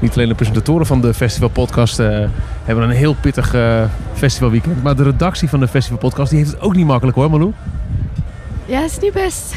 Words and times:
Niet 0.00 0.14
alleen 0.14 0.28
de 0.28 0.34
presentatoren 0.34 0.86
van 0.86 1.00
de 1.00 1.14
festivalpodcast 1.14 1.98
eh 1.98 2.24
hebben 2.64 2.84
een 2.84 2.96
heel 2.96 3.14
pittig 3.14 3.54
eh, 3.54 3.84
festivalweekend. 4.14 4.82
Maar 4.82 4.96
de 4.96 5.02
redactie 5.02 5.48
van 5.48 5.60
de 5.60 5.68
festivalpodcast 5.68 6.30
die 6.30 6.38
heeft 6.38 6.50
het 6.50 6.60
ook 6.60 6.74
niet 6.74 6.86
makkelijk 6.86 7.16
hoor, 7.16 7.30
Malou. 7.30 7.52
Ja, 8.64 8.84
is 8.84 8.98
niet 8.98 9.12
best. 9.12 9.54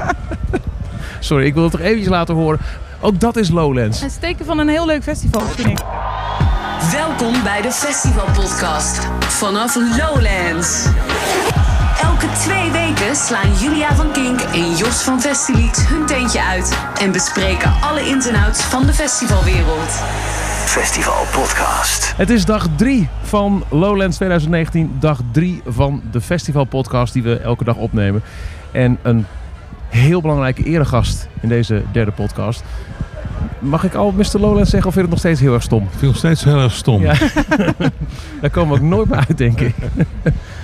Sorry, 1.20 1.46
ik 1.46 1.54
wil 1.54 1.62
het 1.62 1.72
toch 1.72 1.80
eventjes 1.80 2.08
laten 2.08 2.34
horen. 2.34 2.58
Ook 3.00 3.20
dat 3.20 3.36
is 3.36 3.48
Lowlands. 3.48 4.00
Het 4.00 4.10
is 4.10 4.16
teken 4.16 4.44
van 4.44 4.58
een 4.58 4.68
heel 4.68 4.86
leuk 4.86 5.02
festival, 5.02 5.40
vind 5.40 5.68
ik. 5.68 5.84
Welkom 6.92 7.42
bij 7.42 7.62
de 7.62 7.72
Festivalpodcast 7.72 9.08
vanaf 9.18 9.74
Lowlands. 9.74 10.86
Elke 12.20 12.34
twee 12.34 12.70
weken 12.70 13.16
slaan 13.16 13.52
Julia 13.54 13.94
van 13.94 14.12
Kink 14.12 14.40
en 14.40 14.76
Jos 14.76 15.02
van 15.02 15.20
Festilieds 15.20 15.88
hun 15.88 16.06
teentje 16.06 16.42
uit 16.42 16.78
en 17.00 17.12
bespreken 17.12 17.72
alle 17.80 18.08
ins 18.08 18.26
en 18.28 18.34
outs 18.34 18.62
van 18.62 18.86
de 18.86 18.92
festivalwereld. 18.92 19.88
Festival 20.66 21.24
Podcast. 21.32 22.16
Het 22.16 22.30
is 22.30 22.44
dag 22.44 22.66
3 22.76 23.08
van 23.22 23.64
Lowlands 23.70 24.16
2019. 24.16 24.96
Dag 24.98 25.20
3 25.32 25.62
van 25.66 26.02
de 26.10 26.20
festivalpodcast 26.20 27.12
die 27.12 27.22
we 27.22 27.38
elke 27.38 27.64
dag 27.64 27.76
opnemen. 27.76 28.22
En 28.72 28.98
een 29.02 29.26
heel 29.88 30.20
belangrijke 30.20 30.62
eregast 30.62 31.28
in 31.40 31.48
deze 31.48 31.82
derde 31.92 32.12
podcast. 32.12 32.62
Mag 33.58 33.84
ik 33.84 33.94
al 33.94 34.12
Mr. 34.12 34.38
Lowlands 34.38 34.70
zeggen 34.70 34.88
of 34.88 34.94
vind 34.94 34.94
je 34.94 35.00
het 35.00 35.10
nog 35.10 35.18
steeds 35.18 35.40
heel 35.40 35.54
erg 35.54 35.62
stom? 35.62 35.82
Ik 35.82 35.98
vind 35.98 36.10
het 36.10 36.16
steeds 36.16 36.44
heel 36.44 36.58
erg 36.58 36.72
stom. 36.72 37.02
Ja. 37.02 37.14
Daar 38.40 38.50
komen 38.50 38.74
we 38.78 38.84
ook 38.84 38.90
nooit 38.90 39.08
meer 39.08 39.18
uit, 39.28 39.38
denk 39.38 39.60
ik. 39.60 39.74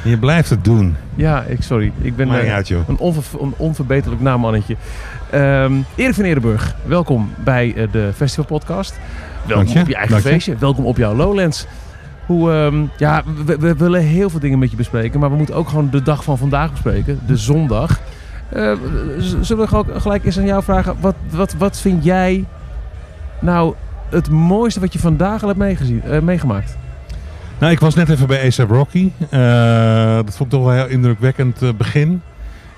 Je 0.05 0.19
blijft 0.19 0.51
het 0.51 0.65
doen. 0.65 0.97
Ja, 1.15 1.43
ik, 1.43 1.63
sorry. 1.63 1.93
Ik 2.01 2.17
ben 2.17 2.41
eh, 2.41 2.55
uit, 2.55 2.71
een, 2.71 2.99
onver, 2.99 3.41
een 3.41 3.55
onverbeterlijk 3.57 4.23
namannetje. 4.23 4.77
Ehm 5.31 5.73
Erik 5.95 6.15
van 6.15 6.25
Eerdenburg, 6.25 6.75
welkom 6.85 7.31
bij 7.45 7.75
eh, 7.77 7.93
de 7.93 8.11
festivalpodcast. 8.15 8.99
Welkom 9.47 9.65
Dank 9.65 9.77
je, 9.77 9.83
op 9.83 9.89
je 9.89 9.95
eigen 9.95 10.13
dank 10.13 10.25
je. 10.25 10.31
feestje. 10.31 10.57
Welkom 10.57 10.85
op 10.85 10.97
jouw 10.97 11.15
Lowlands. 11.15 11.67
Hoe, 12.27 12.53
ehm, 12.53 12.85
ja, 12.97 13.23
we, 13.47 13.59
we 13.59 13.75
willen 13.75 14.01
heel 14.01 14.31
veel 14.31 14.41
dingen 14.41 14.59
met 14.59 14.71
je 14.71 14.77
bespreken, 14.77 15.21
maar 15.21 15.31
we 15.31 15.37
moeten 15.37 15.55
ook 15.55 15.69
gewoon 15.69 15.91
de 15.91 16.03
dag 16.03 16.25
van 16.25 16.39
vandaag 16.39 16.71
bespreken, 16.71 17.21
de 17.27 17.37
zondag. 17.37 18.01
Eh, 18.49 18.73
zullen 19.41 19.69
we 19.71 20.01
gelijk 20.01 20.25
eens 20.25 20.39
aan 20.39 20.47
jou 20.47 20.63
vragen, 20.63 20.97
wat, 21.01 21.15
wat, 21.31 21.55
wat 21.59 21.81
vind 21.81 22.05
jij 22.05 22.45
nou 23.47 23.75
het 24.11 24.31
mooiste 24.31 24.81
wat 24.81 24.93
je 24.93 24.99
vandaag 24.99 25.41
al 25.43 25.49
hebt 25.49 25.61
meegezien, 25.61 26.03
eh, 26.03 26.21
meegemaakt? 26.21 26.77
Nou, 27.59 27.73
ik 27.73 27.81
was 27.81 27.95
net 27.95 28.09
even 28.09 28.27
bij 28.27 28.47
ASAP 28.47 28.71
Rocky. 28.71 29.11
Eh, 29.31 30.15
dat 30.15 30.37
vond 30.37 30.53
ik 30.53 30.59
toch 30.59 30.63
wel 30.65 30.71
een 30.73 30.79
heel 30.79 30.89
indrukwekkend 30.89 31.63
eh, 31.63 31.69
begin. 31.77 32.23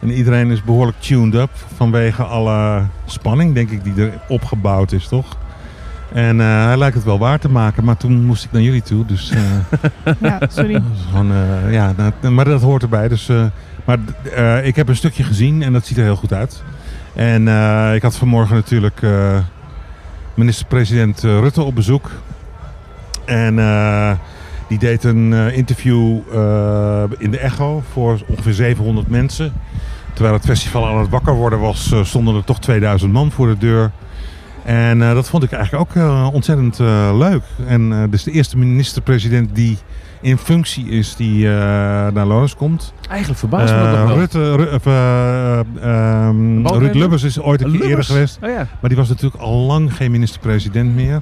En 0.00 0.10
iedereen 0.10 0.50
is 0.50 0.62
behoorlijk 0.62 1.00
tuned 1.00 1.34
up 1.34 1.50
vanwege 1.76 2.22
alle 2.22 2.82
spanning, 3.06 3.54
denk 3.54 3.70
ik, 3.70 3.84
die 3.84 4.04
er 4.04 4.12
opgebouwd 4.28 4.92
is, 4.92 5.08
toch? 5.08 5.36
En 6.12 6.40
eh, 6.40 6.64
hij 6.64 6.76
lijkt 6.78 6.94
het 6.94 7.04
wel 7.04 7.18
waar 7.18 7.38
te 7.38 7.48
maken, 7.50 7.84
maar 7.84 7.96
toen 7.96 8.24
moest 8.24 8.44
ik 8.44 8.52
naar 8.52 8.62
jullie 8.62 8.82
toe. 8.82 9.06
Dus 9.06 9.30
eh, 9.30 10.12
Ja, 10.30 10.38
sorry. 10.48 10.74
eh, 11.14 11.72
ja, 11.72 11.92
maar 12.30 12.44
dat 12.44 12.62
hoort 12.62 12.82
erbij. 12.82 13.08
Dus, 13.08 13.28
eh, 13.28 13.44
maar 13.84 13.98
eh, 14.34 14.66
ik 14.66 14.76
heb 14.76 14.88
een 14.88 14.96
stukje 14.96 15.22
gezien 15.22 15.62
en 15.62 15.72
dat 15.72 15.86
ziet 15.86 15.96
er 15.96 16.02
heel 16.04 16.16
goed 16.16 16.32
uit. 16.32 16.62
En 17.14 17.48
eh, 17.48 17.94
ik 17.94 18.02
had 18.02 18.16
vanmorgen 18.16 18.54
natuurlijk 18.54 19.02
eh, 19.02 19.38
minister-president 20.38 21.24
eh, 21.24 21.38
Rutte 21.38 21.62
op 21.62 21.74
bezoek. 21.74 22.10
En 23.24 23.58
eh, 23.58 24.12
die 24.68 24.78
deed 24.78 25.04
een 25.04 25.32
eh, 25.32 25.56
interview 25.56 26.16
in 27.18 27.30
de 27.30 27.38
Echo 27.38 27.82
voor 27.92 28.20
ongeveer 28.26 28.52
700 28.52 29.08
mensen. 29.08 29.52
Terwijl 30.12 30.34
het 30.34 30.44
festival 30.44 30.86
aan 30.86 30.98
het 30.98 31.08
wakker 31.08 31.34
worden 31.34 31.60
was, 31.60 31.94
stonden 32.02 32.34
er 32.34 32.44
toch 32.44 32.60
2000 32.60 33.12
man 33.12 33.30
voor 33.30 33.46
de 33.46 33.58
deur. 33.58 33.90
En 34.64 34.98
dat 34.98 35.28
vond 35.28 35.42
ik 35.42 35.52
eigenlijk 35.52 35.96
ook 35.96 36.32
ontzettend 36.32 36.78
leuk. 37.18 37.42
En 37.66 38.10
dus 38.10 38.22
de 38.22 38.30
eerste 38.30 38.58
minister-president 38.58 39.54
die 39.54 39.78
in 40.20 40.38
functie 40.38 40.88
is 40.88 41.16
die 41.16 41.46
eh, 41.46 41.52
naar 41.52 42.26
Lowlands 42.26 42.56
komt. 42.56 42.92
Eigenlijk 43.08 43.38
verbaast 43.38 43.72
me 43.74 43.80
dat 43.82 43.94
Eh, 43.94 44.06
nog. 44.08 44.16
Rutte, 44.16 44.56
Ru- 44.56 44.74
of, 44.74 44.86
eh, 44.86 45.58
ehm? 45.58 46.66
Ruud 46.66 46.94
Lubbers 46.94 47.22
is 47.22 47.40
ooit 47.40 47.62
een 47.62 47.70
keer 47.72 47.82
eerder 47.88 48.04
geweest. 48.04 48.38
Oh 48.42 48.48
ja. 48.50 48.66
Maar 48.80 48.88
die 48.90 48.96
was 48.98 49.08
natuurlijk 49.08 49.42
al 49.42 49.56
lang 49.58 49.94
geen 49.96 50.10
minister-president 50.10 50.94
meer. 50.94 51.20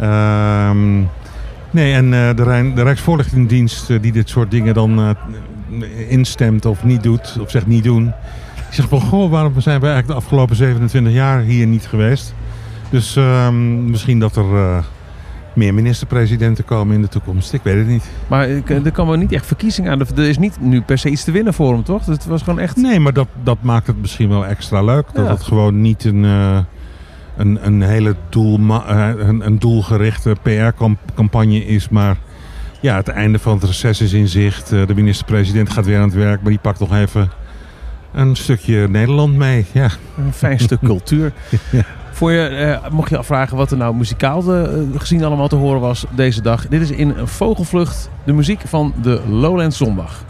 Ehm, 0.00 0.98
nee, 1.70 1.92
en 1.92 2.10
de, 2.10 2.42
Rijn, 2.42 2.74
de 2.74 2.82
Rijksvoorlichtingsdienst 2.82 3.90
eh, 3.90 3.96
die 4.00 4.12
dit 4.12 4.28
soort 4.28 4.50
dingen 4.50 4.74
dan 4.74 5.16
instemt 6.08 6.66
of 6.66 6.84
niet 6.84 7.02
doet, 7.02 7.36
of 7.40 7.50
zegt 7.50 7.66
niet 7.66 7.84
doen. 7.84 8.06
Ik 8.68 8.76
zeg 8.76 8.88
van, 8.88 9.00
goh, 9.00 9.30
waarom 9.30 9.60
zijn 9.60 9.80
we 9.80 9.86
eigenlijk 9.86 10.18
de 10.18 10.24
afgelopen 10.24 10.56
27 10.56 11.12
jaar 11.12 11.40
hier 11.40 11.66
niet 11.66 11.86
geweest? 11.86 12.34
Dus 12.90 13.16
ehm, 13.16 13.90
misschien 13.90 14.18
dat 14.18 14.36
er 14.36 14.44
meer 15.60 15.74
minister-presidenten 15.74 16.64
komen 16.64 16.94
in 16.94 17.02
de 17.02 17.08
toekomst. 17.08 17.52
Ik 17.52 17.60
weet 17.62 17.76
het 17.76 17.86
niet. 17.86 18.04
Maar 18.26 18.48
ik- 18.48 18.70
er 18.70 18.92
komen 18.92 19.18
niet 19.18 19.32
echt 19.32 19.46
verkiezingen 19.46 19.92
aan. 19.92 20.00
Er 20.00 20.28
is 20.28 20.38
niet 20.38 20.60
nu 20.60 20.80
per 20.82 20.98
se 20.98 21.08
iets 21.10 21.24
te 21.24 21.30
winnen 21.30 21.54
voor 21.54 21.72
hem, 21.72 21.82
toch? 21.84 22.06
Het 22.06 22.26
was 22.26 22.42
gewoon 22.42 22.58
echt... 22.58 22.76
Nee, 22.76 23.00
maar 23.00 23.12
dat, 23.12 23.28
dat 23.42 23.58
maakt 23.60 23.86
het 23.86 24.00
misschien 24.00 24.28
wel 24.28 24.46
extra 24.46 24.82
leuk. 24.82 25.04
Dat 25.12 25.24
Ja. 25.24 25.30
het 25.32 25.42
gewoon 25.42 25.80
niet 25.80 26.04
een, 26.04 26.24
eh, 26.24 26.58
een, 27.36 27.58
een 27.66 27.82
hele 27.82 28.16
doelma- 28.28 28.84
eh, 28.86 29.26
een, 29.28 29.46
een 29.46 29.58
doelgerichte 29.58 30.36
PR-campagne 30.42 31.66
is. 31.66 31.88
Maar 31.88 32.16
ja, 32.80 32.96
het 32.96 33.08
einde 33.08 33.38
van 33.38 33.54
het 33.54 33.64
reces 33.64 34.00
is 34.00 34.12
in 34.12 34.28
zicht. 34.28 34.72
Eh, 34.72 34.86
de 34.86 34.94
minister-president 34.94 35.70
gaat 35.70 35.84
weer 35.86 35.96
aan 35.98 36.02
het 36.08 36.14
werk. 36.14 36.40
Maar 36.42 36.50
die 36.50 36.60
pakt 36.60 36.80
nog 36.80 36.94
even 36.94 37.30
een 38.12 38.36
stukje 38.36 38.88
Nederland 38.88 39.36
mee. 39.36 39.66
Ja. 39.72 39.88
Een 40.18 40.32
fijn 40.32 40.58
stuk 40.58 40.78
cultuur. 40.92 41.32
Ja. 41.70 41.82
Voor 42.20 42.32
je, 42.32 42.46
eh, 42.46 42.90
mocht 42.90 43.10
je 43.10 43.18
afvragen 43.18 43.56
wat 43.56 43.70
er 43.70 43.76
nou 43.76 43.94
muzikaal 43.94 44.42
de, 44.42 44.86
eh, 44.92 45.00
gezien 45.00 45.24
allemaal 45.24 45.48
te 45.48 45.56
horen 45.56 45.80
was 45.80 46.04
deze 46.10 46.42
dag. 46.42 46.68
Dit 46.68 46.80
is 46.80 46.90
in 46.90 47.14
vogelvlucht 47.24 48.10
de 48.24 48.32
muziek 48.32 48.60
van 48.64 48.94
de 49.02 49.20
Lowlands 49.28 49.76
Zondag. 49.76 50.24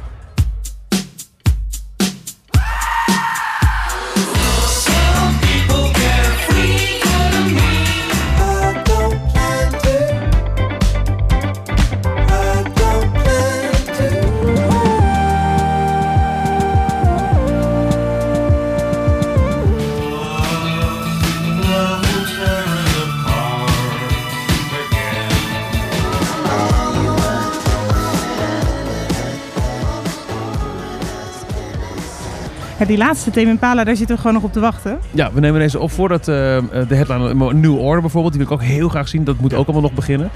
Die 32.91 32.99
laatste 32.99 33.31
Tame 33.31 33.49
Impala, 33.49 33.85
daar 33.85 33.97
zitten 33.97 34.15
we 34.15 34.21
gewoon 34.23 34.37
nog 34.37 34.47
op 34.47 34.53
te 34.53 34.61
wachten. 34.61 34.99
Ja, 35.11 35.33
we 35.33 35.41
nemen 35.41 35.61
deze 35.61 35.79
op 35.79 35.91
voordat 35.91 36.29
eh, 36.29 36.57
eh, 36.57 36.65
de 36.89 36.95
headline 36.95 37.55
New 37.55 37.79
Order 37.79 38.01
bijvoorbeeld, 38.01 38.35
die 38.35 38.45
wil 38.45 38.53
ik 38.53 38.63
ook 38.63 38.69
heel 38.69 38.89
graag 38.89 39.09
zien. 39.09 39.25
Dat 39.25 39.39
moet 39.39 39.55
ook 39.55 39.65
allemaal 39.65 39.83
nog 39.83 39.93
beginnen. 39.93 40.31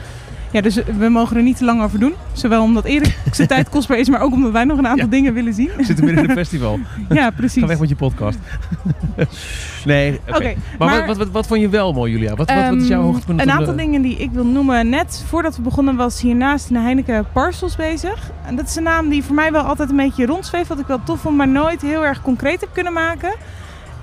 Ja, 0.55 0.61
dus 0.61 0.75
we 0.99 1.09
mogen 1.09 1.37
er 1.37 1.43
niet 1.43 1.57
te 1.57 1.65
lang 1.65 1.83
over 1.83 1.99
doen. 1.99 2.15
Zowel 2.33 2.63
omdat 2.63 2.85
Erik 2.85 3.19
zijn 3.33 3.49
tijd 3.49 3.69
kostbaar 3.69 3.99
is, 3.99 4.09
maar 4.09 4.21
ook 4.21 4.33
omdat 4.33 4.53
wij 4.53 4.65
nog 4.65 4.79
een 4.79 4.87
aantal 4.87 5.05
Ja. 5.05 5.11
dingen 5.11 5.35
willen 5.35 5.55
zien. 5.55 5.71
We 5.77 5.85
zitten 5.85 6.05
midden 6.05 6.25
in 6.25 6.31
een 6.31 6.37
festival. 6.37 6.79
Ja, 7.09 7.31
precies. 7.31 7.63
Ga 7.63 7.69
weg 7.69 7.79
met 7.79 7.89
je 7.89 7.97
podcast. 7.97 8.39
nee, 9.85 10.21
oké. 10.29 10.55
Maar 10.79 10.89
maar- 10.89 11.07
wat, 11.07 11.17
wat, 11.17 11.31
wat, 11.31 11.47
vond 11.47 11.61
je 11.61 11.69
wel 11.69 11.93
mooi, 11.93 12.13
Julia? 12.13 12.35
Wat, 12.35 12.51
wat, 12.53 12.69
wat 12.69 12.81
is 12.81 12.89
jouw 12.89 12.99
Ehm, 13.01 13.07
hoogtepunt? 13.07 13.41
Een 13.41 13.51
aantal 13.51 13.75
de- 13.75 13.83
dingen 13.83 14.03
die 14.03 14.17
ik 14.17 14.31
wil 14.31 14.45
noemen. 14.47 14.89
Net 14.89 15.25
voordat 15.29 15.57
we 15.57 15.63
begonnen 15.63 15.97
was 15.97 16.21
hiernaast 16.21 16.69
in 16.69 16.75
de 16.75 16.81
Heineken 16.81 17.27
Parcels 17.33 17.77
bezig. 17.77 18.31
En 18.47 18.57
dat 18.57 18.67
is 18.69 18.77
een 18.77 18.83
naam 18.83 19.09
die 19.09 19.25
voor 19.25 19.35
mij 19.35 19.53
wel 19.53 19.63
altijd 19.63 19.91
een 19.91 19.97
beetje 19.97 20.27
rondzweeft. 20.27 20.69
Wat 20.69 20.79
ik 20.79 20.87
wel 20.87 21.01
tof 21.05 21.21
vond, 21.21 21.37
maar 21.37 21.49
nooit 21.49 21.83
heel 21.83 22.05
erg 22.05 22.23
concreet 22.23 22.61
heb 22.61 22.71
kunnen 22.73 22.93
maken. 22.93 23.35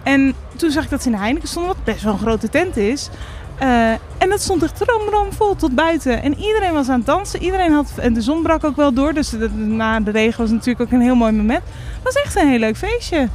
En 0.03 0.33
toen 0.55 0.71
zag 0.71 0.83
ik 0.83 0.89
dat 0.89 1.01
ze 1.01 1.09
in 1.09 1.15
de 1.15 1.21
Heineken 1.21 1.47
stonden, 1.47 1.73
wat 1.75 1.83
best 1.83 2.03
wel 2.03 2.13
een 2.13 2.19
grote 2.19 2.49
tent 2.49 2.77
is. 2.77 3.09
Eh, 3.61 3.89
en 4.17 4.29
dat 4.29 4.41
stond 4.41 4.63
echt 4.63 4.81
ram 5.11 5.33
vol 5.33 5.55
tot 5.55 5.75
buiten. 5.75 6.23
En 6.23 6.37
iedereen 6.37 6.73
was 6.73 6.89
aan 6.89 6.97
het 6.97 7.05
dansen. 7.05 7.43
Iedereen 7.43 7.71
had, 7.71 7.91
en 7.97 8.13
de 8.13 8.21
zon 8.21 8.41
brak 8.41 8.63
ook 8.63 8.75
wel 8.75 8.93
door. 8.93 9.13
Dus 9.13 9.29
de- 9.29 9.49
na 9.55 9.99
de 9.99 10.11
regen 10.11 10.37
was 10.39 10.49
het 10.49 10.57
natuurlijk 10.57 10.85
ook 10.85 10.91
een 10.91 11.01
heel 11.05 11.15
mooi 11.15 11.31
moment. 11.31 11.61
Het 11.93 12.03
was 12.03 12.13
echt 12.23 12.35
een 12.35 12.47
heel 12.49 12.59
leuk 12.59 12.77
feestje. 12.77 13.27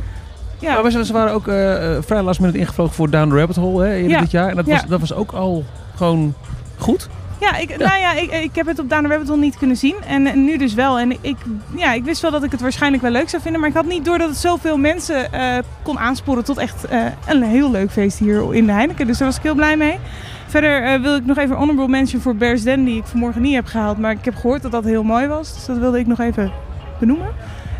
Ja, 0.58 0.72
Maar 0.74 0.82
we 0.92 1.04
ze 1.04 1.12
waren 1.12 1.32
ook 1.32 1.48
eh, 1.48 1.96
vrij 2.00 2.22
last 2.22 2.40
minute 2.40 2.58
ingevlogen 2.58 2.94
voor 2.94 3.10
Down 3.10 3.28
the 3.30 3.36
Rabbit 3.36 3.56
Hole 3.56 3.84
hè, 3.84 3.92
Ja. 3.94 4.20
dit 4.20 4.30
jaar. 4.30 4.48
En 4.48 4.56
dat, 4.56 4.66
Ja. 4.66 4.72
was, 4.72 4.84
dat 4.86 5.00
was 5.00 5.14
ook 5.14 5.32
al 5.32 5.64
gewoon 5.96 6.34
goed. 6.78 7.08
Ja, 7.40 7.56
ik, 7.56 7.78
Nou 7.78 7.98
ja, 7.98 8.12
ik, 8.12 8.30
ik 8.30 8.54
heb 8.54 8.66
het 8.66 8.78
op 8.78 8.88
the 8.88 9.00
Rabbit 9.00 9.36
niet 9.36 9.56
kunnen 9.56 9.76
zien. 9.76 9.96
En, 10.06 10.26
en 10.26 10.44
nu 10.44 10.56
dus 10.56 10.74
wel. 10.74 10.98
En 10.98 11.12
ik, 11.20 11.36
ja, 11.74 11.92
ik 11.92 12.04
wist 12.04 12.22
wel 12.22 12.30
dat 12.30 12.42
ik 12.42 12.50
het 12.50 12.60
waarschijnlijk 12.60 13.02
wel 13.02 13.12
leuk 13.12 13.28
zou 13.28 13.42
vinden. 13.42 13.60
Maar 13.60 13.70
ik 13.70 13.76
had 13.76 13.86
niet 13.86 14.04
door 14.04 14.18
dat 14.18 14.28
het 14.28 14.38
zoveel 14.38 14.76
mensen 14.76 15.32
eh, 15.32 15.58
kon 15.82 15.98
aansporen 15.98 16.44
tot 16.44 16.58
echt 16.58 16.84
eh, 16.84 17.04
een 17.26 17.42
heel 17.42 17.70
leuk 17.70 17.90
feest 17.90 18.18
hier 18.18 18.54
in 18.54 18.66
de 18.66 18.72
Heineken. 18.72 19.06
Dus 19.06 19.18
daar 19.18 19.28
was 19.28 19.36
ik 19.36 19.42
heel 19.42 19.54
blij 19.54 19.76
mee. 19.76 19.98
Verder 20.46 20.82
eh, 20.82 21.00
wil 21.00 21.16
ik 21.16 21.26
nog 21.26 21.36
even 21.36 21.56
honorable 21.56 21.88
mention 21.88 22.20
voor 22.20 22.36
Bears 22.36 22.62
Den, 22.62 22.84
die 22.84 22.96
ik 22.96 23.06
vanmorgen 23.06 23.42
niet 23.42 23.54
heb 23.54 23.66
gehaald. 23.66 23.98
Maar 23.98 24.12
ik 24.12 24.24
heb 24.24 24.36
gehoord 24.36 24.62
dat 24.62 24.72
dat 24.72 24.84
heel 24.84 25.02
mooi 25.02 25.26
was. 25.26 25.54
Dus 25.54 25.66
dat 25.66 25.78
wilde 25.78 25.98
ik 25.98 26.06
nog 26.06 26.20
even 26.20 26.52
benoemen. 26.98 27.28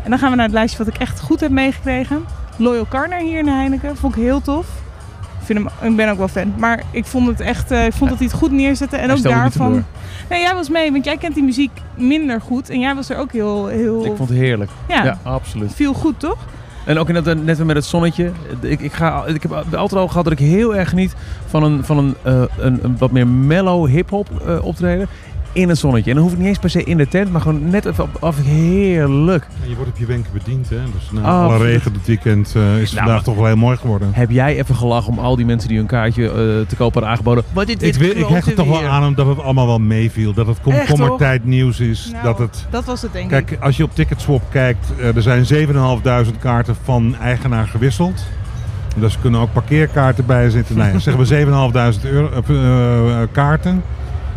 En 0.03 0.09
dan 0.09 0.19
gaan 0.19 0.29
we 0.29 0.35
naar 0.35 0.45
het 0.45 0.53
lijstje 0.53 0.83
wat 0.83 0.93
ik 0.93 1.01
echt 1.01 1.19
goed 1.19 1.39
heb 1.39 1.51
meegekregen. 1.51 2.25
Loyal 2.57 2.87
Carner 2.87 3.19
hier 3.19 3.37
in 3.37 3.45
de 3.45 3.51
Heineken. 3.51 3.97
Vond 3.97 4.15
ik 4.15 4.21
heel 4.21 4.41
tof. 4.41 4.67
Vind 5.47 5.59
hem, 5.79 5.89
ik 5.89 5.95
ben 5.95 6.09
ook 6.09 6.17
wel 6.17 6.27
fan. 6.27 6.53
Maar 6.57 6.83
ik 6.91 7.05
vond 7.05 7.27
het 7.27 7.39
echt, 7.39 7.71
eh, 7.71 7.85
ik 7.85 7.93
vond 7.93 8.09
dat 8.09 8.19
hij 8.19 8.27
het 8.27 8.37
goed 8.37 8.51
neerzette. 8.51 8.95
En 8.97 9.09
Hij 9.09 9.17
ook 9.17 9.23
daarvan. 9.23 9.83
Nee, 10.29 10.41
jij 10.41 10.53
was 10.53 10.69
mee, 10.69 10.91
want 10.91 11.05
jij 11.05 11.17
kent 11.17 11.33
die 11.33 11.43
muziek 11.43 11.71
minder 11.95 12.41
goed. 12.41 12.69
En 12.69 12.79
jij 12.79 12.95
was 12.95 13.09
er 13.09 13.17
ook 13.17 13.31
heel, 13.31 13.67
heel. 13.67 14.05
Ik 14.05 14.15
vond 14.15 14.29
het 14.29 14.37
heerlijk. 14.37 14.71
ja, 14.87 15.03
Ja, 15.03 15.17
absoluut. 15.23 15.73
viel 15.73 15.93
goed, 15.93 16.19
toch? 16.19 16.37
En 16.85 16.97
ook 16.97 17.11
net, 17.11 17.43
net 17.45 17.57
weer 17.57 17.65
met 17.65 17.75
het 17.75 17.85
zonnetje. 17.85 18.31
Ik, 18.61 18.79
ik, 18.81 18.93
ga, 18.93 19.25
ik 19.25 19.41
heb 19.41 19.51
altijd 19.53 19.93
al 20.01 20.07
gehad 20.07 20.23
dat 20.23 20.33
ik 20.33 20.39
heel 20.39 20.75
erg 20.75 20.89
geniet 20.89 21.15
van 21.47 21.63
een, 21.63 21.83
van 21.83 21.97
een, 21.97 22.15
eh, 22.23 22.41
een, 22.59 22.79
een 22.83 22.97
wat 22.97 23.11
meer 23.11 23.27
mellow 23.27 23.87
hip-hop 23.87 24.29
eh, 24.47 24.65
optreden. 24.65 25.07
In 25.51 25.69
het 25.69 25.77
zonnetje. 25.77 26.09
En 26.09 26.15
dan 26.15 26.23
hoef 26.25 26.33
ik 26.33 26.39
niet 26.39 26.47
eens 26.47 26.57
per 26.59 26.69
se 26.69 26.83
in 26.83 26.97
de 26.97 27.07
tent, 27.07 27.31
maar 27.31 27.41
gewoon 27.41 27.69
net 27.69 27.85
even 27.85 28.03
op, 28.03 28.17
af. 28.23 28.35
Heerlijk. 28.43 29.47
Je 29.67 29.75
wordt 29.75 29.91
op 29.91 29.97
je 29.97 30.05
wenken 30.05 30.31
bediend, 30.33 30.69
hè? 30.69 30.77
Dus 30.93 31.11
na 31.11 31.21
Oh, 31.21 31.43
alle 31.43 31.57
regen 31.57 31.93
dit 31.93 32.05
weekend 32.05 32.53
eh, 32.55 32.61
is 32.75 32.81
het 32.81 32.91
Nou, 32.91 33.05
vandaag 33.05 33.23
toch 33.23 33.35
wel 33.35 33.45
heel 33.45 33.55
mooi 33.55 33.77
geworden. 33.77 34.09
Heb 34.13 34.31
jij 34.31 34.57
even 34.57 34.75
gelachen 34.75 35.11
om 35.11 35.19
al 35.19 35.35
die 35.35 35.45
mensen 35.45 35.69
die 35.69 35.77
hun 35.77 35.87
kaartje 35.87 36.23
eh, 36.27 36.33
te 36.67 36.75
koop 36.77 36.93
hadden 36.93 37.11
aangeboden? 37.11 37.43
Wat 37.53 37.67
dit, 37.67 37.83
Ik, 37.83 37.93
weet- 37.95 38.15
ik 38.17 38.25
hecht 38.27 38.47
er 38.47 38.53
toch 38.53 38.67
wel 38.67 38.83
aan 38.89 39.05
omdat 39.07 39.27
het 39.27 39.39
allemaal 39.41 39.67
wel 39.67 39.79
meeviel. 39.79 40.33
Dat 40.33 40.47
het 40.47 40.61
komkommertijd 40.61 41.45
nieuws 41.45 41.79
is. 41.79 42.09
Nou, 42.11 42.23
dat 42.23 42.37
het, 42.39 42.65
Dat 42.69 42.85
was 42.85 43.01
het, 43.01 43.13
denk 43.13 43.31
ik. 43.31 43.45
kijk, 43.45 43.61
als 43.61 43.77
je 43.77 43.83
op 43.83 43.95
Ticketswap 43.95 44.41
kijkt, 44.49 44.87
eh, 44.99 45.15
er 45.15 45.21
zijn 45.21 45.45
7.500 45.45 46.37
kaarten 46.39 46.75
van 46.83 47.15
eigenaar 47.21 47.67
gewisseld. 47.67 48.23
Dus 48.95 49.13
er 49.13 49.19
kunnen 49.21 49.39
ook 49.39 49.53
parkeerkaarten 49.53 50.25
bij 50.25 50.49
zitten. 50.49 50.77
Nee, 50.77 50.99
zeggen 50.99 51.25
we 51.25 51.91
7.500 52.01 52.09
euro, 52.51 53.25
kaarten. 53.31 53.83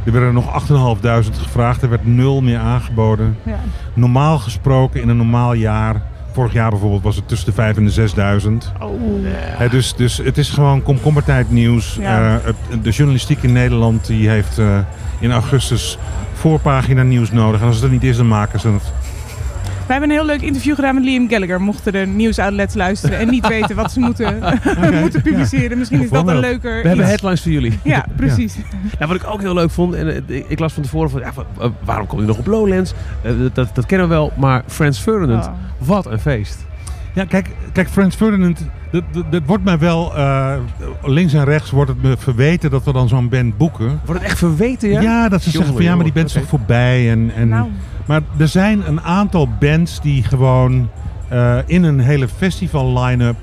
Er 0.04 0.12
werden 0.12 0.34
nog 0.34 0.62
8.500 0.68 1.40
gevraagd. 1.42 1.82
Er 1.82 1.88
werd 1.88 2.06
nul 2.06 2.40
meer 2.42 2.58
aangeboden. 2.58 3.36
Ja. 3.42 3.58
Normaal 3.94 4.38
gesproken 4.38 5.00
in 5.02 5.08
een 5.08 5.16
normaal 5.16 5.52
jaar, 5.52 6.02
vorig 6.32 6.52
jaar 6.52 6.70
bijvoorbeeld 6.70 7.02
was 7.02 7.16
het 7.16 7.28
tussen 7.28 7.46
de 7.48 7.52
5 7.54 7.76
en 7.76 7.84
de 7.84 7.90
6000. 7.90 8.72
Oh. 8.80 9.70
Dus, 9.70 9.94
dus 9.94 10.16
het 10.16 10.38
is 10.38 10.50
gewoon 10.50 10.82
komkommertijd 10.82 11.50
nieuws. 11.50 11.96
Ja. 12.00 12.36
Eh, 12.38 12.44
het- 12.44 12.82
de 12.84 12.90
journalistiek 12.90 13.42
in 13.42 13.52
Nederland 13.52 14.06
die 14.06 14.28
heeft 14.28 14.58
eh, 14.58 14.78
in 15.18 15.32
augustus 15.32 15.98
voorpagina 16.32 17.02
nieuws 17.02 17.30
nodig. 17.32 17.60
En 17.60 17.66
als 17.66 17.74
het 17.76 17.84
er 17.84 17.90
niet 17.90 18.04
is, 18.04 18.16
dan 18.16 18.28
maken 18.28 18.60
ze 18.60 18.68
het. 18.68 18.92
We 19.90 19.96
hebben 19.96 20.14
een 20.16 20.22
heel 20.22 20.34
leuk 20.34 20.42
interview 20.46 20.74
gedaan 20.74 20.94
met 20.94 21.04
Liam 21.04 21.28
Gallagher. 21.28 21.60
Mochten 21.60 21.92
er 21.92 22.06
nieuwsoutlets 22.06 22.74
luisteren 22.74 23.18
en 23.18 23.28
niet 23.28 23.48
weten 23.56 23.76
wat 23.76 23.92
ze 23.92 24.00
moeten, 24.00 24.38
moeten 25.00 25.22
publiceren. 25.22 25.78
Misschien 25.78 26.02
is 26.02 26.10
dat 26.10 26.28
een 26.28 26.38
leuker 26.38 26.82
We 26.82 26.88
hebben 26.88 27.06
headlines 27.06 27.42
voor 27.42 27.52
jullie. 27.52 27.78
Ja, 27.84 28.06
precies. 28.16 28.56
Nou, 28.98 29.12
wat 29.12 29.22
ik 29.22 29.26
ook 29.26 29.40
heel 29.40 29.54
leuk 29.54 29.70
vond, 29.70 29.94
en 29.94 30.26
eh, 30.28 30.42
ik, 30.48 30.58
las 30.58 30.72
van 30.72 30.82
tevoren 30.82 31.10
van, 31.10 31.20
ja, 31.20 31.32
wa- 31.34 31.44
wa- 31.54 31.72
waarom 31.84 32.06
kom 32.06 32.20
je 32.20 32.26
nog 32.26 32.38
op 32.38 32.46
Lowlands? 32.46 32.92
Eh, 33.22 33.32
dat- 33.38 33.54
dat, 33.54 33.74
dat 33.74 33.86
kennen 33.86 34.08
we 34.08 34.14
wel, 34.14 34.32
maar 34.36 34.62
Frans 34.66 34.98
Ferdinand, 34.98 35.46
Oh. 35.46 35.52
wat 35.78 36.06
een 36.06 36.20
feest. 36.20 36.66
Ja, 37.12 37.24
kijk, 37.24 37.50
kijk 37.72 37.88
Frans 37.88 38.14
Ferdinand, 38.14 38.66
dat, 38.90 39.02
dat, 39.12 39.32
dat 39.32 39.42
wordt 39.46 39.64
mij 39.64 39.78
wel, 39.78 40.16
eh, 40.16 40.54
links 41.02 41.32
en 41.32 41.44
rechts 41.44 41.70
wordt 41.70 41.90
het 41.90 42.02
me 42.02 42.16
verweten 42.16 42.70
dat 42.70 42.84
we 42.84 42.92
dan 42.92 43.08
zo'n 43.08 43.28
band 43.28 43.56
boeken. 43.56 44.00
Wordt 44.04 44.20
het 44.20 44.30
echt 44.30 44.38
verweten, 44.38 44.90
ja? 44.90 45.00
Ja, 45.00 45.28
dat 45.28 45.42
ze 45.42 45.50
Jongen, 45.50 45.66
zeggen 45.66 45.74
van 45.74 45.84
ja, 45.84 45.94
maar 45.94 46.04
die 46.04 46.12
band 46.12 46.26
is 46.26 46.32
toch 46.32 46.48
voorbij. 46.48 47.10
En, 47.10 47.32
en, 47.34 47.48
Nou, 47.48 47.68
Maar 48.06 48.20
er 48.36 48.48
zijn 48.48 48.86
een 48.86 49.00
aantal 49.00 49.48
bands 49.60 50.00
die 50.00 50.22
gewoon 50.22 50.88
eh, 51.28 51.58
in 51.66 51.82
een 51.82 52.00
hele 52.00 52.28
festival 52.28 53.02
line-up 53.02 53.36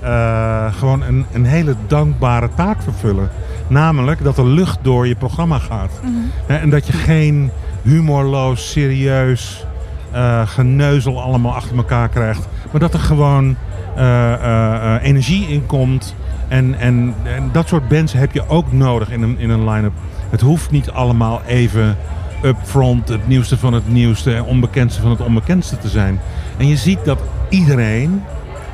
eh, 0.00 0.74
gewoon 0.74 1.02
een, 1.02 1.24
een 1.32 1.44
hele 1.44 1.74
dankbare 1.86 2.48
taak 2.54 2.82
vervullen. 2.82 3.30
Namelijk 3.66 4.22
dat 4.24 4.38
er 4.38 4.46
lucht 4.46 4.78
door 4.82 5.06
je 5.06 5.14
programma 5.14 5.58
gaat. 5.58 6.00
Hè, 6.46 6.56
en 6.56 6.70
dat 6.70 6.86
je 6.86 6.92
geen 6.92 7.50
humorloos, 7.82 8.70
serieus 8.70 9.66
eh, 10.10 10.46
geneuzel 10.46 11.22
allemaal 11.22 11.54
achter 11.54 11.76
elkaar 11.76 12.08
krijgt. 12.08 12.48
Maar 12.70 12.80
dat 12.80 12.94
er 12.94 13.00
gewoon 13.00 13.56
eh, 13.98 14.32
eh, 14.32 14.94
eh, 14.94 15.02
energie 15.02 15.48
in 15.48 15.66
komt. 15.66 16.14
En, 16.48 16.78
en, 16.78 17.14
en 17.24 17.48
dat 17.52 17.68
soort 17.68 17.88
bands 17.88 18.12
heb 18.12 18.32
je 18.32 18.48
ook 18.48 18.72
nodig 18.72 19.10
in 19.10 19.22
een, 19.22 19.38
in 19.38 19.50
een 19.50 19.70
line-up. 19.70 19.92
Het 20.30 20.40
hoeft 20.40 20.70
niet 20.70 20.90
allemaal 20.90 21.42
even 21.46 21.96
upfront, 22.42 23.08
het 23.08 23.28
nieuwste 23.28 23.58
van 23.58 23.72
het 23.72 23.88
nieuwste 23.92 24.34
en 24.34 24.44
onbekendste 24.44 25.00
van 25.00 25.10
het 25.10 25.20
onbekendste 25.20 25.78
te 25.78 25.88
zijn. 25.88 26.20
En 26.56 26.66
je 26.66 26.76
ziet 26.76 27.04
dat 27.04 27.18
iedereen, 27.48 28.22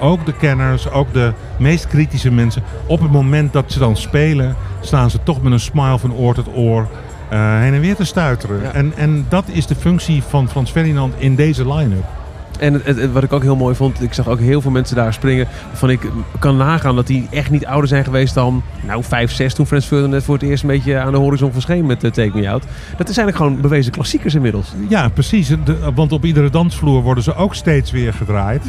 ook 0.00 0.26
de 0.26 0.36
kenners, 0.36 0.90
ook 0.90 1.12
de 1.12 1.32
meest 1.58 1.86
kritische 1.86 2.30
mensen, 2.30 2.62
op 2.86 3.00
het 3.00 3.10
moment 3.10 3.52
dat 3.52 3.72
ze 3.72 3.78
dan 3.78 3.96
spelen, 3.96 4.56
staan 4.80 5.10
ze 5.10 5.18
toch 5.22 5.42
met 5.42 5.52
een 5.52 5.60
smile 5.60 5.98
van 5.98 6.14
oor 6.14 6.34
tot 6.34 6.48
oor 6.54 6.88
heen 7.28 7.74
en 7.74 7.80
weer 7.80 7.96
te 7.96 8.04
stuiteren. 8.04 8.62
Ja. 8.62 8.72
En, 8.72 8.92
en 8.96 9.26
dat 9.28 9.44
is 9.46 9.66
de 9.66 9.74
functie 9.74 10.22
van 10.22 10.48
Frans 10.48 10.70
Ferdinand 10.70 11.14
in 11.18 11.34
deze 11.34 11.72
line-up. 11.74 12.13
En 12.58 12.82
wat 13.12 13.22
ik 13.22 13.32
ook 13.32 13.42
heel 13.42 13.56
mooi 13.56 13.74
vond, 13.74 14.02
ik 14.02 14.12
zag 14.12 14.28
ook 14.28 14.40
heel 14.40 14.60
veel 14.60 14.70
mensen 14.70 14.96
daar 14.96 15.12
springen. 15.12 15.48
Van 15.72 15.90
ik 15.90 16.00
kan 16.38 16.56
nagaan 16.56 16.96
dat 16.96 17.06
die 17.06 17.26
echt 17.30 17.50
niet 17.50 17.66
ouder 17.66 17.88
zijn 17.88 18.04
geweest 18.04 18.34
dan 18.34 18.62
nou 18.86 19.04
5, 19.04 19.32
6 19.32 19.54
toen 19.54 19.66
Frans 19.66 19.86
Ferdinand 19.86 20.12
net 20.12 20.24
voor 20.24 20.34
het 20.34 20.42
eerst 20.42 20.62
een 20.62 20.68
beetje 20.68 20.98
aan 20.98 21.12
de 21.12 21.18
horizon 21.18 21.52
verscheen 21.52 21.86
met 21.86 22.04
uh, 22.04 22.10
Take 22.10 22.38
Me 22.38 22.48
Out. 22.48 22.62
Dat 22.62 22.70
zijn 22.96 23.06
eigenlijk 23.06 23.36
gewoon 23.36 23.60
bewezen 23.60 23.92
klassiekers 23.92 24.34
inmiddels. 24.34 24.72
Ja, 24.88 25.08
precies. 25.08 25.54
Want 25.94 26.12
op 26.12 26.24
iedere 26.24 26.50
dansvloer 26.50 27.02
worden 27.02 27.24
ze 27.24 27.34
ook 27.34 27.54
steeds 27.54 27.90
weer 27.90 28.12
gedraaid. 28.12 28.62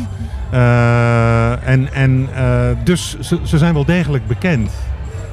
Eh, 0.50 1.68
en 1.68 1.94
en 1.94 2.28
eh, 2.36 2.70
dus 2.84 3.20
ze, 3.20 3.58
zijn 3.58 3.74
wel 3.74 3.86
degelijk 3.86 4.28
bekend. 4.28 4.72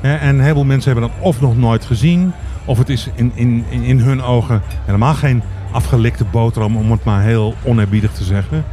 En 0.01 0.29
een 0.29 0.41
heleboel 0.41 0.65
mensen 0.65 0.93
hebben 0.93 1.11
dat 1.11 1.19
of 1.25 1.41
nog 1.41 1.57
nooit 1.57 1.85
gezien, 1.85 2.33
of 2.65 2.79
het 2.79 2.89
is 2.89 3.09
in, 3.15 3.33
in 3.35 3.65
in 3.71 3.99
hun 3.99 4.23
ogen 4.23 4.63
helemaal 4.85 5.15
geen 5.15 5.43
afgelikte 5.73 6.25
boterham, 6.31 6.77
om 6.77 6.91
het 6.91 7.05
maar 7.05 7.23
heel 7.23 7.55
oneerbiedig 7.65 8.13
te 8.13 8.25
zeggen. 8.25 8.65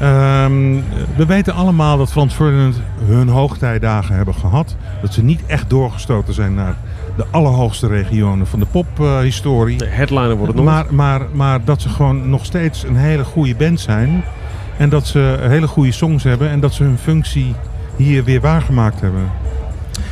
Ehm, 0.00 0.80
we 1.16 1.26
weten 1.26 1.54
allemaal 1.54 1.98
dat 1.98 2.10
Frans 2.10 2.34
Ferdinand 2.34 2.80
hun 3.04 3.28
hoogtijdagen 3.28 4.14
hebben 4.14 4.34
gehad. 4.34 4.76
Dat 5.00 5.14
ze 5.14 5.22
niet 5.22 5.46
echt 5.46 5.70
doorgestoten 5.70 6.34
zijn 6.34 6.54
naar 6.54 6.76
de 7.16 7.24
allerhoogste 7.30 7.86
regionen 7.86 8.46
van 8.46 8.58
de 8.58 8.66
pophistorie. 8.66 9.78
De 9.78 9.86
headliner 9.86 10.36
wordt 10.36 10.46
het 10.46 10.56
nog. 10.56 10.64
Maar, 10.64 10.86
maar, 10.90 11.20
maar 11.32 11.64
dat 11.64 11.82
ze 11.82 11.88
gewoon 11.88 12.30
nog 12.30 12.44
steeds 12.44 12.82
een 12.82 12.96
hele 12.96 13.24
goede 13.24 13.54
band 13.54 13.80
zijn. 13.80 14.24
En 14.76 14.88
dat 14.88 15.06
ze 15.06 15.36
hele 15.40 15.66
goede 15.66 15.92
songs 15.92 16.24
hebben. 16.24 16.50
En 16.50 16.60
dat 16.60 16.74
ze 16.74 16.82
hun 16.82 16.98
functie 16.98 17.54
hier 17.96 18.24
weer 18.24 18.40
waargemaakt 18.40 19.00
hebben. 19.00 19.30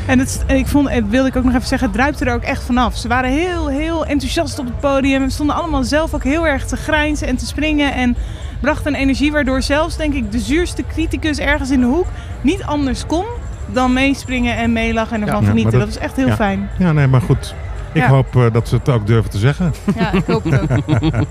En 0.07 0.19
het, 0.19 0.45
ik 0.47 0.67
vond, 0.67 0.89
wilde 1.09 1.29
ik 1.29 1.37
ook 1.37 1.45
nog 1.45 1.55
even 1.55 1.67
zeggen, 1.69 1.89
het 1.89 1.97
druipte 1.97 2.25
er 2.25 2.35
ook 2.35 2.43
echt 2.43 2.63
vanaf. 2.63 2.97
Ze 2.97 3.09
waren 3.09 3.31
heel, 3.31 3.69
heel 3.69 4.07
enthousiast 4.07 4.59
op 4.59 4.65
het 4.65 4.81
podium. 4.81 5.25
Ze 5.29 5.35
stonden 5.35 5.57
allemaal 5.57 5.83
zelf 5.85 6.15
ook 6.15 6.25
heel 6.25 6.47
erg 6.47 6.67
te 6.67 6.77
grijnzen 6.77 7.27
en 7.29 7.37
te 7.37 7.47
springen. 7.47 7.95
En 7.95 8.17
brachten 8.61 8.95
een 8.95 9.01
energie 9.01 9.33
waardoor 9.33 9.63
zelfs, 9.63 9.97
denk 9.97 10.15
ik, 10.15 10.33
de 10.33 10.39
zuurste 10.41 10.85
criticus 10.87 11.39
ergens 11.39 11.71
in 11.71 11.81
de 11.81 11.87
hoek 11.87 12.07
niet 12.41 12.63
anders 12.63 13.07
kon 13.07 13.25
dan 13.67 13.93
meespringen 13.93 14.57
en 14.57 14.73
meelachen 14.73 15.15
en 15.17 15.23
ervan 15.27 15.43
Ja, 15.43 15.49
genieten. 15.49 15.73
Dat, 15.73 15.81
dat- 15.81 15.95
was 15.95 16.03
echt 16.05 16.17
heel 16.17 16.27
ja. 16.27 16.35
fijn. 16.37 16.69
Ja, 16.79 16.93
nee, 16.93 17.07
maar 17.07 17.21
goed. 17.23 17.55
Ik 17.93 18.03
Ja. 18.03 18.09
hoop 18.09 18.37
eh, 18.37 18.45
dat 18.53 18.69
ze 18.69 18.75
het 18.75 18.89
ook 18.89 19.07
durven 19.07 19.31
te 19.31 19.39
zeggen. 19.39 19.75
Ja, 19.97 20.13
ik 20.13 20.25
hoop 20.27 20.45
het 20.45 20.61
ook. 20.71 21.13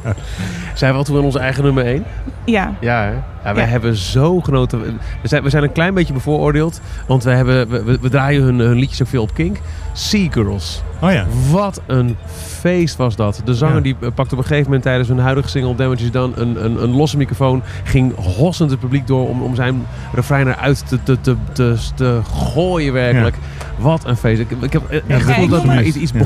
Zijn 0.73 0.91
we 0.91 0.97
al 0.97 1.03
toe 1.03 1.17
in 1.17 1.23
onze 1.23 1.39
eigen 1.39 1.63
nummer 1.63 1.85
1? 1.85 2.03
Ja. 2.45 2.73
Ja, 2.79 3.01
hè? 3.03 3.11
Ja, 3.43 3.53
wij 3.53 3.63
Ja. 3.63 3.69
hebben 3.69 3.95
zo 3.95 4.39
genoten. 4.39 4.79
We 5.21 5.27
zijn, 5.27 5.43
we 5.43 5.49
zijn 5.49 5.63
een 5.63 5.71
klein 5.71 5.93
beetje 5.93 6.13
bevooroordeeld. 6.13 6.81
Want 7.07 7.23
we, 7.23 7.31
hebben, 7.31 7.69
we, 7.69 7.97
we- 8.01 8.09
draaien 8.09 8.43
hun, 8.43 8.59
hun 8.59 8.77
liedjes 8.77 9.01
ook 9.01 9.07
veel 9.07 9.21
op 9.21 9.33
Kink. 9.33 9.57
Sea 9.93 10.27
Girls. 10.31 10.83
Oh 11.01 11.11
ja. 11.11 11.25
Wat 11.51 11.81
een 11.87 12.15
feest 12.59 12.95
was 12.95 13.15
dat. 13.15 13.41
De 13.45 13.53
zanger 13.55 13.75
Ja. 13.75 13.81
die 13.81 13.95
eh, 14.01 14.07
pakte 14.15 14.33
op 14.33 14.39
een 14.41 14.47
gegeven 14.47 14.65
moment 14.65 14.83
tijdens 14.83 15.07
hun 15.07 15.19
huidige 15.19 15.49
single 15.49 15.75
Damage 15.75 16.03
is 16.03 16.11
Done 16.11 16.35
een, 16.35 16.65
een, 16.65 16.83
een 16.83 16.89
losse 16.91 17.17
microfoon. 17.17 17.63
Ging 17.83 18.15
hossend 18.15 18.71
het 18.71 18.79
publiek 18.79 19.07
door 19.07 19.27
om, 19.29 19.41
om 19.41 19.55
zijn 19.55 19.85
refrein 20.13 20.47
eruit 20.47 20.87
te, 20.87 21.03
te, 21.03 21.21
te, 21.21 21.35
te, 21.53 21.75
te 21.95 22.19
gooien 22.53 22.93
werkelijk. 22.93 23.35
Wat 23.77 24.05
een 24.05 24.17
feest. 24.17 24.39
Ik, 24.41 24.51
ik 24.61 24.73
heb 24.73 24.89
echt 24.89 25.03
dat 25.07 25.17
het 25.17 25.27
gevoel 25.27 25.47
dat 25.47 25.63
er 25.63 25.81
iets, 25.83 25.97
iets 25.97 26.11
ja. 26.11 26.17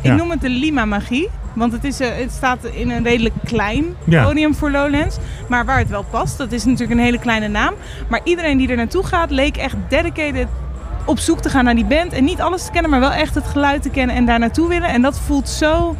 Ik 0.00 0.10
Ja. 0.10 0.14
noem 0.14 0.30
het 0.30 0.40
de 0.40 0.48
Lima-magie. 0.48 1.28
Want 1.52 1.72
het, 1.72 1.84
is, 1.84 2.00
eh, 2.00 2.08
het 2.16 2.30
staat 2.32 2.64
in 2.64 2.90
een 2.90 3.04
redelijk 3.04 3.34
klein 3.44 3.84
Ja. 4.04 4.24
podium 4.24 4.54
voor 4.54 4.70
Lowlands. 4.70 5.16
Maar 5.48 5.64
waar 5.64 5.78
het 5.78 5.88
wel 5.88 6.04
past, 6.10 6.38
dat 6.38 6.52
is 6.52 6.64
natuurlijk 6.64 6.90
een 6.98 7.04
hele 7.04 7.18
kleine 7.18 7.48
naam. 7.48 7.74
Maar 8.08 8.20
iedereen 8.24 8.58
die 8.58 8.68
er 8.68 8.76
naartoe 8.76 9.04
gaat, 9.04 9.30
leek 9.30 9.56
echt 9.56 9.76
dedicated 9.88 10.46
op 11.04 11.18
zoek 11.18 11.40
te 11.40 11.48
gaan 11.48 11.64
naar 11.64 11.74
die 11.74 11.84
band. 11.84 12.12
En 12.12 12.24
niet 12.24 12.40
alles 12.40 12.64
te 12.64 12.70
kennen, 12.70 12.90
maar 12.90 13.00
wel 13.00 13.12
echt 13.12 13.34
het 13.34 13.44
geluid 13.46 13.82
te 13.82 13.90
kennen 13.90 14.16
en 14.16 14.24
daar 14.26 14.38
naartoe 14.38 14.68
willen. 14.68 14.88
En 14.88 15.02
dat 15.02 15.18
voelt 15.18 15.48
zo... 15.48 15.96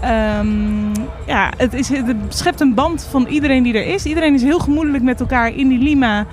ehm, 0.00 0.94
ja, 1.26 1.50
het, 1.56 1.72
is, 1.74 1.88
het 1.88 2.16
schept 2.28 2.60
een 2.60 2.74
band 2.74 3.06
van 3.10 3.26
iedereen 3.26 3.62
die 3.62 3.74
er 3.74 3.86
is. 3.86 4.04
Iedereen 4.04 4.34
is 4.34 4.42
heel 4.42 4.58
gemoedelijk 4.58 5.04
met 5.04 5.20
elkaar 5.20 5.54
in 5.56 5.68
die 5.68 5.78
Lima. 5.78 6.26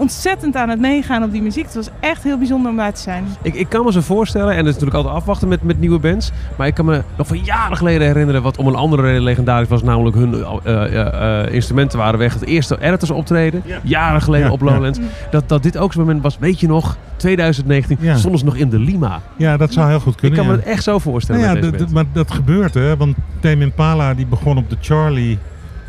Ontzettend 0.00 0.56
aan 0.56 0.68
het 0.68 0.80
meegaan 0.80 1.22
op 1.22 1.32
die 1.32 1.42
muziek. 1.42 1.64
Het 1.64 1.74
was 1.74 1.88
echt 2.00 2.22
heel 2.22 2.38
bijzonder 2.38 2.70
om 2.70 2.76
daar 2.76 2.92
te 2.92 3.00
zijn. 3.00 3.24
Ik, 3.42 3.54
ik 3.54 3.68
kan 3.68 3.84
me 3.84 3.92
zo 3.92 4.00
voorstellen, 4.00 4.50
en 4.50 4.56
het 4.56 4.66
is 4.66 4.72
natuurlijk 4.72 4.96
altijd 4.96 5.14
afwachten 5.14 5.48
met, 5.48 5.62
met 5.62 5.80
nieuwe 5.80 5.98
bands. 5.98 6.30
Maar 6.56 6.66
ik 6.66 6.74
kan 6.74 6.84
me 6.84 7.02
nog 7.16 7.26
van 7.26 7.38
jaren 7.44 7.76
geleden 7.76 8.06
herinneren 8.06 8.42
wat 8.42 8.56
om 8.56 8.66
een 8.66 8.74
andere 8.74 9.02
reden 9.02 9.22
legendarisch 9.22 9.68
was. 9.68 9.82
Namelijk 9.82 10.16
hun 10.16 10.34
eh, 10.34 10.56
eh, 10.64 11.44
eh, 11.44 11.54
instrumenten 11.54 11.98
waren 11.98 12.18
weg. 12.18 12.32
Het 12.34 12.44
eerste 12.46 12.80
Editors 12.80 13.10
optreden, 13.10 13.62
jaren 13.82 14.22
geleden 14.22 14.46
Ja, 14.46 14.52
op 14.52 14.60
Lowlands. 14.60 14.98
Dat, 15.30 15.48
dat 15.48 15.62
dit 15.62 15.76
ook 15.78 15.92
zo'n 15.92 16.02
moment 16.02 16.22
was, 16.22 16.38
weet 16.38 16.60
je 16.60 16.66
nog, 16.66 16.96
2019, 17.16 17.96
Ja. 18.00 18.16
stonden 18.16 18.38
ze 18.38 18.44
nog 18.44 18.56
in 18.56 18.68
de 18.68 18.78
Lima. 18.78 19.20
Ja, 19.36 19.56
dat 19.56 19.72
zou 19.72 19.88
heel 19.88 20.00
goed 20.00 20.12
Ik 20.12 20.18
kunnen. 20.18 20.38
kan 20.38 20.46
me 20.48 20.52
het 20.52 20.64
echt 20.64 20.82
zo 20.82 20.98
voorstellen 20.98 21.40
Nou 21.42 21.54
ja, 21.56 21.60
met 21.60 21.70
deze 21.72 21.84
dat- 21.84 21.92
band. 21.92 22.06
dat- 22.14 22.14
maar 22.14 22.24
dat 22.24 22.36
gebeurt 22.36 22.74
hè. 22.74 22.96
Want 22.96 23.16
Tame 23.40 23.60
Impala 23.60 24.14
die 24.14 24.26
begon 24.26 24.56
op 24.56 24.70
de 24.70 24.76
Charlie 24.80 25.38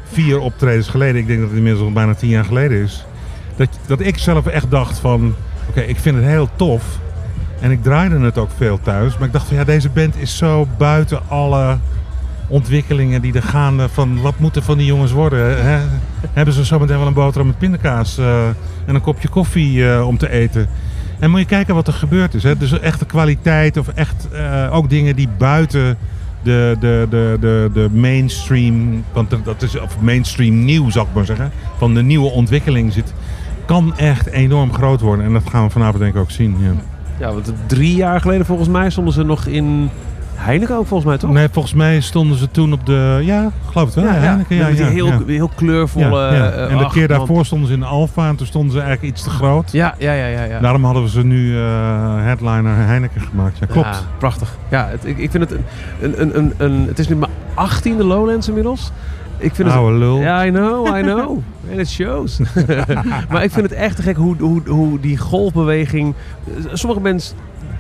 vier 0.04 0.40
optredens 0.40 0.88
geleden. 0.88 1.16
Ik 1.22 1.28
denk 1.28 1.40
dat 1.40 1.48
het 1.48 1.58
inmiddels 1.58 1.86
al 1.86 1.92
bijna 1.94 2.14
tien 2.14 2.30
jaar 2.30 2.46
geleden 2.46 2.82
is. 2.82 3.06
Dat, 3.56 3.68
dat 3.86 4.00
ik 4.00 4.18
zelf 4.18 4.46
echt 4.46 4.72
dacht 4.72 5.00
van... 5.00 5.36
Oké, 5.70 5.82
ik 5.82 5.98
vind 5.98 6.16
het 6.16 6.26
heel 6.26 6.50
tof 6.56 6.84
En 7.60 7.72
ik 7.72 7.84
draaide 7.84 8.20
het 8.20 8.38
ook 8.38 8.50
veel 8.58 8.80
thuis. 8.82 9.18
Maar 9.18 9.28
ik 9.28 9.34
dacht 9.34 9.48
van 9.48 9.58
ja, 9.58 9.64
deze 9.64 9.90
band 9.90 10.16
is 10.18 10.38
zo 10.38 10.68
buiten 10.78 11.22
alle 11.28 11.78
ontwikkelingen 12.48 13.22
die 13.22 13.34
er 13.34 13.44
gaande 13.44 13.90
van 13.90 14.22
wat 14.22 14.40
moeten 14.40 14.64
van 14.64 14.78
die 14.78 14.88
jongens 14.88 15.12
worden. 15.12 15.64
Hè? 15.66 15.80
Hebben 16.34 16.54
ze 16.54 16.64
zometeen 16.64 16.98
wel 16.98 17.08
een 17.08 17.14
boterham 17.14 17.48
met 17.48 17.58
pindakaas 17.58 18.18
eh, 18.18 18.48
en 18.86 18.96
een 18.96 19.02
kopje 19.02 19.28
koffie 19.28 19.90
eh, 19.90 20.08
om 20.08 20.18
te 20.18 20.30
eten. 20.30 20.70
En 21.20 21.30
moet 21.30 21.40
je 21.40 21.46
kijken 21.46 21.76
wat 21.76 21.88
er 21.88 21.94
gebeurd 21.94 22.34
is. 22.34 22.44
Hè? 22.44 22.58
Dus 22.58 22.80
echte 22.80 23.06
kwaliteit 23.06 23.78
of 23.78 23.88
echt 23.88 24.28
eh, 24.32 24.70
ook 24.72 24.90
dingen 24.90 25.16
die 25.16 25.30
buiten 25.38 25.98
de, 26.44 26.76
de, 26.80 27.08
de, 27.10 27.38
de, 27.40 27.70
de 27.74 27.90
mainstream, 27.92 29.04
want 29.14 29.36
dat 29.44 29.62
is 29.62 29.80
of 29.80 30.00
mainstream 30.00 30.66
nieuw 30.66 30.90
zou 30.90 31.08
ik 31.08 31.14
maar 31.14 31.26
zeggen, 31.26 31.52
van 31.78 31.94
de 31.94 32.04
nieuwe 32.04 32.30
ontwikkeling 32.30 32.94
zit, 32.94 33.14
kan 33.72 33.98
echt 33.98 34.28
enorm 34.28 34.74
groot 34.74 35.02
worden. 35.02 35.26
En 35.26 35.34
dat 35.34 35.50
gaan 35.50 35.64
we 35.64 35.70
vanavond 35.70 36.00
denk 36.00 36.16
ik 36.16 36.22
ook 36.22 36.32
zien. 36.32 36.56
Ja. 36.60 36.72
Ja, 37.20 37.34
want 37.34 37.54
drie 37.68 37.96
jaar 37.96 38.22
geleden 38.22 38.46
volgens 38.46 38.70
mij 38.70 38.90
stonden 38.90 39.14
ze 39.14 39.24
nog 39.24 39.46
in 39.46 39.90
Heineken 40.34 40.76
ook 40.76 40.88
volgens 40.88 41.10
mij, 41.10 41.18
toch? 41.18 41.32
Nee, 41.32 41.48
volgens 41.52 41.74
mij 41.74 42.02
stonden 42.02 42.38
ze 42.38 42.52
toen 42.52 42.74
op 42.74 42.86
de, 42.86 43.20
ja, 43.24 43.52
geloof 43.72 43.86
het 43.86 43.96
wel. 43.96 44.04
Ja, 44.04 44.12
Heineken, 44.12 44.56
ja, 44.56 44.68
Met 44.68 44.78
die 44.78 44.86
ja, 44.86 44.92
heel, 44.92 45.06
ja. 45.06 45.20
heel 45.26 45.52
kleurvolle... 45.56 46.06
Ja, 46.06 46.34
ja. 46.34 46.50
eh, 46.50 46.72
En 46.72 46.78
de 46.78 46.90
keer 46.90 47.08
daarvoor 47.08 47.46
stonden 47.46 47.68
ze 47.68 47.74
in 47.74 47.80
de 47.80 47.86
Alfa 47.86 48.28
en 48.28 48.36
toen 48.36 48.48
stonden 48.48 48.72
ze 48.72 48.80
eigenlijk 48.80 49.14
iets 49.14 49.24
te 49.24 49.30
groot. 49.30 49.72
Ja, 49.72 49.96
ja, 49.98 50.14
ja, 50.14 50.26
ja. 50.26 50.44
ja. 50.44 50.60
Daarom 50.60 50.84
hadden 50.84 51.04
we 51.04 51.10
ze 51.10 51.24
nu 51.24 51.58
eh, 51.58 51.64
headliner 52.16 52.76
Heineken 52.76 53.22
gemaakt. 53.22 53.58
Ja, 53.58 53.66
klopt. 53.66 53.88
Ja, 53.88 54.00
prachtig. 54.18 54.58
Ja, 54.70 54.88
het, 54.88 55.06
ik, 55.06 55.18
ik 55.18 55.32
vind 55.32 55.50
het 55.50 55.60
een, 56.02 56.22
een, 56.22 56.38
een, 56.38 56.54
een... 56.58 56.88
Het 56.88 57.00
is 57.00 57.08
nu 57.08 57.16
mijn 57.16 57.32
achttiende 57.54 58.04
Lowlands 58.04 58.48
inmiddels. 58.48 58.92
Ik 59.42 59.56
vind 59.56 59.68
het... 59.68 59.78
Oude 59.78 59.98
lul. 59.98 60.20
Ja, 60.20 60.46
I 60.46 60.50
know, 60.50 60.98
I 60.98 61.02
know. 61.02 61.40
And 61.72 61.80
it 61.80 61.90
shows. 61.90 62.40
maar 63.32 63.44
ik 63.44 63.52
vind 63.52 63.70
het 63.70 63.72
echt 63.72 63.96
te 63.96 64.02
gek 64.02 64.16
hoe, 64.16 64.36
hoe, 64.40 64.62
hoe 64.70 65.00
die 65.00 65.18
golfbeweging... 65.18 66.14
Sommige 66.74 67.02
mensen 67.02 67.36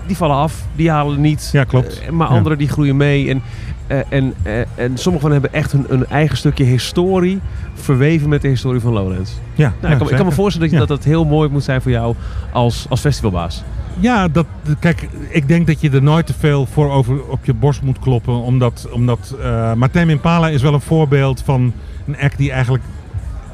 die 0.08 0.18
vallen 0.18 0.36
af, 0.36 0.63
die 0.75 0.89
halen 0.89 1.22
niet. 1.22 1.50
Ja, 1.51 1.63
klopt. 1.63 2.01
Eh, 2.01 2.10
maar 2.10 2.30
Ja. 2.30 2.36
anderen 2.36 2.58
die 2.58 2.68
groeien 2.70 2.98
mee. 2.98 3.30
En, 3.30 3.41
eh, 3.88 3.98
en, 4.10 4.34
eh, 4.44 4.60
en 4.75 4.98
sommigen 4.98 5.20
van 5.30 5.32
hen 5.32 5.41
hebben 5.41 5.53
echt 5.53 5.72
hun, 5.72 5.86
hun 5.89 6.08
eigen 6.08 6.38
stukje 6.38 6.63
historie 6.63 7.39
verweven 7.74 8.30
met 8.30 8.41
de 8.41 8.48
historie 8.48 8.82
van 8.82 8.94
Lowlands. 8.94 9.32
Ja, 9.53 9.68
Nou, 9.68 9.74
ja, 9.82 9.89
ik, 9.91 9.98
kan, 9.98 10.10
ik 10.10 10.15
kan 10.15 10.25
me 10.25 10.32
voorstellen 10.32 10.70
dat, 10.70 10.80
Ja. 10.80 10.86
dat 10.86 10.98
dat 10.98 11.06
heel 11.06 11.25
mooi 11.25 11.50
moet 11.50 11.63
zijn 11.63 11.82
voor 11.82 11.91
jou 11.91 12.15
als, 12.51 12.86
als 12.89 13.00
festivalbaas. 13.00 13.63
Ja, 14.01 14.27
dat, 14.27 14.46
kijk, 14.79 15.08
ik 15.29 15.48
denk 15.48 15.67
dat 15.67 15.81
je 15.81 15.89
er 15.89 16.03
nooit 16.03 16.25
te 16.25 16.34
veel 16.39 16.65
voor 16.65 16.91
over 16.91 17.24
op 17.27 17.46
je 17.46 17.53
borst 17.53 17.81
moet 17.81 18.00
kloppen. 18.00 18.34
Omdat, 18.34 18.88
omdat 18.91 19.36
eh 19.41 19.74
maar 19.74 19.96
Impala 19.96 20.50
is 20.50 20.62
wel 20.62 20.74
een 20.74 20.81
voorbeeld 20.81 21.41
van 21.41 21.74
een 22.08 22.17
act 22.17 22.38
die 22.38 22.51
eigenlijk 22.51 22.84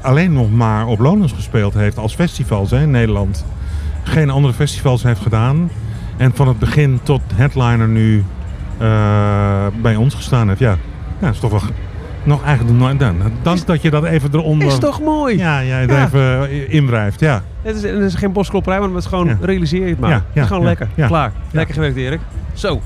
alleen 0.00 0.32
nog 0.32 0.50
maar 0.50 0.86
op 0.86 0.98
Lowlands 0.98 1.32
gespeeld 1.32 1.74
heeft 1.74 1.98
als 1.98 2.14
festivals 2.14 2.70
hè, 2.70 2.80
in 2.80 2.90
Nederland. 2.90 3.44
Geen 4.02 4.30
andere 4.30 4.54
festivals 4.54 5.02
heeft 5.02 5.20
gedaan. 5.20 5.70
En 6.16 6.32
van 6.34 6.48
het 6.48 6.58
begin 6.58 7.00
tot 7.02 7.20
headliner 7.34 7.88
nu 7.88 8.24
eh, 8.78 9.66
bij 9.82 9.96
ons 9.96 10.14
gestaan 10.14 10.48
heeft. 10.48 10.60
Ja, 10.60 10.70
ja 10.70 11.26
dat 11.26 11.34
is 11.34 11.40
toch 11.40 11.50
wel 11.50 11.60
nog 12.22 12.44
eigenlijk 12.44 12.78
nooit 12.78 12.92
gedaan. 12.92 13.16
Dank 13.42 13.66
dat 13.66 13.82
je 13.82 13.90
dat 13.90 14.04
even 14.04 14.30
eronder... 14.34 14.68
Is 14.68 14.78
toch 14.78 15.00
mooi? 15.00 15.36
Ja, 15.38 15.58
ja, 15.58 15.78
Ja. 15.78 16.04
even 16.04 16.70
inwrijft. 16.70 17.20
Ja. 17.20 17.42
Het, 17.62 17.76
is, 17.76 17.82
het 17.82 18.00
is 18.00 18.14
geen 18.14 18.32
bosklopperij, 18.32 18.78
maar 18.78 18.88
het 18.88 18.98
is 18.98 19.06
gewoon 19.06 19.26
Ja. 19.26 19.36
realiseer 19.40 19.82
je 19.84 19.90
het 19.90 20.00
maar. 20.00 20.10
Ja, 20.10 20.16
het 20.32 20.42
is 20.42 20.46
gewoon 20.46 20.62
ja, 20.62 20.68
lekker. 20.68 20.88
ja. 20.94 21.06
Klaar. 21.06 21.32
Lekker 21.50 21.74
gewerkt 21.74 21.96
Erik. 21.96 22.20
Zo. 22.54 22.80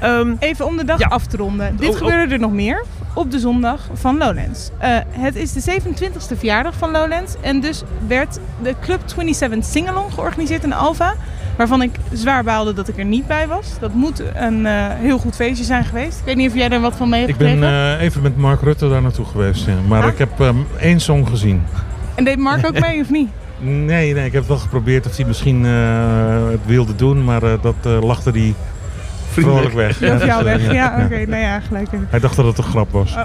Ehm, 0.00 0.32
Even 0.38 0.66
om 0.66 0.76
de 0.76 0.84
dag 0.84 0.98
Ja. 0.98 1.06
af 1.06 1.26
te 1.26 1.36
ronden. 1.36 1.76
Dit 1.76 1.88
Oh, 1.88 1.94
oh. 1.94 1.98
gebeurde 2.00 2.34
er 2.34 2.40
nog 2.40 2.52
meer 2.52 2.84
op 3.14 3.30
de 3.30 3.38
zondag 3.38 3.80
van 3.92 4.18
Lowlands. 4.18 4.70
Eh, 4.78 4.96
het 5.10 5.36
is 5.36 5.52
de 5.52 5.60
27e 5.60 6.36
verjaardag 6.36 6.74
van 6.74 6.90
Lowlands. 6.90 7.34
En 7.40 7.60
dus 7.60 7.82
werd 8.06 8.38
de 8.62 8.74
Club 8.80 9.00
27 9.06 9.64
Singalong 9.70 10.12
georganiseerd 10.14 10.64
in 10.64 10.72
Alfa. 10.72 11.14
Waarvan 11.58 11.82
ik 11.82 11.90
zwaar 12.12 12.44
baalde 12.44 12.72
dat 12.72 12.88
ik 12.88 12.98
er 12.98 13.04
niet 13.04 13.26
bij 13.26 13.46
was. 13.48 13.66
Dat 13.80 13.94
moet 13.94 14.22
een 14.34 14.66
eh, 14.66 14.72
heel 14.88 15.18
goed 15.18 15.34
feestje 15.34 15.64
zijn 15.64 15.84
geweest. 15.84 16.18
Ik 16.18 16.24
weet 16.24 16.36
niet 16.36 16.48
of 16.50 16.56
jij 16.56 16.68
er 16.68 16.80
wat 16.80 16.96
van 16.96 17.08
mee 17.08 17.18
hebt 17.20 17.32
Ik 17.32 17.38
ben 17.38 17.48
gekregen. 17.48 17.98
eh, 17.98 18.02
even 18.04 18.22
met 18.22 18.36
Mark 18.36 18.60
Rutte 18.62 18.88
daar 18.88 19.02
naartoe 19.02 19.24
geweest. 19.24 19.66
Ja. 19.66 19.72
Maar 19.88 20.02
Ah. 20.02 20.08
ik 20.08 20.18
heb 20.18 20.40
ehm, 20.40 20.56
één 20.80 21.00
song 21.00 21.26
gezien. 21.26 21.62
En 22.14 22.24
deed 22.24 22.38
Mark 22.38 22.66
ook 22.66 22.80
mee 22.88 23.00
of 23.00 23.10
niet? 23.10 23.28
Nee, 23.60 24.14
nee, 24.14 24.26
ik 24.26 24.32
heb 24.32 24.48
wel 24.48 24.56
geprobeerd 24.56 25.04
dat 25.04 25.16
hij 25.16 25.26
misschien 25.26 25.64
eh, 25.66 25.72
het 26.50 26.60
wilde 26.66 26.94
doen, 26.96 27.24
maar 27.24 27.42
eh, 27.42 27.52
dat 27.62 27.74
eh, 27.82 28.02
lachte 28.02 28.30
hij 28.30 28.54
vrolijk 29.32 29.74
weg. 29.74 30.02
Of 30.02 30.24
jou 30.24 30.44
weg. 30.44 30.72
Ja, 30.72 31.02
oké. 31.04 31.24
Nou 31.26 31.42
ja, 31.42 31.60
gelijk. 31.60 31.88
Hij 32.08 32.20
dacht 32.20 32.36
dat 32.36 32.44
het 32.46 32.58
een 32.58 32.64
grap 32.64 32.90
was. 32.92 33.14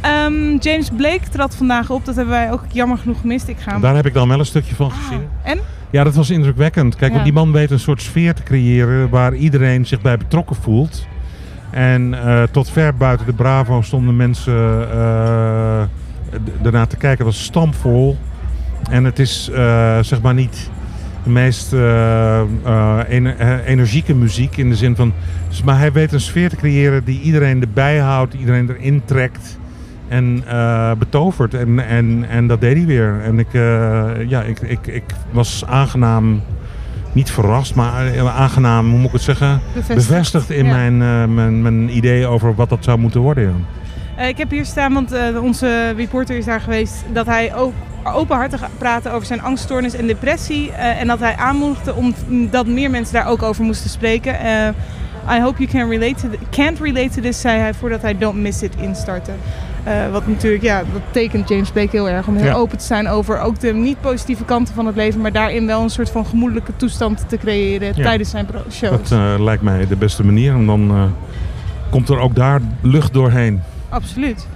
Ehm, 0.00 0.56
James 0.60 0.88
Blake 0.96 1.28
trad 1.30 1.54
vandaag 1.56 1.90
op. 1.90 2.04
Dat 2.04 2.14
hebben 2.16 2.34
wij 2.34 2.52
ook 2.52 2.62
jammer 2.72 2.98
genoeg 2.98 3.20
gemist. 3.20 3.48
Ik 3.48 3.56
ga 3.58 3.72
hem... 3.72 3.80
Daar 3.80 3.94
heb 3.94 4.06
ik 4.06 4.14
dan 4.14 4.28
wel 4.28 4.38
een 4.38 4.46
stukje 4.46 4.74
van 4.74 4.86
Ah, 4.90 4.96
gezien. 4.96 5.28
En? 5.42 5.58
Ja, 5.94 6.04
dat 6.04 6.14
was 6.14 6.30
indrukwekkend. 6.30 6.96
Kijk, 6.96 7.10
Ja. 7.10 7.12
want 7.12 7.24
die 7.24 7.32
man 7.32 7.52
weet 7.52 7.70
een 7.70 7.78
soort 7.78 8.02
sfeer 8.02 8.34
te 8.34 8.42
creëren 8.42 9.08
waar 9.08 9.34
iedereen 9.34 9.86
zich 9.86 10.00
bij 10.00 10.16
betrokken 10.16 10.56
voelt. 10.56 11.06
En 11.70 12.14
eh, 12.14 12.42
tot 12.42 12.70
ver 12.70 12.94
buiten 12.96 13.26
de 13.26 13.32
Bravo 13.32 13.82
stonden 13.82 14.16
mensen 14.16 14.90
eh, 14.90 15.82
ernaar 16.62 16.86
te 16.86 16.96
kijken. 16.96 17.24
Het 17.26 17.34
was 17.34 17.44
stampvol. 17.44 18.16
En 18.90 19.04
het 19.04 19.18
is 19.18 19.50
eh, 19.52 19.98
zeg 20.00 20.20
maar 20.20 20.34
niet 20.34 20.70
de 21.22 21.30
meest 21.30 21.72
ener- 23.08 23.64
energieke 23.64 24.14
muziek 24.14 24.56
in 24.56 24.68
de 24.68 24.76
zin 24.76 24.96
van... 24.96 25.12
Maar 25.64 25.78
hij 25.78 25.92
weet 25.92 26.12
een 26.12 26.20
sfeer 26.20 26.48
te 26.48 26.56
creëren 26.56 27.04
die 27.04 27.20
iedereen 27.20 27.60
erbij 27.60 27.98
houdt, 27.98 28.34
iedereen 28.34 28.70
erin 28.70 29.02
trekt 29.04 29.58
en 30.08 30.42
eh, 30.46 30.92
betovert. 30.98 31.54
En, 31.54 31.86
en, 31.86 32.24
en 32.28 32.46
dat 32.46 32.60
deed 32.60 32.76
hij 32.76 32.86
weer. 32.86 33.20
En 33.24 33.38
ik, 33.38 33.54
eh, 33.54 34.10
ja, 34.28 34.42
ik, 34.42 34.60
ik, 34.60 34.86
ik 34.86 35.04
was 35.30 35.64
aangenaam, 35.66 36.42
niet 37.12 37.30
verrast, 37.30 37.74
maar 37.74 38.06
eh, 38.06 38.36
aangenaam, 38.40 38.88
hoe 38.90 38.98
moet 38.98 39.06
ik 39.06 39.12
het 39.12 39.22
zeggen, 39.22 39.60
Bevestigd. 39.74 40.08
bevestigd 40.08 40.50
in 40.50 40.66
Ja. 40.66 40.72
mijn, 40.72 41.02
eh, 41.02 41.34
mijn, 41.34 41.62
mijn 41.62 41.96
idee 41.96 42.26
over 42.26 42.54
wat 42.54 42.68
dat 42.68 42.84
zou 42.84 42.98
moeten 42.98 43.20
worden. 43.20 43.44
ja. 44.16 44.22
Ik 44.22 44.38
heb 44.38 44.50
hier 44.50 44.64
staan, 44.64 44.92
want 44.92 45.14
onze 45.40 45.90
reporter 45.96 46.36
is 46.36 46.44
daar 46.44 46.60
geweest, 46.60 47.04
dat 47.12 47.26
hij 47.26 47.54
ook 47.54 47.72
openhartig 48.04 48.68
praatte 48.78 49.10
over 49.10 49.26
zijn 49.26 49.42
angststoornis 49.42 49.94
en 49.94 50.06
depressie. 50.06 50.72
en 50.72 51.06
dat 51.06 51.18
hij 51.18 51.36
aanmoedigde 51.36 51.94
om 51.94 52.14
dat 52.50 52.66
meer 52.66 52.90
mensen 52.90 53.14
daar 53.14 53.26
ook 53.26 53.42
over 53.42 53.64
moesten 53.64 53.90
spreken. 53.90 54.34
I 55.36 55.40
hope 55.40 55.58
you 55.64 55.68
can 55.70 55.90
relate 55.90 56.14
to 56.14 56.28
can't 56.50 56.80
relate 56.80 57.08
to 57.08 57.20
this, 57.22 57.40
zei 57.40 57.58
hij 57.60 57.74
voordat 57.74 58.02
hij 58.02 58.18
Don't 58.18 58.40
Miss 58.40 58.62
It 58.62 58.74
instartte. 58.80 59.32
Eh, 59.84 60.10
wat 60.10 60.26
natuurlijk, 60.26 60.62
ja, 60.62 60.78
dat 60.92 61.02
tekent 61.10 61.48
James 61.48 61.70
Blake 61.70 61.88
heel 61.90 62.08
erg 62.08 62.26
om 62.26 62.36
heel 62.36 62.44
Ja. 62.44 62.54
open 62.54 62.78
te 62.78 62.84
zijn 62.84 63.08
over 63.08 63.40
ook 63.40 63.60
de 63.60 63.72
niet 63.72 64.00
positieve 64.00 64.44
kanten 64.44 64.74
van 64.74 64.86
het 64.86 64.96
leven, 64.96 65.20
maar 65.20 65.32
daarin 65.32 65.66
wel 65.66 65.82
een 65.82 65.90
soort 65.90 66.10
van 66.10 66.26
gemoedelijke 66.26 66.72
toestand 66.76 67.24
te 67.28 67.36
creëren 67.36 67.92
Ja. 67.96 68.02
tijdens 68.02 68.30
zijn 68.30 68.46
shows. 68.70 69.08
Dat 69.08 69.18
eh, 69.18 69.34
lijkt 69.38 69.62
mij 69.62 69.86
de 69.86 69.96
beste 69.96 70.24
manier. 70.24 70.54
En 70.54 70.66
dan 70.66 70.90
eh, 70.90 71.02
komt 71.90 72.08
er 72.08 72.18
ook 72.18 72.34
daar 72.34 72.60
lucht 72.80 73.12
doorheen. 73.12 73.62
Absoluut. 73.88 74.46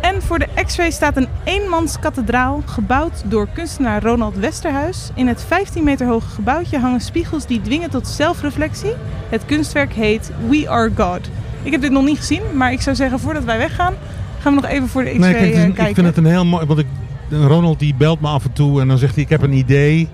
En 0.00 0.22
voor 0.22 0.38
de 0.38 0.46
X-ray 0.66 0.90
staat 0.90 1.16
een 1.16 1.28
eenmans 1.44 1.98
kathedraal 1.98 2.62
gebouwd 2.66 3.22
door 3.24 3.48
kunstenaar 3.54 4.02
Ronald 4.02 4.36
Westerhuis. 4.36 5.10
In 5.14 5.28
het 5.28 5.44
15 5.46 5.84
meter 5.84 6.06
hoge 6.06 6.28
gebouwtje 6.28 6.78
hangen 6.78 7.00
spiegels 7.00 7.46
die 7.46 7.60
dwingen 7.60 7.90
tot 7.90 8.06
zelfreflectie. 8.08 8.92
Het 9.28 9.44
kunstwerk 9.44 9.92
heet 9.92 10.30
We 10.48 10.68
Are 10.68 10.90
God. 10.96 11.20
Ik 11.62 11.72
heb 11.72 11.80
dit 11.80 11.90
nog 11.90 12.04
niet 12.04 12.18
gezien, 12.18 12.42
maar 12.54 12.72
ik 12.72 12.80
zou 12.80 12.96
zeggen 12.96 13.18
voordat 13.20 13.44
wij 13.44 13.58
weggaan, 13.58 13.94
gaan 14.40 14.54
we 14.54 14.60
nog 14.60 14.70
even 14.70 14.88
voor 14.88 15.04
de 15.04 15.10
X-ray 15.10 15.20
Nee, 15.20 15.32
kijk, 15.32 15.44
het 15.44 15.56
is 15.56 15.58
eh, 15.58 15.64
kijken. 15.64 15.88
ik 15.88 15.94
vind 15.94 16.06
het 16.06 16.16
een 16.16 16.26
heel 16.26 16.44
mooi. 16.44 16.66
Want 16.66 16.78
ik, 16.78 16.86
Ronald 17.30 17.78
die 17.78 17.94
belt 17.94 18.20
me 18.20 18.28
af 18.28 18.44
en 18.44 18.52
toe 18.52 18.80
en 18.80 18.88
dan 18.88 18.98
zegt 18.98 19.14
hij: 19.14 19.24
Ik 19.24 19.30
heb 19.30 19.42
een 19.42 19.52
idee 19.52 20.08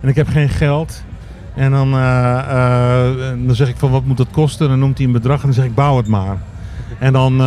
en 0.00 0.08
ik 0.08 0.16
heb 0.16 0.28
geen 0.28 0.48
geld. 0.48 1.02
En 1.54 1.70
dan, 1.70 1.92
eh, 1.92 2.38
eh, 2.38 3.36
dan 3.46 3.54
zeg 3.54 3.68
ik 3.68 3.76
van 3.76 3.90
wat 3.90 4.04
moet 4.04 4.16
dat 4.16 4.30
kosten? 4.30 4.64
En 4.64 4.70
dan 4.70 4.80
noemt 4.80 4.98
hij 4.98 5.06
een 5.06 5.12
bedrag 5.12 5.38
en 5.38 5.44
dan 5.44 5.54
zeg 5.54 5.64
ik 5.64 5.74
bouw 5.74 5.96
het 5.96 6.06
maar. 6.06 6.38
En 6.98 7.12
dan 7.12 7.40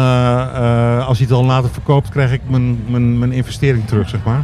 als 1.04 1.18
hij 1.18 1.28
het 1.28 1.30
dan 1.30 1.46
later 1.46 1.70
verkoopt, 1.70 2.10
krijg 2.10 2.32
ik 2.32 2.42
mijn, 2.48 2.80
mijn, 2.88 3.20
mijn 3.20 3.32
investering 3.32 3.88
terug, 3.88 4.10
zeg 4.10 4.24
maar. 4.24 4.44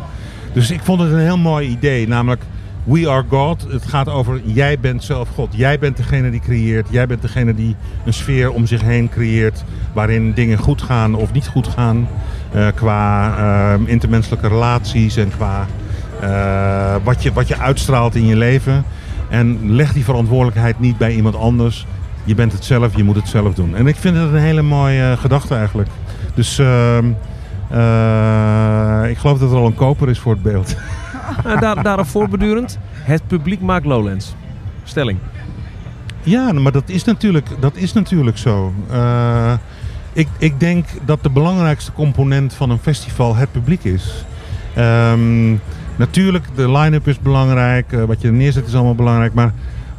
Dus 0.53 0.71
ik 0.71 0.81
vond 0.83 1.01
het 1.01 1.11
een 1.11 1.19
heel 1.19 1.37
mooi 1.37 1.67
idee. 1.67 2.07
Namelijk, 2.07 2.43
we 2.89 3.09
are 3.09 3.23
God. 3.29 3.65
Het 3.69 3.85
gaat 3.87 4.09
over, 4.09 4.41
jij 4.45 4.79
bent 4.79 5.03
zelf 5.03 5.29
God. 5.29 5.49
Jij 5.51 5.79
bent 5.79 5.97
degene 5.97 6.31
die 6.31 6.39
creëert. 6.39 6.87
Jij 6.89 7.07
bent 7.07 7.21
degene 7.21 7.55
die 7.55 7.75
een 8.05 8.13
sfeer 8.13 8.51
om 8.51 8.65
zich 8.65 8.81
heen 8.81 9.09
creëert. 9.09 9.63
Waarin 9.93 10.33
dingen 10.33 10.57
goed 10.57 10.81
gaan 10.81 11.15
of 11.15 11.31
niet 11.33 11.47
goed 11.47 11.67
gaan. 11.67 12.07
eh, 12.51 12.67
qua 12.75 13.35
eh, 13.37 13.79
intermenselijke 13.85 14.47
relaties 14.47 15.15
en 15.15 15.29
qua 15.29 15.67
eh, 16.21 16.95
wat, 17.03 17.23
je, 17.23 17.33
wat 17.33 17.47
je 17.47 17.57
uitstraalt 17.57 18.15
in 18.15 18.25
je 18.25 18.35
leven. 18.35 18.83
En 19.29 19.71
leg 19.71 19.93
die 19.93 20.03
verantwoordelijkheid 20.03 20.79
niet 20.79 20.97
bij 20.97 21.13
iemand 21.13 21.35
anders. 21.35 21.85
Je 22.23 22.35
bent 22.35 22.51
het 22.51 22.65
zelf, 22.65 22.95
je 22.95 23.03
moet 23.03 23.15
het 23.15 23.27
zelf 23.27 23.53
doen. 23.53 23.75
En 23.75 23.87
ik 23.87 23.95
vind 23.95 24.15
het 24.15 24.29
een 24.29 24.39
hele 24.39 24.61
mooie 24.61 25.17
gedachte 25.17 25.55
eigenlijk. 25.55 25.89
Dus 26.33 26.59
ehm, 26.59 27.05
eh, 27.69 29.09
ik 29.09 29.17
geloof 29.17 29.39
dat 29.39 29.51
er 29.51 29.57
al 29.57 29.65
een 29.65 29.75
koper 29.75 30.09
is 30.09 30.19
voor 30.19 30.33
het 30.33 30.43
beeld. 30.43 30.75
En 31.43 31.59
daar, 31.59 31.83
daarop 31.83 32.07
voorbedurend, 32.07 32.79
het 32.91 33.27
publiek 33.27 33.61
maakt 33.61 33.85
Lowlands. 33.85 34.35
Stelling. 34.83 35.19
Ja, 36.23 36.51
maar 36.51 36.71
dat 36.71 36.89
is 36.89 37.03
natuurlijk, 37.03 37.47
dat 37.59 37.75
is 37.75 37.93
natuurlijk 37.93 38.37
zo. 38.37 38.73
Eh, 38.91 39.53
ik, 40.13 40.27
ik 40.37 40.59
denk 40.59 40.85
dat 41.05 41.23
de 41.23 41.29
belangrijkste 41.29 41.91
component 41.91 42.53
van 42.53 42.69
een 42.69 42.79
festival 42.79 43.35
het 43.35 43.51
publiek 43.51 43.83
is. 43.83 44.25
Ehm, 44.75 45.51
natuurlijk, 45.95 46.45
de 46.55 46.71
line-up 46.71 47.07
is 47.07 47.19
belangrijk. 47.19 47.91
eh, 47.93 48.03
wat 48.03 48.21
je 48.21 48.27
er 48.27 48.33
neerzet 48.33 48.67
is 48.67 48.75
allemaal 48.75 48.95
belangrijk. 48.95 49.33
Maar 49.33 49.53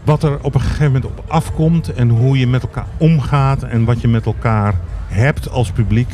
wat 0.05 0.23
er 0.23 0.39
op 0.43 0.55
een 0.55 0.61
gegeven 0.61 0.85
moment 0.85 1.05
op 1.05 1.25
afkomt 1.29 1.93
en 1.93 2.09
hoe 2.09 2.39
je 2.39 2.47
met 2.47 2.63
elkaar 2.63 2.87
omgaat 2.97 3.63
en 3.63 3.85
wat 3.85 4.01
je 4.01 4.09
met 4.09 4.27
elkaar 4.27 4.75
hebt 5.07 5.51
als 5.51 5.71
publiek. 5.71 6.11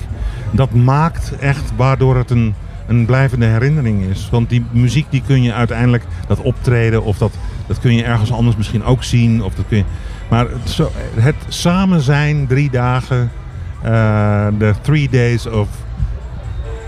Dat 0.50 0.74
maakt 0.74 1.32
echt 1.38 1.72
waardoor 1.76 2.16
het 2.16 2.30
een, 2.30 2.54
een 2.86 3.04
blijvende 3.04 3.46
herinnering 3.46 4.04
is. 4.04 4.28
Want 4.30 4.48
die 4.48 4.64
muziek 4.70 5.06
die 5.10 5.22
kun 5.26 5.42
je 5.42 5.52
uiteindelijk, 5.52 6.04
dat 6.26 6.40
optreden 6.40 7.04
of 7.04 7.18
dat, 7.18 7.32
dat 7.66 7.80
kun 7.80 7.94
je 7.94 8.04
ergens 8.04 8.32
anders 8.32 8.56
misschien 8.56 8.84
ook 8.84 9.04
zien. 9.04 9.42
Of 9.42 9.54
dat 9.54 9.64
kun 9.68 9.76
je, 9.76 9.84
maar 10.28 10.46
het, 10.48 10.70
zo, 10.70 10.90
het 11.14 11.34
samen 11.48 12.00
zijn, 12.00 12.46
drie 12.46 12.70
dagen, 12.70 13.30
eh, 13.82 14.46
de 14.58 14.74
three 14.80 15.08
days 15.08 15.46
of 15.46 15.68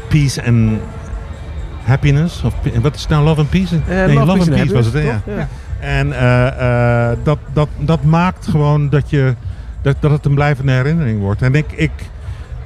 peace 0.09 0.45
and 0.45 0.81
happiness. 1.83 2.43
Of, 2.43 2.55
wat 2.83 2.95
is 2.95 3.07
nou, 3.07 3.25
love 3.25 3.41
and 3.41 3.51
peace? 3.51 3.77
Eh, 3.89 4.05
nee, 4.05 4.15
love, 4.15 4.31
and 4.31 4.51
peace 4.51 4.73
was 4.73 4.85
het, 4.85 4.95
hè? 4.95 5.01
ja. 5.01 5.21
Ja. 5.27 5.49
En 5.81 6.13
eh, 6.13 7.17
dat, 7.23 7.39
dat, 7.53 7.69
dat 7.79 8.03
maakt 8.03 8.47
gewoon 8.47 8.89
dat, 8.89 9.11
je, 9.11 9.35
dat, 9.83 9.97
dat 10.01 10.11
het 10.11 10.25
een 10.25 10.35
blijvende 10.35 10.73
herinnering 10.73 11.21
wordt. 11.21 11.43
En 11.43 11.55
ik, 11.55 11.73
ik 11.73 11.91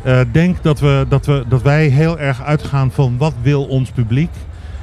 eh, 0.05 0.21
denk 0.33 0.63
dat, 0.63 0.81
we, 0.81 1.07
dat, 1.09 1.27
we, 1.27 1.45
dat 1.49 1.63
wij 1.63 1.87
heel 1.87 2.19
erg 2.19 2.43
uitgaan 2.43 2.91
van 2.91 3.15
wat 3.19 3.35
wil 3.43 3.65
ons 3.65 3.91
publiek. 3.91 4.31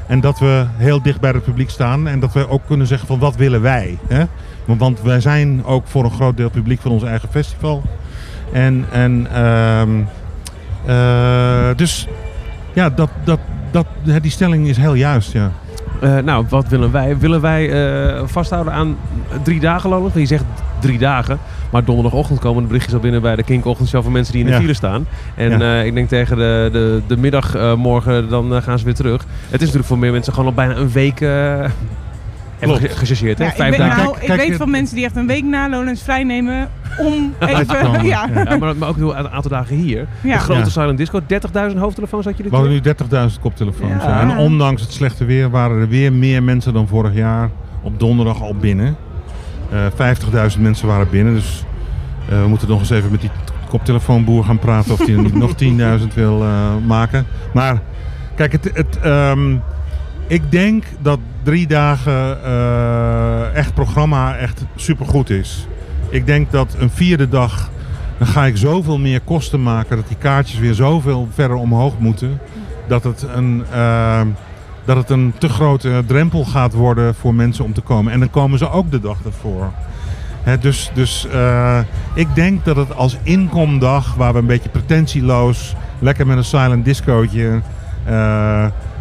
En 0.08 0.20
dat 0.22 0.40
we 0.40 0.66
heel 0.78 1.02
dicht 1.02 1.20
bij 1.20 1.32
het 1.32 1.44
publiek 1.44 1.70
staan. 1.70 2.08
En 2.08 2.20
dat 2.20 2.34
we 2.34 2.50
ook 2.50 2.62
kunnen 2.68 2.88
zeggen 2.88 3.08
van 3.08 3.20
wat 3.20 3.36
willen 3.36 3.62
wij. 3.62 3.98
Hè? 4.08 4.24
Want- 4.66 4.80
Want 4.80 5.02
wij 5.02 5.20
zijn 5.20 5.66
ook 5.66 5.88
voor 5.88 6.04
een 6.04 6.12
groot 6.12 6.38
deel 6.38 6.50
publiek 6.50 6.82
van 6.82 6.92
ons 6.92 7.04
eigen 7.04 7.30
festival. 7.32 7.84
En, 8.54 8.86
en 8.92 9.28
ehm, 9.34 9.90
eh, 10.86 11.76
dus 11.76 12.08
ja, 12.74 12.90
dat, 12.90 13.10
dat, 13.24 13.40
dat, 13.72 13.86
die 14.22 14.32
stelling 14.32 14.68
is 14.68 14.78
heel 14.78 14.94
juist. 14.94 15.32
Ja. 15.32 15.52
Eh, 16.02 16.18
nou, 16.18 16.46
wat 16.50 16.68
willen 16.68 16.92
wij? 16.92 17.18
Willen 17.18 17.42
wij 17.42 17.70
eh, 17.72 18.22
vasthouden 18.26 18.74
aan 18.74 18.98
drie 19.44 19.60
dagen 19.60 19.90
lonen? 19.90 20.12
Je 20.14 20.26
zegt 20.26 20.44
drie 20.80 20.98
dagen, 20.98 21.40
maar 21.72 21.84
donderdagochtend 21.84 22.40
komen 22.40 22.62
de 22.62 22.68
berichtjes 22.68 22.94
al 22.94 23.00
binnen 23.00 23.22
bij 23.22 23.36
de 23.36 23.44
Kinkochtendshow 23.44 24.04
van 24.04 24.12
mensen 24.12 24.34
die 24.34 24.42
in 24.42 24.48
de 24.48 24.54
Ja. 24.54 24.60
file 24.60 24.74
staan. 24.74 25.06
En 25.36 25.50
Ja. 25.60 25.60
eh, 25.80 25.86
ik 25.86 25.94
denk 25.94 26.10
tegen 26.10 26.38
de, 26.38 26.70
de, 26.72 27.02
de 27.08 27.18
middag 27.18 27.76
morgen, 27.76 28.30
dan 28.30 28.62
gaan 28.64 28.80
ze 28.80 28.86
weer 28.86 28.94
terug. 28.96 29.22
Het 29.24 29.54
is 29.54 29.60
natuurlijk 29.60 29.86
voor 29.86 29.98
meer 30.00 30.12
mensen 30.12 30.34
gewoon 30.34 30.48
al 30.50 30.56
bijna 30.56 30.76
een 30.76 30.92
week 30.92 31.20
Klopt. 32.60 32.98
gechargeerd. 32.98 33.38
Hè? 33.38 33.44
Ja, 33.44 33.50
ik, 33.50 33.56
Vijf 33.56 33.70
weet, 33.70 33.80
dagen. 33.80 34.04
nou, 34.04 34.18
Kijk, 34.18 34.32
ik 34.32 34.38
weet 34.38 34.48
het- 34.48 34.58
van 34.58 34.70
mensen 34.70 34.96
die 34.96 35.06
echt 35.06 35.16
een 35.16 35.28
week 35.28 35.44
na 35.44 35.70
Lowlands 35.70 36.04
vrij 36.04 36.24
nemen 36.24 36.70
om 36.98 37.34
te 37.40 37.48
even... 37.48 38.04
ja. 38.06 38.30
Ja. 38.34 38.58
Maar, 38.58 38.76
maar 38.76 38.90
ook 38.90 38.98
een 38.98 39.30
aantal 39.30 39.52
dagen 39.52 39.76
hier. 39.76 40.08
Ja. 40.24 40.34
De 40.38 40.40
grote 40.44 40.60
Ja. 40.60 40.66
silent 40.70 40.98
disco, 40.98 41.20
30.000 41.72 41.78
hoofdtelefoons 41.78 42.26
had 42.26 42.38
je 42.38 42.44
dit 42.44 42.52
We 42.52 42.58
hadden 42.58 42.74
nu 42.74 42.80
30.000 43.32 43.40
koptelefoons. 43.42 44.04
Ja. 44.04 44.10
ja. 44.10 44.22
En 44.22 44.38
ondanks 44.38 44.82
het 44.82 44.92
slechte 44.94 45.26
weer 45.26 45.50
waren 45.50 45.80
er 45.82 45.88
weer 45.88 46.14
meer 46.14 46.44
mensen 46.44 46.74
dan 46.74 46.88
vorig 46.88 47.14
jaar 47.14 47.50
op 47.82 48.00
donderdag 48.00 48.42
al 48.42 48.56
binnen. 48.56 48.96
Eh 49.72 49.86
50.000 50.56 50.60
mensen 50.62 50.88
waren 50.88 51.10
binnen. 51.10 51.34
Dus 51.34 51.64
eh, 52.30 52.42
we 52.42 52.48
moeten 52.48 52.68
nog 52.68 52.80
eens 52.80 52.90
even 52.90 53.12
met 53.12 53.22
die 53.22 53.30
koptelefoonboer 53.70 54.44
gaan 54.44 54.60
praten 54.60 54.92
of 54.92 55.00
hij 55.06 55.16
er 55.16 55.22
niet 55.22 55.36
nog 55.46 55.52
10.000 56.02 56.14
wil 56.14 56.42
eh, 56.44 56.76
maken. 56.88 57.26
Maar 57.54 57.82
kijk, 58.36 58.52
het, 58.52 58.70
het, 58.74 59.00
ehm, 59.00 59.56
ik 60.28 60.52
denk 60.52 60.84
dat 61.02 61.20
drie 61.50 61.68
dagen 61.68 62.44
eh, 62.44 63.56
echt 63.56 63.74
programma 63.74 64.36
echt 64.36 64.66
supergoed 64.76 65.30
is. 65.30 65.68
Ik 66.10 66.26
denk 66.26 66.52
dat 66.52 66.76
een 66.80 66.90
vierde 66.90 67.30
dag, 67.30 67.70
dan 68.18 68.28
ga 68.28 68.46
ik 68.46 68.58
zoveel 68.58 69.00
meer 69.00 69.22
kosten 69.22 69.64
maken 69.64 69.96
dat 69.96 70.08
die 70.08 70.18
kaartjes 70.18 70.60
weer 70.60 70.74
zoveel 70.74 71.28
verder 71.34 71.58
omhoog 71.58 72.00
moeten. 72.00 72.40
Dat 72.88 73.04
het 73.04 73.26
een, 73.36 73.64
eh, 73.72 74.22
dat 74.86 74.98
het 74.98 75.10
een 75.10 75.34
te 75.38 75.50
grote 75.50 76.04
drempel 76.06 76.46
gaat 76.46 76.74
worden 76.74 77.16
voor 77.16 77.34
mensen 77.36 77.64
om 77.66 77.74
te 77.74 77.82
komen. 77.82 78.14
En 78.14 78.20
dan 78.20 78.30
komen 78.30 78.58
ze 78.58 78.70
ook 78.70 78.92
de 78.92 79.00
dag 79.00 79.18
ervoor. 79.26 79.72
Dus 80.60 80.92
dus 80.94 81.28
eh, 81.28 81.80
ik 82.14 82.28
denk 82.36 82.66
dat 82.66 82.76
het 82.76 82.96
als 82.96 83.18
inkomdag, 83.24 84.16
waar 84.16 84.34
we 84.34 84.40
een 84.40 84.46
beetje 84.46 84.70
pretentieloos, 84.70 85.76
lekker 86.00 86.28
met 86.28 86.38
een 86.38 86.44
silent 86.44 86.86
discootje, 86.86 87.62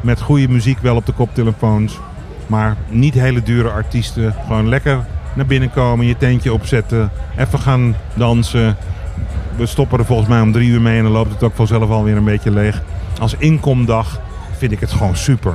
met 0.00 0.20
goede 0.20 0.48
muziek 0.48 0.78
wel 0.78 0.96
op 0.96 1.06
de 1.06 1.12
koptelefoons, 1.12 1.98
maar 2.48 2.76
niet 2.88 3.14
hele 3.14 3.42
dure 3.42 3.70
artiesten, 3.70 4.34
gewoon 4.46 4.68
lekker 4.68 5.04
naar 5.34 5.46
binnen 5.46 5.70
komen, 5.70 6.06
je 6.06 6.16
tentje 6.16 6.52
opzetten, 6.52 7.10
even 7.36 7.58
gaan 7.58 7.96
dansen. 8.14 8.76
We 9.56 9.66
stoppen 9.66 9.98
er 9.98 10.04
volgens 10.04 10.28
mij 10.28 10.40
om 10.40 10.52
drie 10.52 10.68
uur 10.68 10.80
mee 10.80 10.96
en 10.96 11.02
dan 11.02 11.12
loopt 11.12 11.32
het 11.32 11.42
ook 11.42 11.54
vanzelf 11.54 11.90
alweer 11.90 12.16
een 12.16 12.24
beetje 12.24 12.50
leeg. 12.50 12.82
Als 13.20 13.34
inkomdag 13.38 14.20
vind 14.56 14.72
ik 14.72 14.80
het 14.80 14.92
gewoon 14.92 15.16
super. 15.16 15.54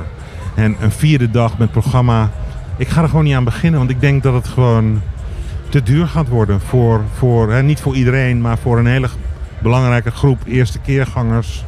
En 0.54 0.76
een 0.80 0.90
vierde 0.90 1.30
dag 1.30 1.58
met 1.58 1.70
programma, 1.70 2.30
ik 2.76 2.88
ga 2.88 3.02
er 3.02 3.08
gewoon 3.08 3.24
niet 3.24 3.34
aan 3.34 3.44
beginnen, 3.44 3.78
want 3.78 3.90
ik 3.90 4.00
denk 4.00 4.22
dat 4.22 4.34
het 4.34 4.48
gewoon 4.48 5.00
te 5.68 5.82
duur 5.82 6.06
gaat 6.06 6.28
worden. 6.28 6.60
Voor, 6.60 7.00
voor, 7.14 7.52
hè, 7.52 7.62
niet 7.62 7.80
voor 7.80 7.94
iedereen, 7.94 8.40
maar 8.40 8.58
voor 8.58 8.78
een 8.78 8.86
hele 8.86 9.08
belangrijke 9.58 10.10
groep 10.10 10.42
eerste 10.46 10.78
keergangers. 10.78 11.64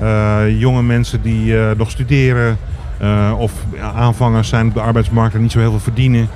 eh, 0.00 0.60
jonge 0.60 0.82
mensen 0.82 1.22
die 1.22 1.58
eh, 1.58 1.76
nog 1.76 1.90
studeren 1.90 2.58
eh, 3.04 3.32
of 3.38 3.52
aanvangers 3.94 4.48
zijn 4.48 4.66
op 4.66 4.74
de 4.74 4.80
arbeidsmarkt 4.80 5.34
en 5.34 5.42
niet 5.42 5.52
zo 5.52 5.58
heel 5.58 5.70
veel 5.70 5.80
verdienen. 5.80 6.28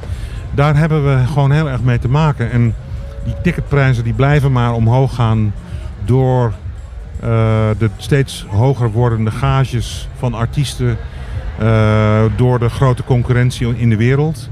Daar 0.51 0.77
hebben 0.77 1.05
we 1.05 1.27
gewoon 1.27 1.51
heel 1.51 1.69
erg 1.69 1.83
mee 1.83 1.99
te 1.99 2.09
maken. 2.09 2.51
En 2.51 2.75
die 3.25 3.35
ticketprijzen 3.43 4.05
die 4.05 4.13
blijven 4.13 4.53
maar 4.53 4.73
omhoog 4.73 5.15
gaan 5.15 5.53
door 6.05 6.53
eh, 7.21 7.29
de 7.79 7.91
steeds 7.97 8.47
hoger 8.49 8.91
wordende 8.91 9.31
gages 9.31 10.09
van 10.19 10.35
artiesten. 10.35 10.97
eh, 11.59 12.23
door 12.37 12.59
de 12.59 12.69
grote 12.69 13.05
concurrentie 13.05 13.77
in 13.77 13.89
de 13.89 13.97
wereld. 13.97 14.51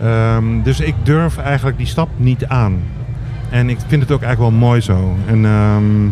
Ehm, 0.00 0.62
dus 0.62 0.80
ik 0.80 0.94
durf 1.02 1.38
eigenlijk 1.38 1.78
die 1.78 1.86
stap 1.86 2.08
niet 2.16 2.46
aan. 2.46 2.82
En 3.50 3.68
ik 3.68 3.78
vind 3.86 4.02
het 4.02 4.10
ook 4.10 4.22
eigenlijk 4.22 4.50
wel 4.50 4.60
mooi 4.60 4.80
zo. 4.80 5.16
En, 5.26 5.44
ehm, 5.44 6.06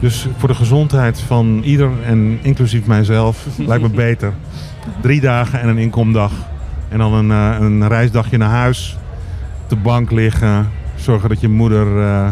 dus 0.00 0.26
voor 0.36 0.48
de 0.48 0.54
gezondheid 0.54 1.20
van 1.20 1.60
ieder 1.64 1.90
en 2.04 2.38
inclusief 2.42 2.86
mijzelf 2.86 3.46
lijkt 3.68 3.82
me 3.82 3.90
beter. 3.90 4.32
Drie 5.00 5.20
dagen 5.20 5.60
en 5.60 5.68
een 5.68 5.78
inkomdag. 5.78 6.32
En 6.88 6.98
dan 6.98 7.12
een, 7.12 7.30
eh, 7.30 7.60
een 7.60 7.88
reisdagje 7.88 8.36
naar 8.36 8.50
huis. 8.50 8.96
Op 9.62 9.68
de 9.68 9.76
bank 9.76 10.10
liggen. 10.10 10.68
Zorgen 10.94 11.28
dat 11.28 11.40
je 11.40 11.48
moeder 11.48 12.02
eh, 12.02 12.28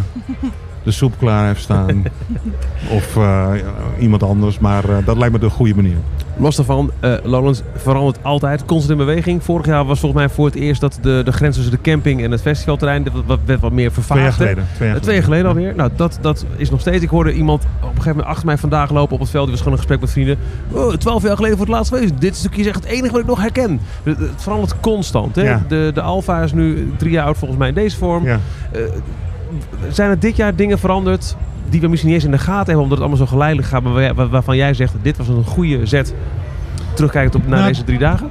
de 0.82 0.90
soep 0.90 1.12
klaar 1.18 1.46
heeft 1.46 1.60
staan. 1.60 2.02
of 2.90 3.16
eh, 3.16 3.50
iemand 3.98 4.22
anders. 4.22 4.58
Maar 4.58 4.88
eh, 4.88 4.96
dat 5.04 5.16
lijkt 5.16 5.32
me 5.32 5.38
de 5.40 5.50
goede 5.50 5.74
manier. 5.74 5.96
Los 6.36 6.56
daarvan, 6.56 6.90
Lowlands 7.22 7.62
verandert 7.76 8.18
altijd, 8.22 8.64
constant 8.64 9.00
in 9.00 9.06
beweging. 9.06 9.42
Vorig 9.42 9.66
jaar 9.66 9.84
was 9.84 10.00
volgens 10.00 10.20
mij 10.20 10.30
voor 10.30 10.46
het 10.46 10.54
eerst 10.54 10.80
dat 10.80 10.98
de, 11.02 11.22
de 11.24 11.32
grens 11.32 11.54
tussen 11.54 11.74
de 11.74 11.80
camping 11.80 12.22
en 12.22 12.30
het 12.30 12.40
festivalterrein 12.40 13.02
dat 13.04 13.12
wat, 13.26 13.38
werd 13.44 13.60
wat 13.60 13.72
meer 13.72 13.92
vervaagd. 13.92 14.34
Twee 14.34 14.46
jaar 14.46 14.56
geleden. 14.56 14.74
Twee 14.74 14.88
jaar 14.88 15.00
Twee 15.00 15.14
jaar 15.14 15.24
geleden 15.24 15.46
alweer. 15.46 15.74
Nou, 15.74 15.90
dat, 15.96 16.18
dat 16.20 16.46
is 16.56 16.70
nog 16.70 16.80
steeds. 16.80 17.02
Ik 17.02 17.08
hoorde 17.08 17.32
iemand 17.32 17.64
op 17.64 17.68
een 17.82 17.88
gegeven 17.88 18.10
moment 18.10 18.28
achter 18.28 18.46
mij 18.46 18.58
vandaag 18.58 18.90
lopen 18.90 19.14
op 19.14 19.20
het 19.20 19.30
veld. 19.30 19.44
Die 19.44 19.52
was 19.52 19.62
gewoon 19.62 19.78
een 19.78 19.84
gesprek 19.84 20.00
met 20.00 20.10
vrienden. 20.10 20.38
Oh, 20.70 20.92
Twaalf 20.92 21.22
jaar 21.22 21.36
geleden 21.36 21.56
voor 21.56 21.66
het 21.66 21.74
laatst 21.74 21.92
geweest. 21.92 22.20
Dit 22.20 22.36
stukje 22.36 22.60
is 22.60 22.66
echt 22.66 22.84
het 22.84 22.92
enige 22.92 23.12
wat 23.12 23.20
ik 23.20 23.26
nog 23.26 23.40
herken. 23.40 23.80
Het, 24.02 24.18
het 24.18 24.42
verandert 24.42 24.80
constant. 24.80 25.36
Hè? 25.36 25.42
Ja. 25.42 25.62
De, 25.68 25.90
de 25.94 26.00
Alfa 26.00 26.42
is 26.42 26.52
nu 26.52 26.92
drie 26.96 27.12
jaar 27.12 27.24
oud 27.24 27.38
volgens 27.38 27.58
mij 27.58 27.68
in 27.68 27.74
deze 27.74 27.96
vorm. 27.96 28.24
Ja. 28.24 28.40
Zijn 29.90 30.10
er 30.10 30.18
dit 30.18 30.36
jaar 30.36 30.54
dingen 30.54 30.78
veranderd 30.78 31.36
die 31.68 31.80
we 31.80 31.88
misschien 31.88 32.10
niet 32.12 32.18
eens 32.22 32.30
in 32.30 32.36
de 32.36 32.44
gaten 32.44 32.64
hebben, 32.64 32.82
omdat 32.82 32.98
het 32.98 33.06
allemaal 33.06 33.26
zo 33.26 33.32
geleidelijk 33.32 33.68
gaat, 33.68 33.82
maar 33.82 33.92
waar- 33.92 34.14
waar- 34.14 34.28
waarvan 34.28 34.56
jij 34.56 34.74
zegt, 34.74 34.94
dit 35.02 35.16
was 35.16 35.28
een 35.28 35.44
goede 35.44 35.86
zet, 35.86 36.14
terugkijkend 36.94 37.34
op 37.34 37.46
naar 37.46 37.58
Nou, 37.58 37.68
deze 37.68 37.84
drie 37.84 37.98
dagen? 37.98 38.28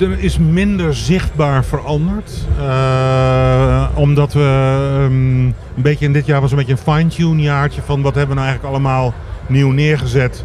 Er 0.00 0.18
is 0.18 0.38
minder 0.38 0.94
zichtbaar 0.94 1.64
veranderd. 1.64 2.32
Eh, 2.60 3.88
omdat 3.94 4.32
we 4.32 4.40
ehm, 4.40 5.12
een 5.44 5.54
beetje 5.74 6.04
in 6.04 6.12
dit 6.12 6.26
jaar 6.26 6.40
was 6.40 6.50
een 6.50 6.56
beetje 6.56 6.72
een 6.72 6.94
fine-tune 6.94 7.42
jaartje 7.42 7.82
van 7.82 8.02
wat 8.02 8.14
hebben 8.14 8.36
we 8.36 8.40
nou 8.42 8.46
eigenlijk 8.52 8.76
allemaal 8.76 9.14
nieuw 9.46 9.70
neergezet. 9.70 10.44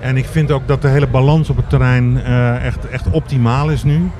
En 0.00 0.16
ik 0.16 0.24
vind 0.24 0.50
ook 0.50 0.66
dat 0.68 0.82
de 0.82 0.88
hele 0.88 1.06
balans 1.06 1.50
op 1.50 1.56
het 1.56 1.68
terrein 1.70 2.22
eh, 2.24 2.64
echt, 2.64 2.88
echt 2.88 3.10
optimaal 3.10 3.70
is 3.70 3.84
nu. 3.84 4.10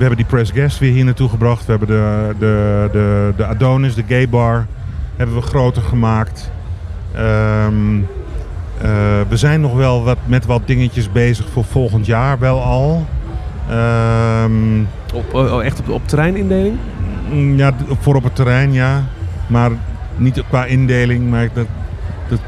We 0.00 0.06
hebben 0.06 0.24
die 0.24 0.34
press 0.34 0.50
guest 0.50 0.78
weer 0.78 0.92
hier 0.92 1.04
naartoe 1.04 1.28
gebracht. 1.28 1.64
We 1.66 1.70
hebben 1.70 1.88
de, 1.88 2.34
de, 2.38 2.88
de, 2.92 3.32
de 3.36 3.46
Adonis, 3.46 3.94
de 3.94 4.04
gay 4.08 4.28
bar, 4.28 4.66
hebben 5.16 5.36
we 5.36 5.42
groter 5.42 5.82
gemaakt. 5.82 6.50
Ehm, 7.14 7.98
eh, 8.78 8.90
we 9.28 9.36
zijn 9.36 9.60
nog 9.60 9.74
wel 9.74 10.04
wat, 10.04 10.16
met 10.24 10.46
wat 10.46 10.62
dingetjes 10.64 11.12
bezig 11.12 11.46
voor 11.52 11.64
volgend 11.64 12.06
jaar 12.06 12.38
wel 12.38 12.62
al. 12.62 13.06
Ehm, 13.68 14.80
Op, 15.14 15.34
oh, 15.34 15.52
oh, 15.52 15.64
echt 15.64 15.80
op, 15.80 15.88
op 15.88 16.08
terreinindeling? 16.08 16.76
mm, 17.32 17.56
ja, 17.56 17.72
voor 18.00 18.14
op 18.14 18.24
het 18.24 18.34
terrein, 18.34 18.72
ja. 18.72 19.02
Maar 19.46 19.70
niet 20.16 20.42
qua 20.48 20.64
indeling. 20.64 21.30
Maar 21.30 21.48
dat, 21.52 21.66
dat, 22.28 22.40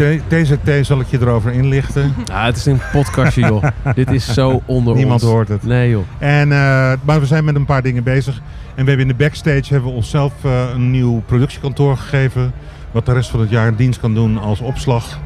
T- 0.00 0.22
TZT 0.28 0.86
zal 0.86 1.00
ik 1.00 1.06
je 1.06 1.18
erover 1.20 1.52
inlichten. 1.52 2.14
Het 2.32 2.56
is 2.56 2.66
een 2.66 2.80
podcastje, 2.92 3.40
joh. 3.40 3.64
Dit 3.94 4.10
is 4.10 4.32
zo 4.32 4.62
onder 4.66 4.94
Niemand 4.94 5.22
ons. 5.22 5.32
hoort 5.32 5.48
het. 5.48 5.62
Nee, 5.62 5.90
joh. 5.90 6.02
En, 6.18 6.52
eh, 6.52 6.92
maar 7.02 7.20
we 7.20 7.26
zijn 7.26 7.44
met 7.44 7.54
een 7.54 7.64
paar 7.64 7.82
dingen 7.82 8.02
bezig. 8.02 8.36
En 8.74 8.84
we 8.84 8.90
hebben 8.90 9.08
in 9.08 9.16
de 9.16 9.24
backstage 9.24 9.64
hebben 9.68 9.90
we 9.90 9.96
onszelf 9.96 10.32
eh, 10.44 10.68
een 10.74 10.90
nieuw 10.90 11.22
productiekantoor 11.26 11.96
gegeven. 11.96 12.52
Wat 12.90 13.06
de 13.06 13.12
rest 13.12 13.30
van 13.30 13.40
het 13.40 13.50
jaar 13.50 13.68
een 13.68 13.76
dienst 13.76 14.00
kan 14.00 14.14
doen 14.14 14.38
als 14.38 14.60
opslag. 14.60 15.18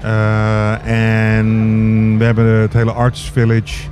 Eh, 0.00 0.86
en 1.36 2.18
we 2.18 2.24
hebben 2.24 2.46
het 2.46 2.72
hele 2.72 2.92
Arts 2.92 3.30
Village. 3.32 3.88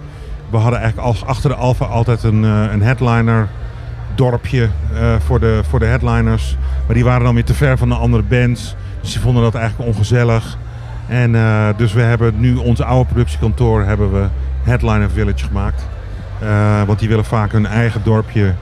We 0.51 0.57
hadden 0.57 0.79
eigenlijk 0.81 1.09
als, 1.09 1.25
achter 1.25 1.51
de 1.51 1.57
Alpha 1.57 1.85
altijd 1.85 2.23
een, 2.23 2.43
een 2.43 2.83
headliner 2.83 3.49
dorpje 4.15 4.69
voor, 5.19 5.41
de, 5.41 5.61
voor 5.69 5.79
de 5.79 5.85
headliners. 5.85 6.57
Maar 6.87 6.95
die 6.95 7.05
waren 7.05 7.25
dan 7.25 7.35
weer 7.35 7.45
te 7.45 7.55
ver 7.55 7.79
van 7.79 7.89
de 7.89 7.95
andere 7.95 8.23
bands. 8.23 8.77
Die 9.13 9.21
vonden 9.21 9.43
dat 9.43 9.55
eigenlijk 9.55 9.91
ongezellig. 9.91 10.59
En 11.07 11.35
eh, 11.35 11.69
dus 11.77 11.93
we 11.93 12.01
hebben 12.01 12.33
nu 12.41 12.55
ons 12.57 12.81
oude 12.83 13.05
productiekantoor 13.09 13.85
hebben 13.85 14.13
we 14.13 14.27
Headliner 14.63 15.11
Village 15.11 15.45
gemaakt. 15.47 15.87
Eh, 16.41 16.83
want 16.87 16.99
die 16.99 17.09
willen 17.09 17.25
vaak 17.25 17.53
hun 17.53 17.67
eigen 17.67 18.01
dorpje 18.05 18.55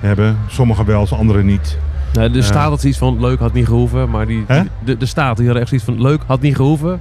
hebben. 0.00 0.38
Sommigen 0.46 0.84
wel, 0.86 1.08
anderen 1.10 1.46
niet. 1.46 1.78
Nou, 2.12 2.30
de 2.30 2.38
Eh. 2.38 2.44
staat 2.44 2.68
had 2.68 2.80
zoiets 2.80 2.98
van 2.98 3.20
leuk 3.20 3.38
had 3.38 3.52
niet 3.52 3.66
gehoeven, 3.66 4.10
maar 4.10 4.26
die, 4.26 4.44
Hè? 4.46 4.62
de, 4.84 4.96
de 4.96 5.06
staat 5.06 5.36
die 5.36 5.46
had 5.46 5.56
echt 5.56 5.68
zoiets 5.68 5.86
van 5.86 6.00
leuk 6.02 6.20
had 6.26 6.40
niet 6.40 6.56
gehoven. 6.56 7.00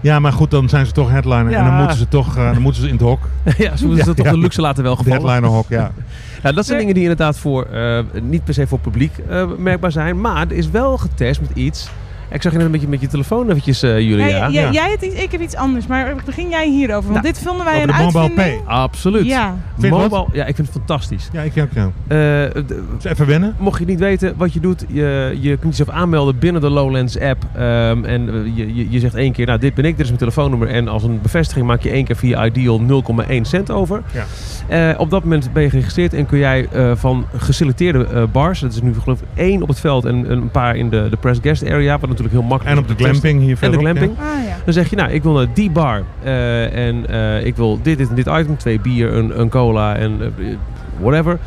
Ja, 0.00 0.18
maar 0.20 0.32
goed, 0.32 0.50
dan 0.50 0.68
zijn 0.68 0.86
ze 0.86 0.92
toch 0.92 1.10
headliner. 1.10 1.50
Ja. 1.50 1.58
En 1.58 1.64
dan 1.64 1.74
moeten 1.76 1.96
ze 1.96 2.08
toch 2.08 2.34
dan 2.34 2.62
moeten 2.62 2.82
ze 2.82 2.86
in 2.88 2.94
het 2.94 3.02
hok. 3.02 3.20
ja, 3.58 3.76
ze 3.76 3.86
moeten 3.86 4.06
Ja, 4.06 4.14
toch 4.14 4.24
ja. 4.26 4.32
de 4.32 4.38
luxe 4.38 4.60
laten 4.60 4.82
wel 4.82 4.96
De 4.96 5.02
gevallen. 5.02 5.22
headliner 5.26 5.50
hok, 5.56 5.68
ja. 5.68 5.90
Ja, 6.42 6.52
dat 6.52 6.66
zijn 6.66 6.78
dingen 6.78 6.94
die 6.94 7.02
inderdaad 7.02 7.38
voor, 7.38 7.62
eh, 7.64 7.98
niet 8.22 8.44
per 8.44 8.54
se 8.54 8.66
voor 8.66 8.78
publiek 8.78 9.12
merkbaar 9.58 9.92
zijn. 9.92 10.20
Maar 10.20 10.40
er 10.46 10.52
is 10.52 10.70
wel 10.70 10.96
getest 10.98 11.40
met 11.40 11.50
iets. 11.54 11.90
Ik 12.30 12.42
zag 12.42 12.52
je 12.52 12.58
net 12.58 12.66
een 12.66 12.72
beetje 12.72 12.88
met 12.88 13.00
je 13.00 13.06
telefoon 13.06 13.48
eventjes, 13.48 13.82
eh, 13.82 14.00
Julia. 14.00 14.26
Ja, 14.26 14.46
Ja. 14.46 14.70
Jij 14.70 14.88
hebt 14.90 15.02
iets, 15.02 15.14
ik 15.14 15.32
heb 15.32 15.40
iets 15.40 15.54
anders, 15.54 15.86
maar 15.86 16.14
begin 16.24 16.48
jij 16.48 16.68
hierover? 16.68 17.10
Want 17.12 17.22
Nou, 17.22 17.34
dit 17.34 17.42
vonden 17.42 17.64
wij 17.64 17.80
een 17.80 17.86
de 17.86 17.92
Mobile 17.92 18.20
uitvinding. 18.20 18.66
Absoluut. 18.66 19.26
Ja? 19.26 19.56
Mobile, 19.76 20.26
ja, 20.32 20.44
ik 20.44 20.54
vind 20.54 20.68
het 20.68 20.76
fantastisch. 20.76 21.28
Ja, 21.32 21.42
ik 21.42 21.52
ook. 21.58 21.68
Ja. 21.74 21.90
Eh, 22.08 22.62
Dus 22.94 23.04
even 23.04 23.26
wennen. 23.26 23.54
mocht 23.58 23.78
je 23.78 23.84
niet 23.84 23.98
weten 23.98 24.34
wat 24.36 24.52
je 24.52 24.60
doet, 24.60 24.84
je, 24.88 25.36
je 25.40 25.56
kunt 25.56 25.76
jezelf 25.76 25.96
aanmelden 25.96 26.38
binnen 26.38 26.60
de 26.60 26.70
Lowlands 26.70 27.20
app. 27.20 27.44
Ehm, 27.54 28.04
en 28.04 28.28
eh, 28.28 28.56
je, 28.56 28.74
je, 28.74 28.90
je 28.90 28.98
zegt 29.00 29.14
één 29.14 29.32
keer, 29.32 29.46
nou 29.46 29.58
dit 29.58 29.74
ben 29.74 29.84
ik, 29.84 29.90
dit 29.90 30.00
is 30.00 30.06
mijn 30.06 30.18
telefoonnummer. 30.18 30.68
En 30.68 30.88
als 30.88 31.02
een 31.02 31.20
bevestiging 31.22 31.66
maak 31.66 31.82
je 31.82 31.90
één 31.90 32.04
keer 32.04 32.16
via 32.16 32.44
Ideal 32.46 32.80
0,1 32.80 33.40
cent 33.42 33.70
over. 33.70 34.02
Ja. 34.12 34.24
Eh, 34.68 35.00
op 35.00 35.10
dat 35.10 35.22
moment 35.22 35.52
ben 35.52 35.62
je 35.62 35.70
geregistreerd 35.70 36.14
en 36.14 36.26
kun 36.26 36.38
jij 36.38 36.68
eh, 36.72 36.92
van 36.94 37.26
geselecteerde 37.36 38.06
eh, 38.06 38.22
bars, 38.32 38.60
dat 38.60 38.72
is 38.72 38.82
nu 38.82 38.94
geloof 39.02 39.20
ik 39.20 39.26
één 39.34 39.62
op 39.62 39.68
het 39.68 39.80
veld 39.80 40.04
en 40.04 40.30
een 40.30 40.50
paar 40.50 40.76
in 40.76 40.90
de, 40.90 41.06
de 41.10 41.16
press 41.16 41.40
guest 41.42 41.64
area, 41.70 41.98
wat 41.98 42.08
natuurlijk 42.18 42.40
heel 42.40 42.48
makkelijk 42.48 42.76
En 42.76 42.82
op 42.82 42.88
de 42.98 43.04
glamping 43.04 43.40
hier 43.40 43.58
En 43.60 43.70
de 43.70 43.78
glamping. 43.78 44.10
ah 44.18 44.44
ja. 44.46 44.56
Dan 44.64 44.72
zeg 44.74 44.90
je, 44.90 44.96
nou, 44.96 45.10
ik 45.10 45.22
wil 45.22 45.32
naar 45.32 45.46
die 45.54 45.70
bar. 45.70 46.02
eh, 46.22 46.86
en 46.88 47.06
eh, 47.08 47.46
ik 47.46 47.56
wil 47.56 47.78
dit, 47.82 47.98
dit 47.98 48.08
en 48.08 48.14
dit 48.14 48.26
item. 48.26 48.56
Twee 48.56 48.80
bier, 48.80 49.12
een, 49.14 49.40
een 49.40 49.48
cola 49.48 49.96
en 49.96 50.18
eh, 50.38 50.46
whatever. 51.00 51.38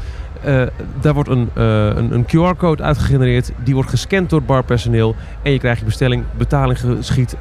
Eh, 0.44 0.62
daar 1.02 1.14
wordt 1.14 1.30
een, 1.30 1.50
eh, 1.54 1.86
een, 1.86 2.14
een 2.14 2.26
QR-code 2.26 2.84
uitgegenereerd. 2.84 3.52
Die 3.64 3.74
wordt 3.74 3.90
gescand 3.90 4.30
door 4.30 4.40
het 4.40 4.48
barpersoneel. 4.48 5.16
En 5.42 5.52
je 5.52 5.60
krijgt 5.60 5.80
je 5.80 5.86
bestelling, 5.86 6.24
betaling 6.38 6.80
geschiet 6.80 7.36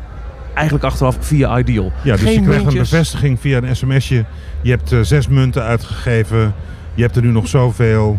eigenlijk 0.54 0.84
achteraf 0.86 1.16
via 1.20 1.58
Ideal. 1.58 1.92
Ja, 2.02 2.12
dus 2.12 2.22
Geen 2.22 2.32
je 2.32 2.40
krijgt 2.48 2.66
een 2.66 2.74
bevestiging 2.78 3.40
via 3.40 3.62
een 3.62 3.76
sms'je. 3.76 4.24
Je 4.62 4.70
hebt 4.70 4.94
zes 5.02 5.28
munten 5.28 5.62
uitgegeven. 5.62 6.54
Je 6.94 7.02
hebt 7.02 7.16
er 7.16 7.22
nu 7.22 7.30
nog 7.30 7.48
zoveel. 7.48 8.18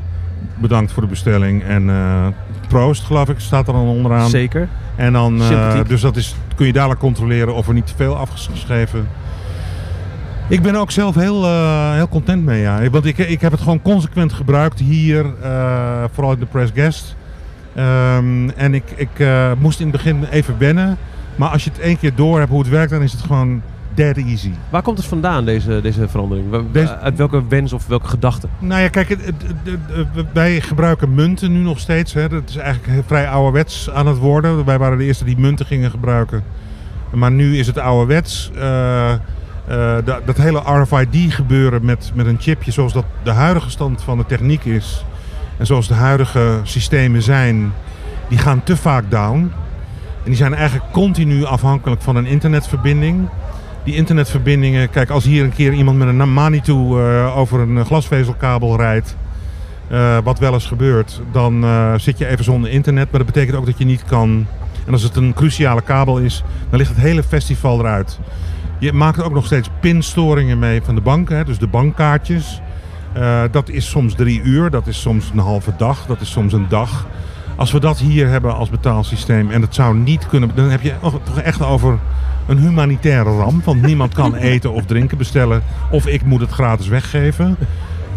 Bedankt 0.58 0.92
voor 0.92 1.02
de 1.04 1.10
bestelling. 1.10 1.64
En 1.64 1.90
eh, 1.90 2.28
proost, 2.70 3.04
geloof 3.04 3.30
ik, 3.30 3.40
staat 3.40 3.68
er 3.68 3.74
dan 3.74 3.88
onderaan. 3.88 4.30
Zeker. 4.30 4.70
En 4.96 5.14
dan, 5.14 5.42
eh, 5.42 5.80
dus 5.88 6.02
dat 6.02 6.16
is, 6.16 6.36
kun 6.56 6.66
je 6.66 6.74
dadelijk 6.74 7.00
controleren 7.00 7.56
of 7.56 7.68
er 7.68 7.74
niet 7.74 7.88
te 7.88 7.94
veel 7.96 8.18
afgeschreven. 8.18 9.08
Ik 10.48 10.62
ben 10.62 10.76
ook 10.76 10.92
zelf 10.92 11.16
heel, 11.16 11.46
eh, 11.46 11.94
heel 11.94 12.08
content 12.08 12.46
mee, 12.46 12.62
ja. 12.62 12.90
Want 12.90 13.06
ik, 13.06 13.18
ik 13.18 13.42
heb 13.42 13.52
het 13.52 13.62
gewoon 13.62 13.82
consequent 13.82 14.34
gebruikt 14.34 14.80
hier, 14.80 15.26
eh, 15.42 16.04
vooral 16.14 16.34
in 16.34 16.40
de 16.40 16.46
press 16.46 16.72
guest. 16.76 17.16
Ehm, 17.76 18.50
en 18.50 18.74
ik, 18.74 18.84
ik 18.96 19.26
moest 19.60 19.80
in 19.80 19.88
het 19.88 19.96
begin 19.96 20.24
even 20.32 20.56
wennen. 20.58 20.98
Maar 21.36 21.50
als 21.50 21.64
je 21.64 21.70
het 21.70 21.80
één 21.80 22.00
keer 22.00 22.16
door 22.16 22.38
hebt 22.38 22.50
hoe 22.50 22.60
het 22.60 22.70
werkt, 22.70 22.92
dan 22.92 23.02
is 23.02 23.12
het 23.12 23.22
gewoon 23.22 23.62
dead 24.00 24.18
easy. 24.18 24.52
Waar 24.70 24.82
komt 24.82 24.98
het 24.98 25.08
vandaan, 25.08 25.46
deze, 25.46 25.80
deze 25.82 26.08
verandering? 26.08 26.72
Deze- 26.72 26.98
Uit 26.98 27.18
welke 27.18 27.48
wens 27.48 27.74
of 27.74 27.88
welke 27.88 28.08
gedachte? 28.08 28.48
Nou 28.60 28.82
ja, 28.82 28.88
kijk, 28.90 29.10
het, 29.10 29.26
het- 29.26 29.44
het- 29.64 30.08
het- 30.16 30.26
wij 30.34 30.62
gebruiken 30.62 31.14
munten 31.14 31.52
nu 31.52 31.60
nog 31.60 31.80
steeds. 31.80 32.14
Hè. 32.14 32.30
Dat 32.30 32.50
is 32.50 32.56
eigenlijk 32.56 33.04
vrij 33.08 33.30
ouderwets 33.30 33.90
aan 33.90 34.08
het 34.08 34.18
worden. 34.18 34.66
Wij 34.66 34.78
waren 34.78 34.98
de 34.98 35.04
eerste 35.04 35.24
die 35.26 35.38
munten 35.38 35.66
gingen 35.66 35.90
gebruiken. 35.92 36.44
Maar 37.14 37.32
nu 37.32 37.58
is 37.58 37.68
het 37.68 37.78
ouderwets. 37.78 38.52
Eh, 38.56 39.12
eh, 39.12 39.20
dat, 40.06 40.22
dat 40.26 40.38
hele 40.38 40.62
RFID 40.82 41.34
gebeuren 41.34 41.86
met, 41.86 42.12
met 42.16 42.26
een 42.26 42.40
chipje 42.40 42.72
zoals 42.72 42.94
dat 42.94 43.06
de 43.24 43.32
huidige 43.32 43.70
stand 43.70 44.02
van 44.02 44.18
de 44.18 44.26
techniek 44.26 44.66
is. 44.66 45.06
En 45.58 45.66
zoals 45.66 45.88
de 45.88 45.94
huidige 45.94 46.60
systemen 46.64 47.22
zijn, 47.22 47.74
die 48.28 48.38
gaan 48.38 48.64
te 48.64 48.78
vaak 48.78 49.12
down. 49.12 49.52
En 50.24 50.26
die 50.26 50.36
zijn 50.36 50.54
eigenlijk 50.54 50.92
continu 50.92 51.44
afhankelijk 51.46 52.02
van 52.02 52.16
een 52.16 52.26
internetverbinding. 52.26 53.30
Die 53.90 53.98
internetverbindingen, 53.98 54.90
kijk, 54.90 55.10
als 55.10 55.24
hier 55.24 55.44
een 55.44 55.54
keer 55.54 55.74
iemand 55.74 55.98
met 55.98 56.08
een 56.08 56.34
Manitou 56.34 57.02
eh, 57.02 57.38
over 57.38 57.60
een 57.60 57.86
glasvezelkabel 57.86 58.78
rijdt, 58.78 59.16
eh, 59.88 60.18
wat 60.24 60.40
wel 60.40 60.54
eens 60.54 60.66
gebeurt, 60.66 61.22
dan 61.32 61.64
eh, 61.64 61.94
zit 61.98 62.18
je 62.18 62.28
even 62.28 62.44
zonder 62.44 62.70
internet. 62.70 63.12
Maar 63.12 63.24
dat 63.24 63.34
betekent 63.34 63.58
ook 63.58 63.66
dat 63.66 63.78
je 63.78 63.86
niet 63.86 64.04
kan. 64.04 64.46
En 64.86 64.94
als 64.94 65.04
het 65.04 65.16
een 65.16 65.34
cruciale 65.34 65.82
kabel 65.82 66.18
is, 66.18 66.44
dan 66.70 66.80
ligt 66.80 66.90
het 66.90 67.00
hele 67.00 67.24
festival 67.24 67.80
eruit. 67.80 68.20
Je 68.80 68.94
maakt 68.94 69.24
ook 69.24 69.34
nog 69.34 69.46
steeds 69.46 69.70
pinstoringen 69.80 70.60
mee 70.60 70.82
van 70.82 70.96
de 70.96 71.02
banken, 71.02 71.38
hè, 71.38 71.46
dus 71.46 71.58
de 71.58 71.68
bankkaartjes. 71.68 72.62
Eh, 73.14 73.42
dat 73.52 73.70
is 73.70 73.90
soms 73.90 74.14
drie 74.14 74.42
uur, 74.42 74.70
dat 74.70 74.88
is 74.88 75.02
soms 75.02 75.30
een 75.34 75.40
halve 75.40 75.74
dag, 75.78 76.06
dat 76.06 76.22
is 76.22 76.32
soms 76.32 76.54
een 76.54 76.68
dag. 76.70 77.08
Als 77.56 77.72
we 77.72 77.80
dat 77.80 78.00
hier 78.00 78.28
hebben 78.28 78.56
als 78.56 78.70
betaalsysteem 78.70 79.52
en 79.52 79.62
dat 79.62 79.76
zou 79.76 79.98
niet 79.98 80.28
kunnen, 80.28 80.52
dan 80.56 80.70
heb 80.70 80.82
je 80.82 80.94
toch 81.24 81.40
echt 81.40 81.64
over 81.64 82.00
een 82.50 82.58
humanitaire 82.58 83.38
ramp. 83.38 83.66
Want 83.66 83.82
niemand 83.82 84.14
kan 84.14 84.36
eten 84.52 84.72
of 84.72 84.86
drinken 84.86 85.18
bestellen. 85.18 85.64
Of 85.92 86.08
ik 86.08 86.24
moet 86.24 86.42
het 86.42 86.52
gratis 86.52 86.88
weggeven. 86.88 87.58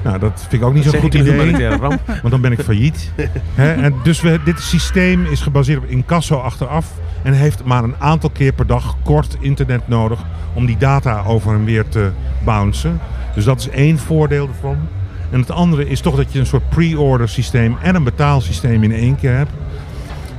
Nou, 0.04 0.18
dat 0.18 0.46
vind 0.48 0.62
ik 0.62 0.68
ook 0.68 0.74
niet 0.74 0.84
zo'n 0.84 1.00
goed 1.00 1.14
idee. 1.14 1.30
humanitaire 1.30 1.76
ramp? 1.76 2.00
Want 2.22 2.30
dan 2.30 2.40
ben 2.40 2.52
ik 2.52 2.60
failliet. 2.60 3.12
En 3.54 3.94
dus 4.02 4.20
we, 4.20 4.40
dit 4.44 4.60
systeem 4.60 5.26
is 5.26 5.40
gebaseerd 5.40 5.78
op 5.78 5.88
incasso 5.88 6.36
achteraf. 6.36 6.92
En 7.22 7.32
heeft 7.32 7.64
maar 7.64 7.84
een 7.84 7.94
aantal 7.98 8.30
keer 8.30 8.52
per 8.52 8.66
dag 8.66 8.96
kort 9.02 9.36
internet 9.40 9.88
nodig. 9.88 10.24
Om 10.54 10.66
die 10.66 10.76
data 10.76 11.22
over 11.26 11.54
en 11.54 11.64
weer 11.64 11.88
te 11.88 12.10
bouncen. 12.44 13.00
Dus 13.34 13.44
dat 13.44 13.58
is 13.58 13.68
één 13.68 13.98
voordeel 13.98 14.48
ervan. 14.48 14.76
En 15.30 15.40
het 15.40 15.50
andere 15.50 15.88
is 15.88 16.00
toch 16.00 16.16
dat 16.16 16.32
je 16.32 16.38
een 16.38 16.46
soort 16.46 16.68
pre-order 16.68 17.28
systeem 17.28 17.76
en 17.82 17.94
een 17.94 18.04
betaalsysteem 18.04 18.82
in 18.82 18.92
één 18.92 19.16
keer 19.16 19.36
hebt. 19.36 19.52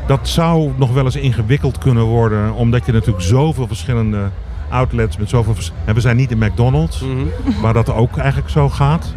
Dat 0.07 0.27
zou 0.27 0.71
nog 0.75 0.93
wel 0.93 1.05
eens 1.05 1.15
ingewikkeld 1.15 1.77
kunnen 1.77 2.03
worden. 2.03 2.53
Omdat 2.53 2.85
je 2.85 2.91
natuurlijk 2.91 3.25
zoveel 3.25 3.67
verschillende 3.67 4.29
outlets 4.69 5.17
met 5.17 5.29
zoveel... 5.29 5.55
En 5.85 5.93
we 5.93 6.01
zijn 6.01 6.15
niet 6.15 6.31
in 6.31 6.37
McDonald's. 6.37 6.99
Mhm. 7.01 7.25
Waar 7.61 7.73
dat 7.73 7.89
ook 7.89 8.17
eigenlijk 8.17 8.49
zo 8.49 8.69
gaat. 8.69 9.13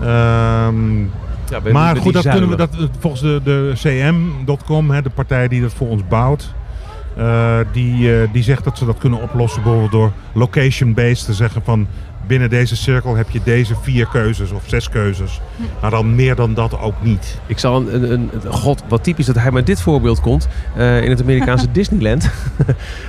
Ehm, 0.00 1.00
Ja, 1.50 1.72
maar 1.72 1.96
goed, 1.96 2.12
dat 2.12 2.28
kunnen 2.28 2.48
we, 2.48 2.56
dat, 2.56 2.76
volgens 2.98 3.22
de, 3.22 3.40
de 3.44 3.72
CM.com, 3.74 5.02
de 5.02 5.10
partij 5.14 5.48
die 5.48 5.60
dat 5.60 5.72
voor 5.72 5.88
ons 5.88 6.02
bouwt, 6.08 6.54
eh, 7.16 7.58
die, 7.72 8.20
eh, 8.20 8.28
die 8.32 8.42
zegt 8.42 8.64
dat 8.64 8.78
ze 8.78 8.84
dat 8.84 8.98
kunnen 8.98 9.22
oplossen 9.22 9.62
bijvoorbeeld 9.62 9.92
door 9.92 10.12
location-based 10.32 11.24
te 11.24 11.34
zeggen 11.34 11.62
van 11.64 11.86
binnen 12.26 12.50
deze 12.50 12.76
cirkel 12.76 13.16
heb 13.16 13.30
je 13.30 13.40
deze 13.44 13.74
vier 13.82 14.06
keuzes 14.06 14.50
of 14.50 14.62
zes 14.66 14.88
keuzes. 14.88 15.40
Maar 15.80 15.90
dan 15.90 16.14
meer 16.14 16.34
dan 16.34 16.54
dat 16.54 16.78
ook 16.80 17.02
niet. 17.02 17.40
Ik 17.46 17.58
zal 17.58 17.76
een, 17.76 18.12
een, 18.12 18.30
een- 18.32 18.52
God, 18.52 18.82
wat 18.88 19.04
typisch 19.04 19.26
dat 19.26 19.38
hij 19.38 19.50
met 19.50 19.66
dit 19.66 19.80
voorbeeld 19.80 20.20
komt. 20.20 20.48
Eh, 20.76 21.02
in 21.02 21.10
het 21.10 21.20
Amerikaanse 21.22 21.70
Disneyland 21.78 22.24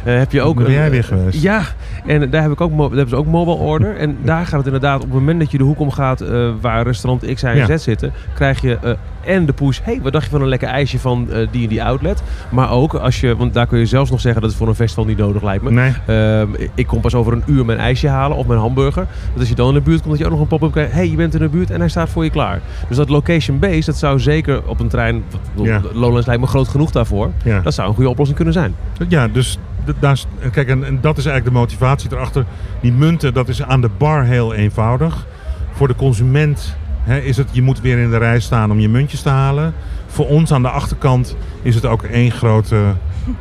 eh, 0.04 0.18
heb 0.18 0.32
je 0.32 0.42
ook. 0.42 0.56
Ben 0.64 0.72
jij 0.72 0.90
weer 0.90 1.04
geweest. 1.04 1.42
Ja, 1.42 1.62
en 2.06 2.30
daar, 2.30 2.42
heb 2.42 2.52
ik 2.52 2.62
ook, 2.62 2.78
daar 2.78 2.88
hebben 2.90 3.10
ze 3.10 3.16
ook 3.16 3.26
mobile 3.26 3.56
order. 3.56 3.98
En 3.98 4.18
daar 4.24 4.46
gaat 4.46 4.58
het 4.58 4.66
inderdaad 4.66 4.96
op 4.96 5.02
het 5.06 5.14
moment 5.14 5.40
dat 5.40 5.52
je 5.52 5.58
de 5.58 5.64
hoek 5.64 5.80
omgaat 5.80 6.22
uh, 6.22 6.50
waar 6.62 6.84
restaurant 6.84 7.34
X, 7.34 7.42
Y 7.42 7.46
en 7.46 7.56
Ja. 7.56 7.78
Z 7.78 7.84
zitten, 7.84 8.14
krijg 8.34 8.62
je 8.62 8.98
en 9.26 9.46
de 9.46 9.54
push. 9.54 9.80
hey, 9.84 10.00
wat 10.02 10.12
dacht 10.14 10.26
je 10.26 10.32
van 10.32 10.42
een 10.42 10.48
lekker 10.48 10.68
ijsje 10.68 11.00
van 11.00 11.28
uh, 11.30 11.48
die 11.52 11.64
en 11.64 11.70
die 11.70 11.84
outlet? 11.84 12.24
Maar 12.50 12.72
ook 12.72 12.94
als 12.94 13.20
je, 13.20 13.36
want 13.36 13.54
daar 13.54 13.68
kun 13.68 13.80
je 13.80 13.86
zelfs 13.86 14.12
nog 14.12 14.22
zeggen 14.22 14.42
dat 14.42 14.50
het 14.50 14.60
voor 14.60 14.68
een 14.68 14.76
festival 14.76 15.06
niet 15.06 15.18
nodig 15.18 15.44
lijkt 15.44 15.64
me. 15.64 15.72
Nee. 15.72 15.94
Uh, 16.08 16.68
ik 16.76 16.88
kom 16.88 17.02
pas 17.02 17.16
over 17.16 17.34
een 17.34 17.44
uur 17.46 17.66
mijn 17.66 17.80
ijsje 17.80 18.08
halen 18.08 18.38
of 18.38 18.48
mijn 18.48 18.60
hamburger. 18.60 19.08
Dat 19.32 19.40
als 19.40 19.50
je 19.50 19.56
dan 19.56 19.68
in 19.68 19.74
de 19.74 19.82
buurt 19.82 20.00
komt, 20.00 20.10
dat 20.10 20.20
je 20.20 20.26
ook 20.26 20.32
nog 20.32 20.40
een 20.40 20.48
pop-up 20.48 20.72
krijgt. 20.72 20.92
hey, 20.94 21.10
je 21.10 21.16
bent 21.16 21.34
in 21.34 21.40
de 21.40 21.50
buurt 21.50 21.72
en 21.72 21.80
hij 21.80 21.90
staat 21.90 22.10
voor 22.10 22.24
je 22.24 22.30
klaar. 22.30 22.62
Dus 22.88 22.98
dat 22.98 23.10
location-based, 23.10 23.86
dat 23.86 23.98
zou 23.98 24.20
zeker 24.20 24.68
op 24.68 24.80
een 24.80 24.88
trein, 24.88 25.24
Ja. 25.56 25.82
Lowlands 25.94 26.26
lijkt 26.28 26.42
me 26.42 26.48
groot 26.48 26.68
genoeg 26.68 26.92
daarvoor. 26.92 27.32
Ja. 27.44 27.60
Dat 27.60 27.74
zou 27.74 27.88
een 27.88 27.94
goede 27.94 28.10
oplossing 28.10 28.38
kunnen 28.38 28.54
zijn. 28.54 28.76
Ja, 29.08 29.28
dus 29.28 29.58
daar 30.00 30.12
is, 30.12 30.28
kijk, 30.52 30.68
en, 30.68 30.84
en 30.84 30.98
dat 31.02 31.18
is 31.18 31.26
eigenlijk 31.26 31.56
de 31.56 31.62
motivatie 31.62 32.10
erachter. 32.12 32.46
Die 32.82 32.92
munten, 32.92 33.34
dat 33.34 33.48
is 33.48 33.64
aan 33.64 33.82
de 33.82 33.90
bar 33.98 34.24
heel 34.24 34.54
eenvoudig. 34.54 35.26
Voor 35.72 35.88
de 35.88 35.96
consument 35.96 36.76
is 37.06 37.38
het, 37.38 37.50
je 37.52 37.62
moet 37.62 37.82
weer 37.82 37.98
in 37.98 38.10
de 38.10 38.18
rij 38.18 38.40
staan 38.40 38.72
om 38.72 38.80
je 38.80 38.90
muntjes 38.90 39.22
te 39.22 39.30
halen. 39.30 39.74
Voor 40.08 40.28
ons 40.28 40.52
aan 40.52 40.62
de 40.62 40.70
achterkant 40.70 41.36
is 41.62 41.76
het 41.76 41.86
ook 41.86 42.04
één 42.04 42.32
grote, 42.32 42.94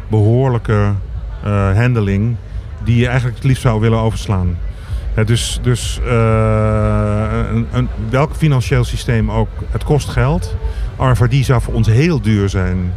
behoorlijke 0.09 0.93
uh, 1.47 1.77
handeling 1.77 2.37
die 2.85 2.97
je 2.97 3.07
eigenlijk 3.07 3.37
het 3.37 3.45
liefst 3.45 3.63
zou 3.63 3.81
willen 3.81 3.99
overslaan. 3.99 4.59
Dus 5.25 5.59
dus 5.63 6.01
uh, 6.07 6.13
een, 7.73 7.89
welk 8.11 8.35
financieel 8.35 8.85
systeem 8.85 9.31
ook, 9.31 9.49
het 9.71 9.85
kost 9.85 10.09
geld. 10.09 10.57
RFID 10.99 11.45
zou 11.45 11.63
voor 11.63 11.75
ons 11.75 11.87
heel 11.87 12.21
duur 12.21 12.49
zijn 12.49 12.93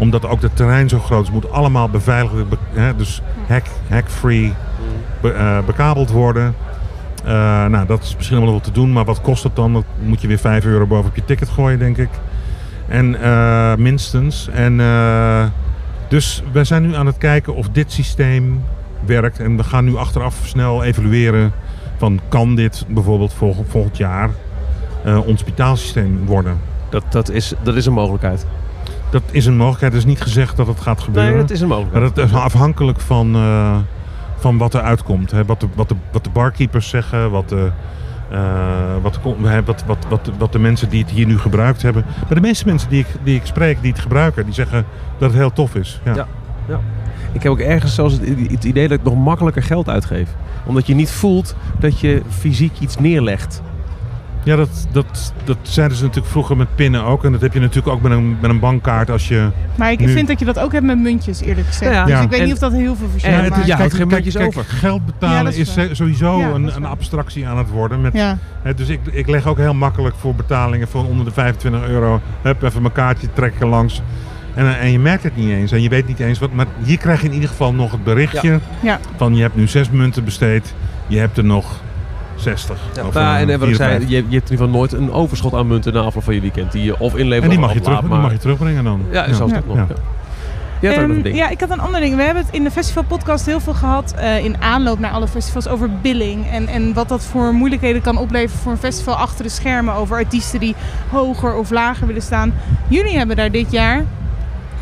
omdat 0.00 0.26
ook 0.26 0.42
het 0.42 0.56
terrein 0.56 0.88
zo 0.88 0.98
groot 0.98 1.24
is, 1.24 1.30
moet 1.30 1.50
allemaal 1.50 1.88
beveiligd, 1.88 2.34
dus 2.96 3.22
hack, 3.46 3.66
hack-free 3.88 4.52
be, 5.20 5.32
uh, 5.32 5.58
bekabeld 5.66 6.10
worden. 6.10 6.54
Eh, 7.24 7.30
nou, 7.66 7.86
dat 7.86 8.02
is 8.02 8.14
misschien 8.16 8.36
allemaal 8.36 8.54
wel 8.54 8.64
te 8.64 8.72
doen, 8.72 8.92
maar 8.92 9.04
wat 9.04 9.20
kost 9.20 9.42
het 9.42 9.56
dan? 9.56 9.72
Dat 9.72 9.84
moet 10.02 10.20
je 10.20 10.28
weer 10.28 10.38
5 10.38 10.64
euro 10.64 10.86
bovenop 10.86 11.16
je 11.16 11.24
ticket 11.24 11.48
gooien, 11.48 11.78
denk 11.78 11.96
ik. 11.96 12.08
En 12.88 13.22
eh, 13.22 13.74
minstens. 13.74 14.48
En 14.48 14.80
eh, 14.80 15.44
dus 16.08 16.42
we 16.52 16.64
zijn 16.64 16.82
nu 16.82 16.94
aan 16.94 17.06
het 17.06 17.18
kijken 17.18 17.54
of 17.54 17.68
dit 17.68 17.92
systeem 17.92 18.64
werkt. 19.06 19.40
En 19.40 19.56
we 19.56 19.64
gaan 19.64 19.84
nu 19.84 19.96
achteraf 19.96 20.36
snel 20.44 20.84
evalueren 20.84 21.52
van 21.98 22.20
kan 22.28 22.54
dit 22.54 22.84
bijvoorbeeld 22.88 23.32
volg- 23.32 23.56
volgend 23.68 23.96
jaar 23.96 24.30
ons 25.26 25.44
betaalsysteem 25.44 26.26
worden. 26.26 26.58
Dat, 26.88 27.04
dat, 27.10 27.30
is, 27.30 27.52
dat 27.62 27.76
is 27.76 27.86
een 27.86 27.92
mogelijkheid. 27.92 28.46
Dat 29.10 29.22
is 29.30 29.46
een 29.46 29.56
mogelijkheid. 29.56 29.92
Het 29.92 30.02
is 30.02 30.08
niet 30.08 30.20
gezegd 30.20 30.56
dat 30.56 30.66
het 30.66 30.80
gaat 30.80 31.00
gebeuren. 31.00 31.30
Nee, 31.32 31.40
dat 31.40 31.50
is 31.50 31.60
een 31.60 31.68
Maar 31.68 31.76
mogelijkheid. 31.78 32.14
dat 32.16 32.24
is 32.26 32.32
afhankelijk 32.34 33.00
van, 33.00 33.36
van 34.40 34.58
wat 34.58 34.74
er 34.74 34.80
uitkomt. 34.80 35.30
Hè. 35.30 35.44
Wat, 35.44 35.60
de, 35.60 35.68
wat, 35.74 35.94
wat 36.12 36.24
de 36.24 36.30
barkeepers 36.30 36.88
zeggen, 36.88 37.30
wat 37.30 37.48
de, 37.48 37.70
eh, 38.30 38.40
wat, 39.02 39.20
wat, 39.22 40.04
wat, 40.08 40.30
wat, 40.38 40.52
de 40.52 40.58
mensen 40.58 40.88
die 40.88 41.02
het 41.02 41.10
hier 41.10 41.26
nu 41.26 41.38
gebruikt 41.38 41.82
hebben. 41.82 42.04
Maar 42.26 42.34
de 42.34 42.40
meeste 42.40 42.66
mensen 42.66 42.88
die 42.88 43.00
ik, 43.00 43.06
die 43.22 43.34
ik 43.34 43.46
spreek, 43.46 43.80
die 43.80 43.90
het 43.90 44.00
gebruiken, 44.00 44.44
die 44.44 44.54
zeggen 44.54 44.84
dat 45.18 45.30
het 45.30 45.38
heel 45.38 45.52
tof 45.52 45.74
is. 45.74 46.00
Ja. 46.04 46.26
Ja. 46.68 46.80
Ik 47.32 47.42
heb 47.42 47.52
ook 47.52 47.58
ergens 47.58 47.94
zelfs 47.94 48.14
het 48.50 48.64
idee 48.64 48.88
dat 48.88 48.98
ik 48.98 49.04
nog 49.04 49.16
makkelijker 49.16 49.62
geld 49.62 49.88
uitgeef. 49.88 50.28
Omdat 50.66 50.86
je 50.86 50.94
niet 50.94 51.10
voelt 51.10 51.54
dat 51.78 52.00
je 52.00 52.22
fysiek 52.28 52.78
iets 52.80 52.98
neerlegt. 52.98 53.62
Ja, 54.42 54.56
dat, 54.56 54.86
dat, 54.92 55.32
dat 55.44 55.56
zeiden 55.62 55.96
ze 55.96 56.02
natuurlijk 56.02 56.32
vroeger 56.32 56.56
met 56.56 56.74
pinnen 56.74 57.04
ook. 57.04 57.24
En 57.24 57.32
dat 57.32 57.40
heb 57.40 57.52
je 57.52 57.60
natuurlijk 57.60 57.88
ook 57.94 58.02
met 58.02 58.12
een, 58.12 58.36
met 58.40 58.50
een 58.50 58.58
bankkaart 58.60 59.10
als 59.10 59.28
je... 59.28 59.48
Maar 59.74 59.92
ik 59.92 59.98
Nu- 60.00 60.08
vind 60.12 60.28
dat 60.28 60.38
je 60.38 60.44
dat 60.44 60.58
ook 60.58 60.72
hebt 60.72 60.84
met 60.84 60.98
muntjes, 60.98 61.40
eerlijk 61.40 61.66
gezegd. 61.66 61.92
Ja, 61.92 62.04
Dus 62.04 62.12
ja. 62.12 62.20
ik 62.20 62.30
weet 62.30 62.38
En- 62.38 62.44
niet 62.44 62.54
of 62.54 62.60
dat 62.60 62.72
heel 62.72 62.96
veel 62.96 63.08
verschil 63.10 63.32
het- 63.32 63.48
maakt. 63.50 63.66
ja, 63.66 63.76
kijk, 63.76 63.90
geen 63.90 63.98
kijk, 63.98 64.10
muntjes 64.10 64.34
kijk, 64.34 64.46
over. 64.46 64.64
Geld 64.64 65.06
betalen 65.06 65.52
is 65.52 65.58
is, 65.58 65.74
waar. 65.74 65.88
sowieso 65.92 66.40
een, 66.40 66.66
is 66.68 66.74
een 66.74 66.84
abstractie 66.84 67.46
aan 67.46 67.58
het 67.58 67.70
worden. 67.70 68.00
Met, 68.00 68.12
Ja. 68.12 68.38
Hè, 68.62 68.74
dus 68.74 68.88
ik, 68.88 69.00
ik 69.10 69.28
leg 69.28 69.46
ook 69.46 69.56
heel 69.58 69.74
makkelijk 69.74 70.14
voor 70.18 70.34
betalingen 70.34 70.88
van 70.88 71.06
onder 71.06 71.24
de 71.24 71.30
25 71.32 71.88
euro. 71.88 72.20
Hup, 72.42 72.62
even 72.62 72.82
mijn 72.82 72.94
kaartje 72.94 73.28
trekken 73.32 73.66
langs. 73.68 74.02
En, 74.54 74.78
en 74.78 74.90
je 74.92 74.98
merkt 74.98 75.22
het 75.22 75.36
niet 75.36 75.48
eens. 75.50 75.72
En 75.72 75.82
je 75.82 75.88
weet 75.88 76.06
niet 76.06 76.20
eens 76.20 76.38
wat. 76.38 76.52
Maar 76.52 76.66
hier 76.84 76.98
krijg 76.98 77.20
je 77.20 77.26
in 77.26 77.34
ieder 77.34 77.48
geval 77.48 77.72
nog 77.74 77.90
het 77.92 78.04
berichtje. 78.04 78.60
Ja. 78.82 78.98
Van 79.16 79.34
je 79.36 79.42
hebt 79.42 79.56
nu 79.56 79.66
zes 79.68 79.90
munten 79.90 80.24
besteed. 80.24 80.74
Je 81.06 81.18
hebt 81.18 81.38
er 81.38 81.44
nog 81.44 81.80
60. 82.40 82.78
Of, 83.06 83.14
Nou, 83.14 83.36
en, 83.50 83.58
wat 83.58 83.68
ik 83.68 83.74
zei, 83.74 83.88
54. 83.90 84.08
je, 84.08 84.14
je 84.16 84.16
hebt 84.16 84.28
in 84.28 84.32
ieder 84.40 84.56
geval 84.66 84.68
nooit 84.68 84.92
een 84.92 85.12
overschot 85.12 85.54
aan 85.54 85.66
munten 85.66 85.92
na 85.92 86.00
afloop 86.00 86.24
van 86.24 86.34
je 86.34 86.40
weekend. 86.40 86.72
Die 86.72 86.82
je 86.84 86.98
of 86.98 87.16
inlevert 87.16 87.42
En 87.44 87.48
die 87.50 87.58
of 87.58 87.64
mag, 87.64 87.74
je 87.74 87.80
terug, 87.80 88.00
die 88.00 88.08
maar- 88.08 88.20
mag 88.20 88.32
je 88.32 88.38
terugbrengen 88.38 88.84
dan. 88.84 89.02
Ja, 89.10 89.32
zelfs 89.32 89.52
dat 89.52 89.66
nog. 89.66 89.76
Ja. 89.76 89.86
Ja. 89.88 89.94
Je 90.80 90.86
hebt 90.86 91.00
ook 91.00 91.06
nog 91.06 91.16
een 91.16 91.22
Ehm, 91.24 91.32
ding. 91.32 91.44
ja, 91.44 91.48
ik 91.48 91.60
had 91.60 91.70
een 91.70 91.80
ander 91.80 92.00
ding. 92.00 92.16
We 92.16 92.22
hebben 92.22 92.42
het 92.44 92.54
in 92.54 92.64
de 92.64 92.70
festivalpodcast 92.70 93.46
heel 93.46 93.60
veel 93.60 93.74
gehad 93.74 94.14
eh, 94.18 94.44
in 94.44 94.60
aanloop 94.62 94.98
naar 94.98 95.10
alle 95.10 95.28
festivals 95.28 95.68
over 95.68 95.90
billing. 96.02 96.46
En, 96.50 96.66
en 96.68 96.92
wat 96.92 97.08
dat 97.08 97.24
voor 97.24 97.52
moeilijkheden 97.54 98.02
kan 98.02 98.16
opleveren 98.18 98.62
voor 98.62 98.72
een 98.72 98.78
festival 98.78 99.14
achter 99.14 99.44
de 99.44 99.50
schermen. 99.50 99.94
Over 99.94 100.16
artiesten 100.16 100.60
die 100.60 100.74
hoger 101.10 101.54
of 101.54 101.70
lager 101.70 102.06
willen 102.06 102.22
staan. 102.22 102.54
Jullie 102.88 103.16
hebben 103.18 103.36
daar 103.36 103.50
dit 103.50 103.70
jaar, 103.72 104.04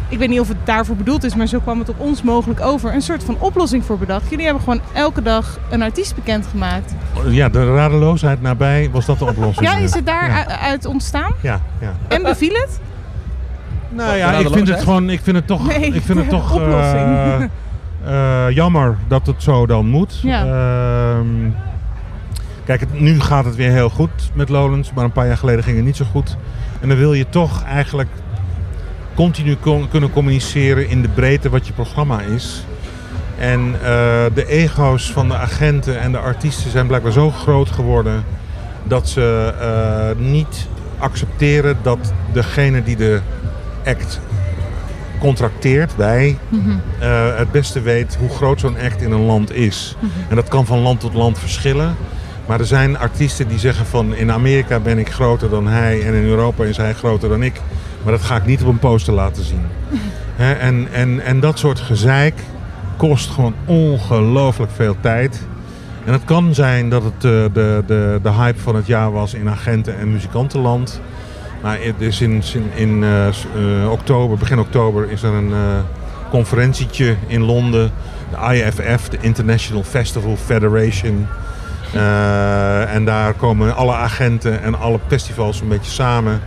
ik 0.08 0.18
weet 0.18 0.28
niet 0.28 0.40
of 0.40 0.48
het 0.48 0.56
daarvoor 0.64 0.96
bedoeld 0.96 1.24
is, 1.24 1.34
maar 1.34 1.46
zo 1.46 1.58
kwam 1.60 1.78
het 1.78 1.88
op 1.88 2.00
ons 2.00 2.22
mogelijk 2.22 2.60
over, 2.60 2.94
een 2.94 3.02
soort 3.02 3.24
van 3.24 3.36
oplossing 3.38 3.84
voor 3.84 3.98
bedacht. 3.98 4.30
Jullie 4.30 4.44
hebben 4.44 4.62
gewoon 4.62 4.80
elke 4.92 5.22
dag 5.22 5.58
een 5.70 5.82
artiest 5.82 6.14
bekendgemaakt. 6.14 6.94
Ja, 7.28 7.48
de 7.48 7.74
radeloosheid 7.74 8.42
nabij 8.42 8.88
was 8.92 9.06
dat 9.06 9.18
de 9.18 9.24
oplossing. 9.24 9.68
Ja, 9.70 9.76
is 9.76 9.94
het 9.94 10.06
daar 10.06 10.28
Ja. 10.28 10.46
u- 10.48 10.52
uit 10.66 10.86
ontstaan? 10.86 11.32
Ja, 11.40 11.60
ja. 11.80 11.92
En 12.08 12.22
beviel 12.22 12.52
het? 12.54 12.80
Nou 13.90 14.16
ja, 14.16 14.32
ik 14.32 14.48
vind 14.48 14.68
het 14.68 14.80
gewoon, 14.82 15.10
ik 15.10 15.20
vind 15.22 15.36
het 15.36 15.46
toch, 15.46 15.66
Nee, 15.66 15.86
ik 15.94 16.02
vind 16.02 16.18
het 16.18 16.28
toch 16.28 16.52
oplossing. 16.60 17.06
eh, 18.04 18.46
eh, 18.46 18.54
jammer 18.54 18.96
dat 19.08 19.26
het 19.26 19.42
zo 19.42 19.66
dan 19.66 19.86
moet. 19.86 20.20
Ja. 20.22 20.44
Ehm, 20.44 21.26
kijk, 22.64 22.80
het, 22.80 23.00
nu 23.00 23.20
gaat 23.20 23.44
het 23.44 23.56
weer 23.56 23.70
heel 23.70 23.90
goed 23.90 24.30
met 24.34 24.48
Lowlands, 24.48 24.92
maar 24.92 25.04
een 25.04 25.12
paar 25.12 25.26
jaar 25.26 25.36
geleden 25.38 25.64
ging 25.64 25.76
het 25.76 25.84
niet 25.86 25.96
zo 25.96 26.04
goed. 26.10 26.36
En 26.80 26.88
dan 26.88 26.98
wil 26.98 27.12
je 27.12 27.28
toch 27.28 27.64
eigenlijk 27.64 28.08
continu 29.18 29.56
kunnen 29.90 30.10
communiceren 30.12 30.88
in 30.88 31.02
de 31.02 31.08
breedte 31.08 31.48
wat 31.48 31.66
je 31.66 31.72
programma 31.72 32.20
is. 32.20 32.64
En 33.38 33.74
eh, 33.74 34.24
de 34.34 34.46
ego's 34.46 35.12
van 35.12 35.28
de 35.28 35.34
agenten 35.34 36.00
en 36.00 36.12
de 36.12 36.18
artiesten 36.18 36.70
zijn 36.70 36.86
blijkbaar 36.86 37.12
zo 37.12 37.30
groot 37.30 37.70
geworden 37.70 38.24
dat 38.84 39.08
ze 39.08 39.54
eh, 39.60 40.24
niet 40.24 40.66
accepteren 40.98 41.76
dat 41.82 42.12
degene 42.32 42.82
die 42.82 42.96
de 42.96 43.20
act 43.84 44.20
contracteert, 45.18 45.96
wij, 45.96 46.38
eh, 46.98 47.36
het 47.36 47.50
beste 47.50 47.80
weet 47.80 48.16
hoe 48.20 48.28
groot 48.28 48.60
zo'n 48.60 48.78
act 48.78 49.02
in 49.02 49.12
een 49.12 49.24
land 49.24 49.54
is. 49.54 49.96
En 50.28 50.36
dat 50.36 50.48
kan 50.48 50.66
van 50.66 50.78
land 50.78 51.00
tot 51.00 51.14
land 51.14 51.38
verschillen. 51.38 51.96
Maar 52.46 52.60
er 52.60 52.66
zijn 52.66 52.98
artiesten 52.98 53.48
die 53.48 53.58
zeggen 53.58 53.86
van 53.86 54.14
in 54.14 54.32
Amerika 54.32 54.80
ben 54.80 54.98
ik 54.98 55.12
groter 55.12 55.50
dan 55.50 55.66
hij 55.66 56.02
en 56.06 56.14
in 56.14 56.24
Europa 56.24 56.64
is 56.64 56.76
hij 56.76 56.94
groter 56.94 57.28
dan 57.28 57.42
ik. 57.42 57.60
Maar 58.02 58.12
dat 58.12 58.22
ga 58.22 58.36
ik 58.36 58.46
niet 58.46 58.62
op 58.62 58.68
een 58.68 58.78
poster 58.78 59.14
laten 59.14 59.44
zien. 59.44 59.66
En, 60.36 60.88
en, 60.92 61.20
en 61.20 61.40
dat 61.40 61.58
soort 61.58 61.80
gezeik 61.80 62.34
kost 62.96 63.30
gewoon 63.30 63.54
ongelooflijk 63.64 64.70
veel 64.74 64.96
tijd. 65.00 65.46
En 66.04 66.12
het 66.12 66.24
kan 66.24 66.54
zijn 66.54 66.88
dat 66.88 67.02
het 67.02 67.14
eh, 67.14 67.20
de, 67.20 67.82
de, 67.86 68.18
de 68.22 68.30
hype 68.30 68.60
van 68.60 68.74
het 68.74 68.86
jaar 68.86 69.12
was 69.12 69.34
in 69.34 69.48
agenten- 69.48 69.98
en 69.98 70.12
muzikantenland. 70.12 71.00
Maar 71.60 71.78
het 71.80 72.00
is 72.00 72.20
in, 72.20 72.42
in, 72.54 72.70
in 72.74 73.04
eh, 73.04 73.26
eh, 73.28 73.90
oktober, 73.90 74.38
begin 74.38 74.58
oktober, 74.58 75.10
is 75.10 75.22
er 75.22 75.32
een 75.32 75.52
eh, 75.52 75.78
conferentietje 76.30 77.16
in 77.26 77.42
Londen. 77.42 77.90
De 78.30 78.54
IFF, 78.54 79.08
de 79.08 79.18
International 79.20 79.82
Festival 79.82 80.36
Federation. 80.36 81.26
En 82.88 83.04
daar 83.04 83.32
komen 83.32 83.76
alle 83.76 83.92
agenten 83.92 84.62
en 84.62 84.78
alle 84.78 84.98
festivals 85.06 85.60
een 85.60 85.68
beetje 85.68 85.90
samen. 85.90 86.40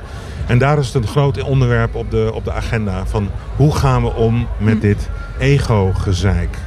En 0.48 0.58
daar 0.58 0.78
is 0.78 0.94
het 0.94 1.04
een 1.04 1.10
groot 1.10 1.44
onderwerp 1.44 1.96
op 1.96 2.12
de, 2.12 2.32
op 2.34 2.44
de 2.46 2.52
agenda. 2.52 3.06
Van 3.06 3.30
hoe 3.56 3.76
gaan 3.76 4.04
we 4.04 4.14
om 4.14 4.48
met 4.58 4.82
dit 4.82 5.10
ego-gezeik? 5.40 6.58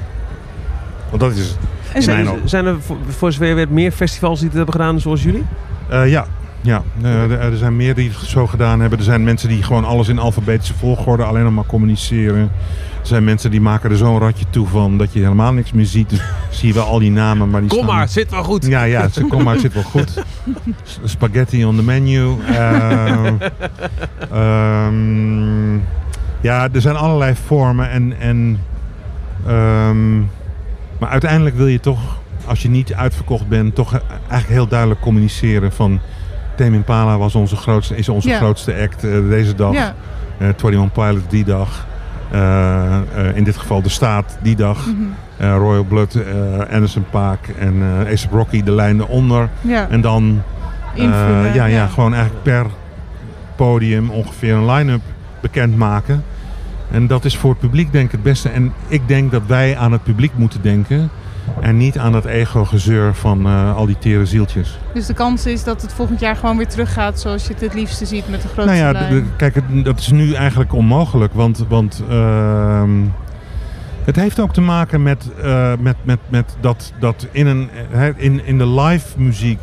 Want 1.08 1.20
dat 1.20 1.32
is. 1.32 1.56
En 1.92 2.02
zijn-. 2.02 2.28
Zijn 2.44 2.66
er 2.66 2.76
voor, 3.08 3.32
zover 3.32 3.46
je 3.46 3.54
weet 3.54 3.70
meer 3.70 3.92
festivals 3.92 4.38
die 4.38 4.48
het 4.48 4.56
hebben 4.56 4.74
gedaan 4.74 5.00
zoals 5.00 5.22
jullie? 5.22 5.44
Eh, 5.88 6.10
ja, 6.10 6.26
ja. 6.64 6.82
Eh, 7.02 7.44
er, 7.44 7.56
zijn 7.56 7.76
meer 7.76 7.94
die 7.94 8.08
het 8.08 8.28
zo 8.28 8.46
gedaan 8.46 8.80
hebben. 8.80 8.98
Er 8.98 9.04
zijn 9.04 9.24
mensen 9.24 9.48
die 9.48 9.62
gewoon 9.62 9.84
alles 9.84 10.08
in 10.08 10.18
alfabetische 10.18 10.74
volgorde 10.74 11.24
alleen 11.24 11.42
nog 11.44 11.52
maar 11.52 11.66
communiceren. 11.66 12.50
Er 13.00 13.06
zijn 13.10 13.24
mensen 13.24 13.50
die 13.50 13.60
maken 13.60 13.90
er 13.90 13.96
zo'n 13.96 14.18
ratje 14.18 14.44
toe 14.50 14.66
van 14.66 14.98
dat 14.98 15.12
je 15.12 15.18
helemaal 15.20 15.52
niks 15.52 15.72
meer 15.72 15.86
ziet. 15.86 16.10
Dus 16.10 16.20
zie 16.58 16.68
je 16.68 16.74
wel 16.74 16.84
al 16.84 16.98
die 16.98 17.10
namen, 17.10 17.50
maar 17.50 17.60
die 17.60 17.70
Kom 17.70 17.82
staan... 17.82 17.94
maar, 17.94 18.08
zit 18.08 18.30
wel 18.30 18.42
goed. 18.42 18.66
Ja, 18.66 18.82
ja, 18.82 19.02
het- 19.02 19.24
kom 19.28 19.42
maar, 19.42 19.58
zit 19.58 19.74
wel 19.74 19.82
goed. 19.82 20.24
Spaghetti 21.04 21.64
on 21.64 21.76
the 21.76 21.82
menu. 21.82 22.34
Eh, 22.46 23.26
ehm, 24.30 25.74
ja, 26.40 26.68
er 26.72 26.80
zijn 26.80 26.96
allerlei 26.96 27.34
vormen. 27.46 27.90
En, 27.90 28.20
en, 28.20 28.60
ehm, 29.46 30.18
maar 30.98 31.08
uiteindelijk 31.08 31.56
wil 31.56 31.66
je 31.66 31.80
toch, 31.80 32.18
als 32.46 32.62
je 32.62 32.68
niet 32.68 32.94
uitverkocht 32.94 33.48
bent, 33.48 33.74
toch 33.74 33.92
eigenlijk 34.10 34.48
heel 34.48 34.68
duidelijk 34.68 35.00
communiceren 35.00 35.72
van... 35.72 36.00
Tame 36.56 36.76
Impala 36.76 37.18
was 37.18 37.34
onze 37.34 37.56
grootste, 37.56 37.96
is 37.96 38.08
onze 38.08 38.28
Ja. 38.28 38.36
grootste 38.36 38.74
act 38.82 39.04
eh, 39.04 39.10
deze 39.28 39.54
dag. 39.54 39.72
Ja. 39.72 39.94
Eh 40.38 40.46
21 40.48 40.92
Pilot 40.92 41.30
die 41.30 41.44
dag. 41.44 41.86
Eh, 42.30 42.96
eh, 42.96 43.36
in 43.36 43.44
dit 43.44 43.56
geval 43.56 43.82
de 43.82 43.88
staat 43.88 44.38
die 44.42 44.56
dag. 44.56 44.86
Mhm. 44.86 44.94
Eh, 45.36 45.56
Royal 45.56 45.84
Blood, 45.84 46.14
eh, 46.14 46.74
Anderson 46.74 47.04
Paak 47.10 47.48
en 47.58 47.74
eh 48.06 48.12
Ace 48.12 48.28
Rocky 48.30 48.62
de 48.62 48.70
lijn 48.72 49.00
eronder. 49.00 49.48
Ja. 49.60 49.88
En 49.88 50.00
dan 50.00 50.42
eh, 50.96 51.54
ja, 51.54 51.64
ja. 51.64 51.86
gewoon 51.86 52.14
eigenlijk 52.14 52.42
per 52.42 52.66
podium 53.56 54.10
ongeveer 54.10 54.54
een 54.54 54.70
line-up 54.70 55.00
bekendmaken. 55.40 56.24
En 56.90 57.06
dat 57.06 57.24
is 57.24 57.36
voor 57.36 57.50
het 57.50 57.58
publiek 57.58 57.92
denk 57.92 58.04
ik 58.06 58.12
het 58.12 58.22
beste. 58.22 58.48
En 58.48 58.72
ik 58.88 59.08
denk 59.08 59.30
dat 59.32 59.42
wij 59.46 59.76
aan 59.76 59.92
het 59.92 60.02
publiek 60.02 60.32
moeten 60.34 60.62
denken. 60.62 61.10
En 61.60 61.76
niet 61.76 61.98
aan 61.98 62.12
dat 62.12 62.24
ego-gezeur 62.24 63.14
van 63.14 63.46
eh, 63.46 63.76
al 63.76 63.86
die 63.86 63.98
tere 63.98 64.26
zieltjes. 64.26 64.78
Dus 64.94 65.06
de 65.06 65.14
kans 65.14 65.46
is 65.46 65.64
dat 65.64 65.82
het 65.82 65.92
volgend 65.92 66.20
jaar 66.20 66.36
gewoon 66.36 66.56
weer 66.56 66.68
teruggaat 66.68 67.20
zoals 67.20 67.46
je 67.46 67.52
het 67.52 67.60
het 67.62 67.74
liefste 67.74 68.06
ziet 68.06 68.28
met 68.28 68.42
de 68.42 68.48
grootste 68.48 68.74
Nou 68.82 68.86
ja, 68.86 68.92
lijn. 69.00 69.14
de- 69.14 69.20
de- 69.22 69.26
kijk, 69.36 69.54
het- 69.54 69.84
dat 69.84 69.98
is 70.00 70.10
nu 70.10 70.32
eigenlijk 70.32 70.72
onmogelijk. 70.72 71.32
Want, 71.34 71.64
want 71.68 72.02
ehm, 72.10 72.90
het 74.04 74.16
heeft 74.16 74.40
ook 74.40 74.52
te 74.52 74.60
maken 74.60 75.02
met, 75.02 75.30
eh, 75.42 75.72
met, 75.80 75.96
met, 76.02 76.18
met 76.28 76.56
dat, 76.60 76.92
dat 77.00 77.26
in, 77.30 77.46
een, 77.46 77.68
hè, 77.90 78.10
in, 78.16 78.46
in 78.46 78.58
de 78.58 78.66
live 78.68 79.06
muziek 79.20 79.60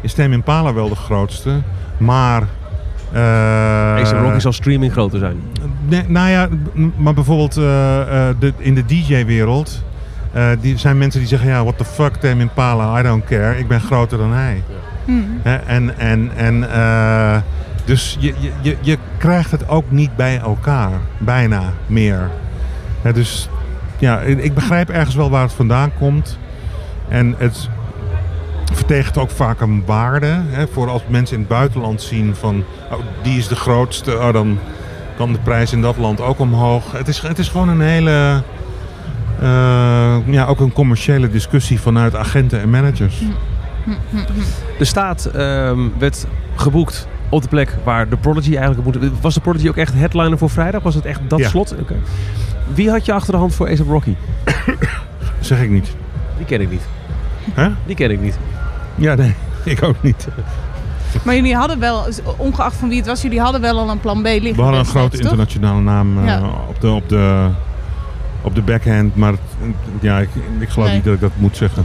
is 0.00 0.12
Tame 0.12 0.34
Impala 0.34 0.74
wel 0.74 0.88
de 0.88 0.94
grootste. 0.96 1.50
Maar... 1.98 2.42
eh, 3.12 3.94
Ace 3.94 4.16
Rocky 4.18 4.38
zal 4.38 4.52
streaming 4.52 4.92
groter 4.92 5.18
zijn. 5.18 5.36
Nee, 5.88 6.02
nou 6.08 6.28
ja, 6.28 6.48
maar 6.96 7.14
bijvoorbeeld 7.14 7.56
eh, 7.56 8.00
eh, 8.28 8.34
de, 8.38 8.52
in 8.58 8.74
de 8.74 8.84
DJ-wereld 8.84 9.82
eh, 10.36 10.48
die 10.60 10.78
zijn 10.78 10.98
mensen 10.98 11.20
die 11.20 11.28
zeggen, 11.28 11.48
ja, 11.48 11.62
what 11.62 11.78
the 11.78 11.84
fuck, 11.84 12.14
Tame 12.14 12.40
Impala, 12.40 13.00
I 13.00 13.02
don't 13.02 13.24
care. 13.24 13.58
Ik 13.58 13.68
ben 13.68 13.80
groter 13.80 14.18
dan 14.18 14.32
hij. 14.32 14.62
Hè, 15.42 15.54
en 15.56 15.98
en, 15.98 16.30
en 16.36 16.70
eh, 16.72 17.36
dus 17.84 18.16
je, 18.18 18.34
je, 18.38 18.50
je, 18.60 18.76
je 18.80 18.98
krijgt 19.18 19.50
het 19.50 19.68
ook 19.68 19.90
niet 19.90 20.16
bij 20.16 20.38
elkaar, 20.38 20.90
bijna 21.18 21.62
meer. 21.86 22.30
Hè, 23.02 23.12
dus 23.12 23.48
ja, 23.98 24.20
ik 24.20 24.54
begrijp 24.54 24.88
ergens 24.88 25.14
wel 25.14 25.30
waar 25.30 25.42
het 25.42 25.52
vandaan 25.52 25.90
komt. 25.98 26.38
En 27.08 27.34
het, 27.38 27.68
vertegenwoordigt 28.72 29.18
ook 29.18 29.30
vaak 29.30 29.60
een 29.60 29.82
waarde. 29.86 30.40
Hè, 30.48 30.66
voor 30.68 30.90
als 30.90 31.02
mensen 31.08 31.34
in 31.34 31.40
het 31.40 31.50
buitenland 31.50 32.02
zien 32.02 32.34
van 32.34 32.64
oh, 32.90 32.98
die 33.22 33.38
is 33.38 33.48
de 33.48 33.56
grootste, 33.56 34.12
oh, 34.12 34.32
dan 34.32 34.58
kan 35.16 35.32
de 35.32 35.38
prijs 35.38 35.72
in 35.72 35.82
dat 35.82 35.96
land 35.96 36.20
ook 36.20 36.38
omhoog. 36.38 36.92
Het 36.92 37.08
is, 37.08 37.20
het 37.20 37.38
is 37.38 37.48
gewoon 37.48 37.68
een 37.68 37.80
hele, 37.80 38.42
ja, 40.26 40.44
ook 40.48 40.60
een 40.60 40.72
commerciële 40.72 41.30
discussie 41.30 41.80
vanuit 41.80 42.14
agenten 42.14 42.60
en 42.60 42.70
managers. 42.70 43.22
De 44.78 44.84
staat 44.84 45.24
ehm, 45.24 45.78
werd 45.98 46.26
geboekt 46.54 47.08
op 47.28 47.42
de 47.42 47.48
plek 47.48 47.76
waar 47.84 48.08
de 48.08 48.16
Prodigy 48.16 48.56
eigenlijk 48.56 48.84
moet... 48.84 49.10
Was 49.20 49.34
de 49.34 49.40
Prodigy 49.40 49.68
ook 49.68 49.76
echt 49.76 49.94
headliner 49.94 50.38
voor 50.38 50.50
vrijdag? 50.50 50.82
Was 50.82 50.94
het 50.94 51.04
echt 51.04 51.20
dat 51.28 51.38
Ja. 51.38 51.48
slot? 51.48 51.74
Oké. 51.80 51.94
Wie 52.74 52.90
had 52.90 53.04
je 53.04 53.12
achter 53.12 53.32
de 53.32 53.38
hand 53.38 53.54
voor 53.54 53.66
A$AP 53.68 53.86
Rocky? 53.88 54.14
Zeg 55.40 55.60
ik 55.60 55.70
niet. 55.70 55.88
Die 56.36 56.46
ken 56.46 56.60
ik 56.60 56.70
niet. 56.70 56.82
Hè? 57.52 57.68
Die 57.86 57.96
ken 57.96 58.10
ik 58.10 58.20
niet. 58.20 58.38
Ja, 58.94 59.14
nee, 59.14 59.34
ik 59.64 59.82
ook 59.82 60.02
niet. 60.02 60.28
Maar 61.22 61.34
jullie 61.34 61.54
hadden 61.56 61.78
wel, 61.78 62.04
ongeacht 62.36 62.76
van 62.76 62.88
wie 62.88 62.98
het 62.98 63.06
was, 63.06 63.22
jullie 63.22 63.40
hadden 63.40 63.60
wel 63.60 63.78
al 63.78 63.90
een 63.90 64.00
plan 64.00 64.22
B 64.22 64.24
liggen. 64.24 64.54
We 64.56 64.62
hadden 64.62 64.80
een 64.80 64.86
grote 64.86 65.18
internationale 65.18 65.80
naam 65.80 66.18
eh, 66.18 66.26
Ja. 66.26 66.40
op, 66.68 66.80
de, 66.80 66.90
op, 66.90 67.08
de, 67.08 67.48
op 68.46 68.54
de 68.54 68.62
backhand. 68.62 69.16
Maar 69.16 69.32
ja, 70.00 70.18
ik, 70.18 70.28
ik 70.58 70.68
geloof 70.68 70.86
Nee. 70.88 70.96
niet 70.96 71.04
dat 71.04 71.14
ik 71.14 71.20
dat 71.20 71.30
moet 71.36 71.56
zeggen. 71.56 71.84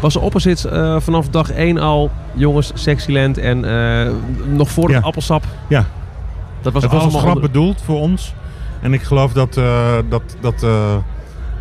Was 0.00 0.12
de 0.12 0.20
opposites 0.20 0.64
eh, 0.72 0.96
vanaf 1.00 1.28
dag 1.28 1.50
1 1.50 1.78
al, 1.78 2.10
jongens, 2.34 2.70
Sexyland 2.74 3.38
en 3.38 3.64
eh, 3.64 4.12
nog 4.46 4.70
voor 4.70 4.84
het 4.88 4.92
Ja. 4.98 5.00
appelsap? 5.02 5.44
Ja. 5.68 5.84
Dat 6.62 6.72
was 6.72 6.82
het 6.82 6.92
was 6.92 7.02
allemaal 7.02 7.20
grap 7.20 7.34
onder- 7.34 7.50
bedoeld 7.50 7.82
voor 7.84 7.98
ons. 8.00 8.34
En 8.82 8.92
ik 8.92 9.02
geloof 9.02 9.32
dat, 9.32 9.56
eh, 9.56 9.92
dat, 10.08 10.22
dat 10.40 10.62
eh, 10.62 10.94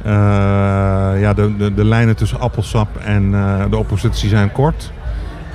eh, 0.03 1.21
ja, 1.21 1.33
de, 1.33 1.55
de, 1.57 1.73
de 1.73 1.85
lijnen 1.85 2.15
tussen 2.15 2.39
appelsap 2.39 2.87
en 2.97 3.33
eh, 3.33 3.63
de 3.69 3.77
oppositie 3.77 4.29
zijn 4.29 4.51
kort. 4.51 4.91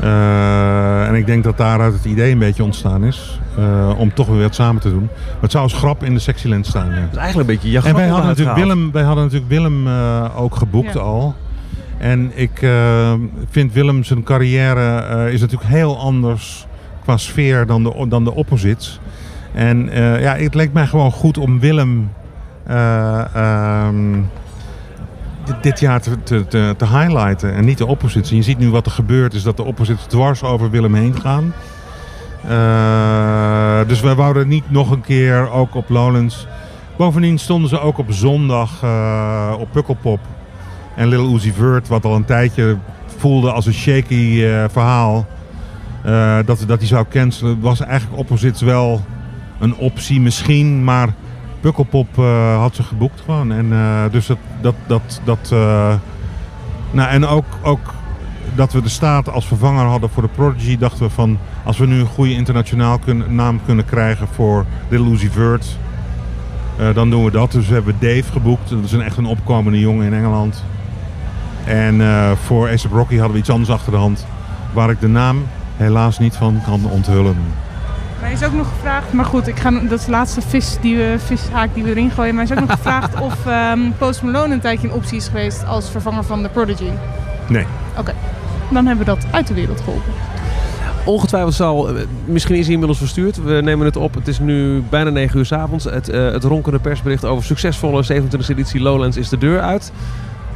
Eh, 0.00 1.06
en 1.08 1.14
ik 1.14 1.26
denk 1.26 1.44
dat 1.44 1.56
daaruit 1.56 1.92
het 1.94 2.04
idee 2.04 2.32
een 2.32 2.38
beetje 2.38 2.64
ontstaan 2.64 3.04
is. 3.04 3.40
Eh, 3.58 3.98
om 3.98 4.14
toch 4.14 4.26
weer 4.26 4.42
wat 4.42 4.54
samen 4.54 4.80
te 4.82 4.90
doen. 4.90 5.08
Maar 5.12 5.40
het 5.40 5.50
zou 5.50 5.62
als 5.64 5.72
grap 5.72 6.04
in 6.04 6.14
de 6.14 6.20
Sexyland 6.20 6.66
staan. 6.66 6.88
Ja. 6.90 7.00
Dat 7.00 7.10
is 7.10 7.16
eigenlijk 7.16 7.48
een 7.48 7.54
beetje 7.54 7.70
je 7.70 7.80
En 7.88 7.94
wij 7.94 8.08
hadden, 8.08 8.26
natuurlijk. 8.26 8.56
Willem, 8.56 8.92
wij 8.92 9.02
hadden 9.02 9.24
natuurlijk 9.24 9.50
Willem 9.50 9.86
eh, 9.86 10.24
ook 10.36 10.54
geboekt 10.56 10.94
Ja. 10.94 11.00
al. 11.00 11.34
En 11.98 12.30
ik 12.34 12.62
eh, 12.62 13.12
vind 13.50 13.72
Willem 13.72 14.04
zijn 14.04 14.22
carrière 14.22 14.98
eh, 14.98 15.32
is 15.32 15.40
natuurlijk 15.40 15.70
heel 15.70 15.98
anders 15.98 16.66
qua 17.02 17.16
sfeer 17.16 17.66
dan 17.66 17.82
de, 17.82 18.06
dan 18.08 18.24
de 18.24 18.34
opposites. 18.34 19.00
En 19.54 19.88
eh, 19.88 20.22
ja, 20.22 20.36
het 20.36 20.54
leek 20.54 20.72
mij 20.72 20.86
gewoon 20.86 21.12
goed 21.12 21.38
om 21.38 21.60
Willem 21.60 22.10
eh, 22.66 23.34
ehm, 23.34 24.20
dit, 25.44 25.62
dit 25.62 25.80
jaar 25.80 26.00
te, 26.00 26.22
te, 26.22 26.46
te, 26.46 26.74
te 26.76 26.86
highlighten 26.86 27.54
en 27.54 27.64
niet 27.64 27.78
de 27.78 27.86
opposites. 27.86 28.30
En 28.30 28.36
je 28.36 28.42
ziet 28.42 28.58
nu 28.58 28.70
wat 28.70 28.86
er 28.86 28.92
gebeurt 28.92 29.34
is 29.34 29.42
dat 29.42 29.56
de 29.56 29.64
opposites 29.64 30.04
dwars 30.04 30.42
over 30.42 30.70
Willem 30.70 30.94
heen 30.94 31.20
gaan. 31.20 31.52
Eh, 32.48 33.88
dus 33.88 34.00
wij 34.00 34.14
wouden 34.14 34.48
niet 34.48 34.70
nog 34.70 34.90
een 34.90 35.00
keer 35.00 35.50
ook 35.50 35.74
op 35.74 35.88
Lowlands. 35.88 36.46
Bovendien 36.96 37.38
stonden 37.38 37.68
ze 37.68 37.80
ook 37.80 37.98
op 37.98 38.06
zondag 38.08 38.82
eh, 38.82 39.54
op 39.58 39.68
Pukkelpop. 39.72 40.20
En 40.96 41.08
Lil 41.08 41.34
Uzi 41.34 41.52
Vert, 41.52 41.88
wat 41.88 42.04
al 42.04 42.14
een 42.14 42.24
tijdje 42.24 42.76
voelde 43.16 43.52
als 43.52 43.66
een 43.66 43.72
shaky 43.72 44.44
eh, 44.44 44.64
verhaal. 44.70 45.26
dat, 46.44 46.64
dat 46.66 46.78
hij 46.78 46.86
zou 46.86 47.04
cancelen, 47.10 47.60
was 47.60 47.80
eigenlijk 47.80 48.20
opposites 48.20 48.60
wel 48.60 49.00
een 49.58 49.76
optie 49.76 50.20
misschien. 50.20 50.84
Maar 50.84 51.08
Pukkelpop 51.60 52.16
had 52.56 52.74
ze 52.74 52.82
geboekt 52.82 53.20
gewoon. 53.24 53.52
En 53.52 53.72
dus 54.10 54.26
dat... 54.26 54.38
dat, 54.60 54.74
dat, 54.86 55.20
dat 55.24 55.50
nou, 56.90 57.10
en 57.10 57.26
ook, 57.26 57.44
ook 57.62 57.94
dat 58.54 58.72
we 58.72 58.82
de 58.82 58.88
staat 58.88 59.28
als 59.30 59.46
vervanger 59.46 59.84
hadden 59.86 60.10
voor 60.10 60.22
de 60.22 60.28
Prodigy, 60.28 60.78
dachten 60.78 61.02
we 61.06 61.10
van 61.10 61.38
als 61.64 61.78
we 61.78 61.86
nu 61.86 62.00
een 62.00 62.06
goede 62.06 62.32
internationaal 62.32 62.98
kun- 62.98 63.24
naam 63.34 63.60
kunnen 63.64 63.84
krijgen 63.84 64.26
voor 64.34 64.64
Lil 64.88 65.12
Uzi 65.12 65.30
Vert, 65.30 65.76
dan 66.94 67.10
doen 67.10 67.24
we 67.24 67.30
dat. 67.30 67.52
Dus 67.52 67.68
we 67.68 67.74
hebben 67.74 67.96
Dave 67.98 68.32
geboekt. 68.32 68.70
Dat 68.70 68.84
is 68.84 68.92
een 68.92 69.02
echt 69.02 69.16
een 69.16 69.24
opkomende 69.26 69.80
jongen 69.80 70.06
in 70.06 70.14
Engeland. 70.14 70.64
En 71.64 72.00
eh, 72.00 72.30
voor 72.44 72.68
A$AP 72.68 72.92
Rocky 72.92 73.14
hadden 73.14 73.32
we 73.32 73.38
iets 73.38 73.50
anders 73.50 73.70
achter 73.70 73.92
de 73.92 73.98
hand, 73.98 74.26
waar 74.72 74.90
ik 74.90 75.00
de 75.00 75.08
naam 75.08 75.46
helaas 75.76 76.18
niet 76.18 76.34
van 76.36 76.60
kan 76.64 76.84
onthullen. 76.90 77.36
Mij 78.20 78.32
is 78.32 78.44
ook 78.44 78.52
nog 78.52 78.68
gevraagd, 78.68 79.12
maar 79.12 79.24
goed, 79.24 79.46
ik 79.46 79.58
ga, 79.58 79.70
dat 79.70 79.98
is 79.98 80.04
de 80.04 80.10
laatste 80.10 80.40
vis 80.40 80.76
die 80.80 80.96
we, 80.96 81.16
vishaak 81.18 81.74
die 81.74 81.82
we 81.84 81.90
erin 81.90 82.10
gooien. 82.10 82.34
Maar 82.34 82.44
is 82.44 82.52
ook 82.52 82.60
nog 82.60 82.70
gevraagd 82.80 83.20
of 83.20 83.46
ehm, 83.46 83.80
Post 83.98 84.22
Malone 84.22 84.54
een 84.54 84.60
tijdje 84.60 84.88
een 84.88 84.94
optie 84.94 85.16
is 85.16 85.26
geweest 85.28 85.64
als 85.66 85.90
vervanger 85.90 86.24
van 86.24 86.42
de 86.42 86.48
Prodigy. 86.48 86.88
Nee. 87.48 87.66
Dan 88.72 88.86
hebben 88.86 89.06
we 89.06 89.12
dat 89.12 89.26
uit 89.30 89.46
de 89.46 89.54
wereld 89.54 89.80
geholpen. 89.80 90.12
Ongetwijfeld 91.04 91.54
zal, 91.54 91.88
eh, 91.88 92.04
misschien 92.24 92.54
is 92.54 92.62
hij 92.62 92.72
inmiddels 92.72 92.98
verstuurd. 92.98 93.42
We 93.42 93.60
nemen 93.62 93.86
het 93.86 93.96
op. 93.96 94.14
Het 94.14 94.28
is 94.28 94.38
nu 94.38 94.82
bijna 94.90 95.10
9 95.10 95.38
uur 95.38 95.46
s 95.46 95.52
avonds. 95.52 95.84
Het, 95.84 96.08
eh, 96.08 96.30
het 96.30 96.44
ronkende 96.44 96.78
persbericht 96.78 97.24
over 97.24 97.44
succesvolle 97.44 98.02
27e 98.02 98.52
editie 98.52 98.80
Lowlands 98.80 99.16
is 99.16 99.28
de 99.28 99.38
deur 99.38 99.60
uit. 99.60 99.92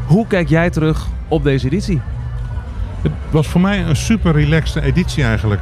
Hoe 0.06 0.26
kijk 0.26 0.48
jij 0.48 0.70
terug 0.70 1.06
op 1.28 1.42
deze 1.42 1.66
editie? 1.66 2.00
Het 3.02 3.12
was 3.30 3.46
voor 3.46 3.60
mij 3.60 3.84
een 3.84 3.96
super 3.96 4.32
relaxte 4.32 4.82
editie 4.82 5.24
eigenlijk. 5.24 5.60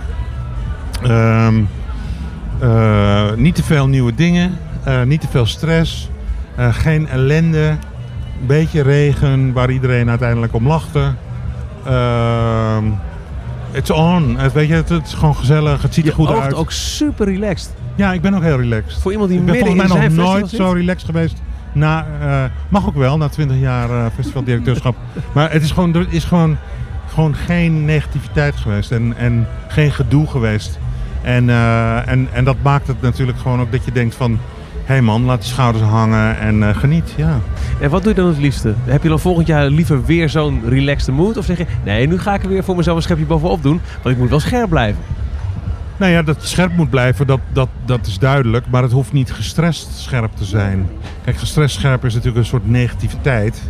Ehm, 1.03 1.62
eh, 2.59 3.33
niet 3.37 3.55
te 3.55 3.62
veel 3.62 3.87
nieuwe 3.87 4.14
dingen, 4.14 4.59
eh, 4.85 5.03
niet 5.03 5.21
te 5.21 5.29
veel 5.31 5.47
stress, 5.47 6.11
eh, 6.55 6.75
geen 6.75 7.09
ellende, 7.09 7.69
een 8.40 8.47
beetje 8.47 8.83
regen 8.83 9.53
waar 9.53 9.71
iedereen 9.71 10.09
uiteindelijk 10.09 10.55
om 10.55 10.67
lachte. 10.67 11.12
Ehm 11.87 12.85
it's 13.75 13.90
on, 13.90 14.38
het, 14.38 14.53
weet 14.53 14.68
je, 14.68 14.75
het, 14.75 14.88
het 14.88 15.07
is 15.07 15.12
gewoon 15.14 15.37
gezellig, 15.37 15.83
het 15.83 15.94
ziet 15.94 16.07
er 16.07 16.12
goed 16.12 16.31
uit. 16.31 16.55
ook 16.55 16.70
super 16.70 17.27
relaxed. 17.27 17.75
Ja, 17.94 18.12
ik 18.12 18.20
ben 18.20 18.35
ook 18.35 18.42
heel 18.42 18.61
relaxed. 18.61 19.03
Voor 19.03 19.12
iemand 19.12 19.31
die 19.31 19.38
Ik 19.38 19.44
ben 19.44 19.55
midden 19.55 19.73
volgens 19.73 19.94
in 19.94 20.14
mij 20.14 20.25
nog 20.25 20.33
nooit 20.33 20.51
zo 20.51 20.70
relaxed 20.70 21.05
geweest. 21.05 21.42
Na, 21.73 22.07
eh, 22.20 22.44
mag 22.68 22.87
ook 22.87 22.94
wel, 22.94 23.16
na 23.16 23.29
20 23.29 23.59
jaar 23.59 23.90
eh, 23.90 24.07
festivaldirecteurschap. 24.14 24.97
maar 25.35 25.53
het 25.53 25.62
is 25.62 25.70
gewoon, 25.70 25.94
er 25.94 26.07
is 26.09 26.25
gewoon, 26.25 26.57
gewoon 27.09 27.35
geen 27.35 27.85
negativiteit 27.85 28.57
geweest. 28.57 28.90
En, 28.90 29.16
en 29.16 29.47
geen 29.68 29.90
gedoe 29.90 30.27
geweest. 30.27 30.79
En, 31.23 31.51
eh, 31.51 32.09
en, 32.09 32.29
en 32.33 32.44
dat 32.44 32.57
maakt 32.62 32.87
het 32.87 33.03
natuurlijk 33.03 33.38
gewoon 33.38 33.61
ook 33.61 33.73
dat 33.73 33.85
je 33.85 33.92
denkt 33.92 34.14
van... 34.14 34.38
Hé 34.85 34.92
hey 34.92 35.03
man, 35.03 35.25
laat 35.25 35.40
die 35.40 35.51
schouders 35.51 35.85
hangen 35.85 36.38
en 36.38 36.68
eh, 36.68 36.77
geniet. 36.77 37.14
Ja. 37.16 37.40
En 37.81 37.90
wat 37.90 38.03
doe 38.03 38.14
je 38.14 38.20
dan 38.20 38.29
het 38.29 38.38
liefste? 38.38 38.75
Heb 38.85 39.03
je 39.03 39.09
dan 39.09 39.20
volgend 39.20 39.47
jaar 39.47 39.66
liever 39.66 40.05
weer 40.05 40.29
zo'n 40.29 40.62
relaxed 40.68 41.14
mood? 41.14 41.37
Of 41.37 41.44
zeg 41.44 41.59
je, 41.59 41.66
nee, 41.85 42.07
nu 42.07 42.18
ga 42.18 42.35
ik 42.35 42.42
er 42.42 42.49
weer 42.49 42.64
voor 42.64 42.77
mezelf 42.77 42.97
een 42.97 43.03
schepje 43.03 43.25
bovenop 43.25 43.62
doen. 43.62 43.81
Want 44.03 44.14
ik 44.14 44.20
moet 44.20 44.31
wel 44.31 44.40
scherp 44.40 44.68
blijven. 44.68 45.03
Nou 45.97 46.12
ja, 46.12 46.23
dat 46.23 46.37
scherp 46.44 46.77
moet 46.77 46.90
blijven, 46.90 47.27
dat, 47.27 47.40
dat, 47.53 47.68
dat 47.85 48.07
is 48.07 48.18
duidelijk. 48.18 48.66
Maar 48.70 48.83
het 48.83 48.92
hoeft 48.92 49.12
niet 49.12 49.33
gestrest 49.33 49.88
scherp 49.92 50.37
te 50.37 50.44
zijn. 50.44 50.88
Kijk, 51.25 51.37
gestrest 51.37 51.75
scherp 51.75 52.05
is 52.05 52.14
natuurlijk 52.14 52.40
een 52.40 52.51
soort 52.51 52.68
negativiteit. 52.68 53.62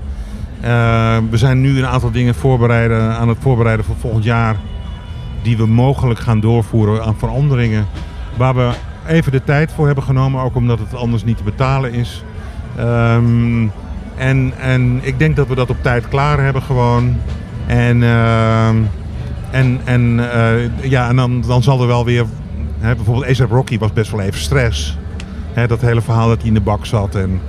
Eh, 0.60 1.16
we 1.30 1.36
zijn 1.36 1.60
nu 1.60 1.78
een 1.78 1.86
aantal 1.86 2.10
dingen 2.10 2.34
voorbereiden, 2.34 3.02
aan 3.02 3.28
het 3.28 3.38
voorbereiden 3.40 3.84
voor 3.84 3.96
volgend 3.96 4.24
jaar. 4.24 4.56
Die 5.42 5.56
we 5.56 5.66
mogelijk 5.66 6.20
gaan 6.20 6.40
doorvoeren 6.40 7.04
aan 7.04 7.18
veranderingen. 7.18 7.86
Waar 8.36 8.54
we 8.54 8.70
even 9.06 9.32
de 9.32 9.44
tijd 9.44 9.72
voor 9.72 9.86
hebben 9.86 10.04
genomen. 10.04 10.42
Ook 10.42 10.54
omdat 10.54 10.78
het 10.78 10.94
anders 10.94 11.24
niet 11.24 11.36
te 11.36 11.42
betalen 11.42 11.92
is. 11.92 12.24
Ehm, 12.76 13.66
en, 14.16 14.52
en 14.58 15.00
ik 15.02 15.18
denk 15.18 15.36
dat 15.36 15.48
we 15.48 15.54
dat 15.54 15.70
op 15.70 15.82
tijd 15.82 16.08
klaar 16.08 16.40
hebben 16.40 16.62
gewoon. 16.62 17.16
En... 17.66 18.02
ehm, 18.02 18.76
en, 19.54 19.80
en, 19.84 20.32
eh, 20.32 20.90
ja, 20.90 21.08
en 21.08 21.16
dan, 21.16 21.40
dan 21.40 21.62
zal 21.62 21.80
er 21.80 21.86
wel 21.86 22.04
weer... 22.04 22.24
Hè, 22.78 22.94
bijvoorbeeld 22.94 23.40
A$AP 23.40 23.50
Rocky 23.50 23.78
was 23.78 23.92
best 23.92 24.10
wel 24.10 24.20
even 24.20 24.40
stress. 24.40 24.98
Hè, 25.52 25.66
dat 25.66 25.80
hele 25.80 26.00
verhaal 26.00 26.28
dat 26.28 26.38
hij 26.38 26.46
in 26.46 26.54
de 26.54 26.60
bak 26.60 26.86
zat. 26.86 27.14
En, 27.14 27.40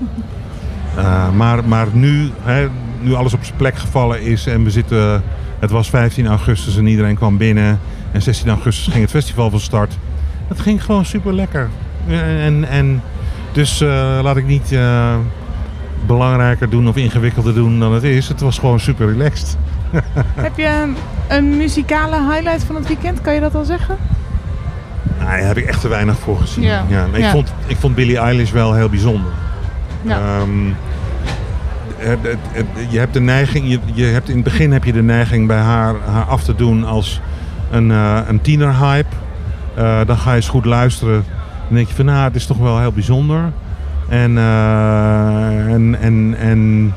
eh, 0.96 1.32
maar, 1.32 1.68
maar 1.68 1.88
nu, 1.92 2.30
hè, 2.42 2.68
nu 3.02 3.14
alles 3.14 3.34
op 3.34 3.44
zijn 3.44 3.58
plek 3.58 3.76
gevallen 3.76 4.22
is 4.22 4.48
en 4.48 4.64
we 4.64 4.70
zitten... 4.70 5.24
Het 5.60 5.72
was 5.72 5.90
15 5.90 6.28
augustus 6.28 6.78
en 6.78 6.88
iedereen 6.88 7.16
kwam 7.16 7.38
binnen. 7.38 7.80
En 8.12 8.22
16 8.22 8.50
augustus 8.50 8.88
ging 8.88 9.02
het 9.02 9.12
festival 9.12 9.50
van 9.50 9.60
start. 9.60 9.98
Het 10.48 10.60
ging 10.60 10.84
gewoon 10.84 11.06
super 11.06 11.34
lekker. 11.34 11.70
En, 12.08 12.66
en 12.70 13.02
dus 13.52 13.82
eh, 13.82 14.20
laat 14.22 14.38
ik 14.38 14.46
niet 14.46 14.72
eh, 14.72 15.16
belangrijker 16.06 16.70
doen 16.70 16.88
of 16.88 16.96
ingewikkelder 16.96 17.54
doen 17.54 17.80
dan 17.80 17.94
het 17.94 18.04
is. 18.04 18.28
Het 18.28 18.42
was 18.42 18.60
gewoon 18.60 18.80
super 18.80 19.08
relaxed. 19.12 19.58
Heb 20.36 20.58
je 20.58 20.94
een 21.28 21.58
muzikale 21.58 22.32
highlight 22.32 22.64
van 22.64 22.76
het 22.76 22.88
weekend? 22.88 23.22
Kan 23.22 23.34
je 23.34 23.40
dat 23.40 23.56
al 23.56 23.64
zeggen? 23.64 23.98
Nou, 25.18 25.30
daar 25.30 25.48
heb 25.48 25.58
ik 25.58 25.66
echt 25.66 25.82
te 25.82 25.88
weinig 25.88 26.18
voor 26.20 26.38
gezien. 26.40 26.64
Ja. 26.64 26.86
ik, 27.14 27.20
Ja. 27.20 27.32
vond, 27.32 27.54
ik 27.68 27.78
vond 27.78 27.96
Billie 27.96 28.18
Eilish 28.18 28.52
wel 28.52 28.74
heel 28.74 28.90
bijzonder. 28.90 29.32
Ja. 30.02 30.18
Ehm, 30.20 30.68
je 32.90 32.98
hebt 33.00 33.14
de 33.14 33.20
neiging, 33.22 33.70
je, 33.70 33.80
je 33.94 34.06
hebt 34.06 34.30
in 34.30 34.36
het 34.36 34.44
begin 34.44 34.72
heb 34.72 34.84
je 34.84 34.94
de 34.94 35.04
neiging 35.04 35.48
bij 35.48 35.58
haar, 35.60 35.96
haar 36.06 36.24
af 36.24 36.44
te 36.44 36.56
doen 36.56 36.84
als 36.86 37.22
een, 37.72 37.92
eh 37.92 38.20
een 38.28 38.42
tienerhype. 38.42 39.16
Eh, 39.76 40.00
dan 40.06 40.18
ga 40.18 40.30
je 40.30 40.36
eens 40.36 40.50
goed 40.50 40.66
luisteren. 40.66 41.24
Dan 41.68 41.76
denk 41.76 41.88
je 41.88 41.94
van 41.94 42.06
nou, 42.06 42.24
het 42.24 42.36
is 42.36 42.46
toch 42.46 42.58
wel 42.58 42.80
heel 42.80 42.92
bijzonder. 42.92 43.52
En, 44.10 44.38
eh, 44.38 45.74
en, 45.74 45.98
en, 46.00 46.36
en 46.38 46.94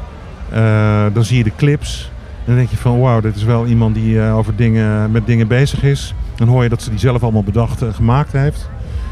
eh, 0.51 1.05
dan 1.12 1.24
zie 1.24 1.39
je 1.39 1.45
de 1.45 1.53
clips. 1.57 2.11
Dan 2.45 2.55
denk 2.55 2.70
je 2.70 2.76
van 2.76 3.01
wauw, 3.01 3.20
dit 3.20 3.37
is 3.37 3.45
wel 3.45 3.66
iemand 3.66 3.95
die 3.95 4.22
over 4.22 4.57
dingen, 4.57 5.11
met 5.11 5.26
dingen 5.26 5.49
bezig 5.49 5.83
is. 5.83 6.14
Dan 6.35 6.49
hoor 6.49 6.62
je 6.62 6.68
dat 6.68 6.83
ze 6.83 6.91
die 6.91 6.99
zelf 6.99 7.22
allemaal 7.22 7.43
bedacht 7.43 7.83
en 7.83 7.95
gemaakt 7.95 8.33
heeft. 8.33 8.70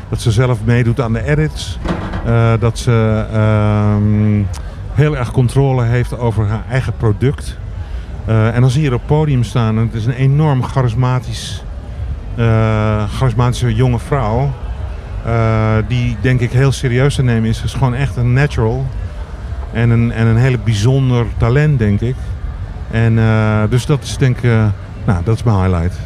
Dat 0.08 0.20
ze 0.20 0.30
zelf 0.30 0.58
meedoet 0.64 1.00
aan 1.00 1.12
de 1.12 1.24
edits. 1.24 1.78
Dat 2.58 2.78
ze 2.78 3.26
ehm, 3.32 4.42
heel 4.92 5.16
erg 5.16 5.30
controle 5.30 5.84
heeft 5.84 6.18
over 6.18 6.46
haar 6.46 6.64
eigen 6.70 6.92
product. 6.96 7.58
En 8.26 8.60
dan 8.60 8.70
zie 8.70 8.82
je 8.82 8.86
haar 8.86 8.96
op 8.96 9.08
het 9.08 9.16
podium 9.16 9.44
staan. 9.44 9.76
En 9.76 9.82
het 9.82 9.94
is 9.94 10.06
een 10.06 10.12
enorm 10.12 10.62
charismatisch, 10.62 11.64
charismatische 13.16 13.74
jonge 13.74 13.98
vrouw. 13.98 14.52
eh, 15.24 15.76
die 15.88 16.16
denk 16.20 16.40
ik 16.40 16.50
heel 16.50 16.72
serieus 16.72 17.14
te 17.14 17.22
nemen 17.22 17.48
is. 17.48 17.58
Ze 17.58 17.64
is 17.64 17.72
gewoon 17.72 17.94
echt 17.94 18.16
een 18.16 18.32
natural. 18.32 18.86
En 19.72 19.90
een, 19.90 20.12
en 20.12 20.26
een 20.26 20.36
hele 20.36 20.58
bijzonder 20.58 21.26
talent, 21.36 21.78
denk 21.78 22.00
ik. 22.00 22.14
En 22.90 23.18
eh, 23.18 23.62
dus 23.70 23.86
dat 23.86 24.02
is 24.02 24.16
denk 24.16 24.36
ik, 24.36 24.44
eh, 24.44 24.64
nou, 25.04 25.24
dat 25.24 25.36
is 25.36 25.42
mijn 25.42 25.56
highlight. 25.56 25.96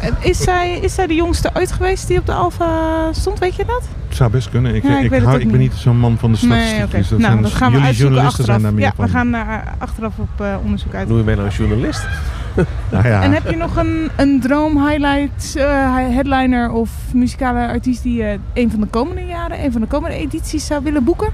En 0.00 0.14
Is 0.20 0.38
zij, 0.42 0.78
is 0.78 0.94
zij 0.94 1.06
de 1.06 1.14
jongste 1.14 1.50
ooit 1.54 1.72
geweest 1.72 2.06
die 2.08 2.18
op 2.18 2.26
de 2.26 2.32
Alfa 2.32 2.68
stond, 3.12 3.38
weet 3.38 3.54
je 3.56 3.64
dat? 3.64 3.82
Het 4.08 4.16
zou 4.16 4.30
best 4.30 4.50
kunnen. 4.50 4.74
Ik, 4.74 4.82
Ja, 4.82 4.98
ik 4.98 5.10
ik, 5.12 5.22
hou, 5.22 5.46
ben 5.50 5.58
niet. 5.58 5.72
zo'n 5.74 5.98
man 5.98 6.16
van 6.18 6.30
de 6.32 6.36
statistiekjes. 6.38 6.76
Nee, 6.92 7.00
oké. 7.02 7.08
Dat 7.08 7.18
Nou, 7.18 7.30
zijn 7.32 7.42
dat 7.42 7.52
gaan 7.52 7.72
we 7.72 7.78
jullie 7.78 7.94
journalisten 7.94 8.28
achteraf. 8.28 8.46
zijn 8.50 8.62
daar 8.62 8.72
meer 8.74 8.84
ja, 8.84 8.92
van. 8.96 9.04
we 9.04 9.10
gaan 9.10 9.34
eh, 9.34 9.42
achteraf 9.78 10.12
op 10.18 10.40
eh, 10.40 10.46
onderzoek 10.64 10.94
uit. 10.94 11.08
Noem 11.08 11.18
je 11.18 11.24
mij 11.24 11.34
nou 11.34 11.46
een 11.46 11.54
journalist? 11.54 12.06
Nou 12.92 13.08
ja. 13.08 13.22
En 13.22 13.32
heb 13.32 13.50
je 13.50 13.56
nog 13.56 13.76
een, 13.76 14.10
een 14.16 14.40
droom, 14.40 14.86
highlight, 14.88 15.54
eh, 15.56 15.64
headliner 15.94 16.70
of 16.70 16.90
muzikale 17.14 17.66
artiest 17.68 18.02
die 18.02 18.14
je 18.22 18.38
een 18.54 18.70
van 18.70 18.80
de 18.80 18.86
komende 18.86 19.24
jaren, 19.26 19.64
een 19.64 19.72
van 19.72 19.80
de 19.80 19.86
komende 19.86 20.16
edities 20.16 20.66
zou 20.66 20.82
willen 20.84 21.04
boeken? 21.04 21.28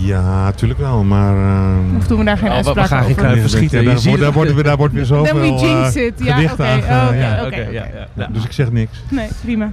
Ja, 0.00 0.44
natuurlijk 0.44 0.80
wel, 0.80 1.04
maar... 1.04 1.36
eh, 1.36 1.96
Of 1.96 2.06
doen 2.06 2.18
we 2.18 2.24
daar 2.24 2.38
geen 2.38 2.50
Oh, 2.50 2.56
we- 2.56 2.62
we 2.62 2.66
uitspraak 2.66 2.86
gaan 3.00 3.02
geen 3.04 3.24
over? 3.24 3.34
ja, 3.36 3.40
verschieten. 3.40 3.84
daar, 3.84 3.94
wordt- 3.94 4.18
daar, 4.18 4.26
het. 4.26 4.34
wordt, 4.52 4.64
daar 4.64 4.76
wordt 4.76 4.94
weer 4.94 5.04
zoveel 5.04 5.32
Dan 5.34 5.40
we 5.42 5.66
jinx 5.66 5.94
eh, 5.94 6.04
it. 6.06 6.12
Ja, 6.24 6.34
gedicht 6.34 6.52
oké. 6.52 6.62
aange- 6.64 7.10
Oh, 7.10 7.16
ja. 7.18 7.44
oké, 7.46 7.56
ja, 7.56 7.70
ja. 7.70 8.06
Nou, 8.12 8.32
Dus 8.32 8.44
ik 8.44 8.52
zeg 8.52 8.70
niks. 8.72 9.02
Nee, 9.10 9.28
prima. 9.42 9.70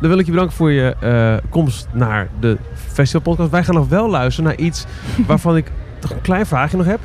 Dan 0.00 0.08
wil 0.10 0.18
ik 0.18 0.24
je 0.26 0.30
bedanken 0.32 0.56
voor 0.56 0.70
je 0.72 0.96
eh, 1.00 1.50
komst 1.50 1.88
naar 1.92 2.28
de 2.40 2.56
festivalpodcast. 2.92 3.50
Wij 3.50 3.64
gaan 3.64 3.74
nog 3.74 3.88
wel 3.88 4.10
luisteren 4.10 4.50
naar 4.50 4.66
iets 4.66 4.84
waarvan 5.26 5.56
ik 5.56 5.70
toch 5.98 6.10
een 6.10 6.20
klein 6.20 6.46
vraagje 6.46 6.76
nog 6.76 6.86
heb. 6.86 7.00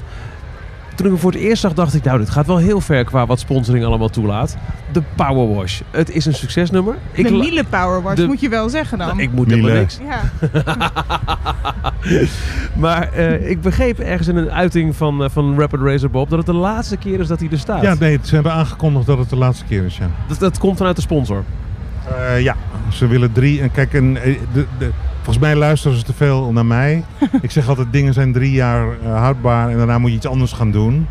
Toen 1.00 1.08
ik 1.08 1.14
hem 1.14 1.24
voor 1.24 1.32
het 1.32 1.42
eerst 1.42 1.62
zag, 1.62 1.74
dacht 1.74 1.94
ik, 1.94 2.04
nou, 2.04 2.20
dit 2.20 2.30
gaat 2.30 2.48
wel 2.48 2.58
heel 2.58 2.82
ver 2.82 3.04
qua 3.04 3.26
wat 3.26 3.40
sponsoring 3.40 3.86
allemaal 3.86 4.10
toelaat. 4.10 4.58
De 4.92 5.02
Power 5.16 5.56
Wash. 5.56 5.82
Het 5.92 6.12
is 6.12 6.26
een 6.26 6.34
succesnummer. 6.34 6.96
Ik 7.12 7.28
de 7.28 7.32
Miele 7.32 7.64
Power 7.64 8.02
Wash 8.02 8.16
de- 8.16 8.26
moet 8.26 8.40
je 8.40 8.50
wel 8.50 8.70
zeggen 8.70 8.98
dan. 8.98 9.08
Nou, 9.08 9.22
ik 9.22 9.32
moet 9.32 9.50
helemaal 9.50 9.72
niks. 9.72 10.00
Ja. 10.08 10.22
Maar 12.74 13.14
eh, 13.14 13.50
ik 13.50 13.62
begreep 13.62 14.00
ergens 14.00 14.28
in 14.28 14.36
een 14.36 14.52
uiting 14.52 14.96
van, 14.96 15.24
eh, 15.24 15.30
van 15.30 15.60
Rapid 15.60 15.82
Razor 15.82 16.10
Bob 16.10 16.30
dat 16.30 16.38
het 16.38 16.48
de 16.48 16.54
laatste 16.54 16.98
keer 16.98 17.20
is 17.20 17.28
dat 17.28 17.40
hij 17.40 17.50
er 17.52 17.60
staat. 17.60 17.82
Ja, 17.82 17.96
nee, 18.00 18.20
ze 18.22 18.34
hebben 18.34 18.54
aangekondigd 18.54 19.06
dat 19.06 19.18
het 19.18 19.30
de 19.30 19.36
laatste 19.36 19.66
keer 19.66 19.86
is, 19.86 19.98
ja. 19.98 20.10
dat, 20.28 20.40
dat 20.40 20.58
komt 20.58 20.78
vanuit 20.78 20.96
de 20.96 21.02
sponsor. 21.02 21.44
Eh, 22.08 22.42
ja, 22.42 22.56
ze 22.92 23.08
willen 23.08 23.32
drie. 23.32 23.62
En 23.62 23.72
kijk, 23.72 23.94
en, 23.94 24.14
de, 24.14 24.66
de, 24.78 24.90
volgens 25.30 25.52
mij 25.52 25.60
luisteren 25.60 25.98
ze 25.98 26.04
te 26.04 26.14
veel 26.14 26.52
naar 26.52 26.66
mij. 26.66 27.04
ik 27.42 27.52
zeg 27.52 27.68
altijd, 27.68 27.88
dingen 27.92 28.14
zijn 28.14 28.34
drie 28.34 28.52
jaar 28.52 28.88
eh, 29.04 29.18
houdbaar 29.18 29.70
en 29.70 29.78
daarna 29.78 29.98
moet 29.98 30.10
je 30.10 30.16
iets 30.16 30.28
anders 30.28 30.52
gaan 30.52 30.72
doen. 30.72 31.08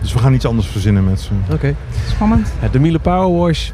Dus 0.00 0.12
we 0.12 0.18
gaan 0.18 0.34
iets 0.34 0.46
anders 0.46 0.66
verzinnen 0.66 1.04
met 1.04 1.20
ze. 1.20 1.30
Oké. 1.52 1.74
Spannend. 2.06 2.52
Ja, 2.62 2.68
de 2.68 2.78
Miele 2.78 2.98
Power 2.98 3.38
Wash. 3.38 3.70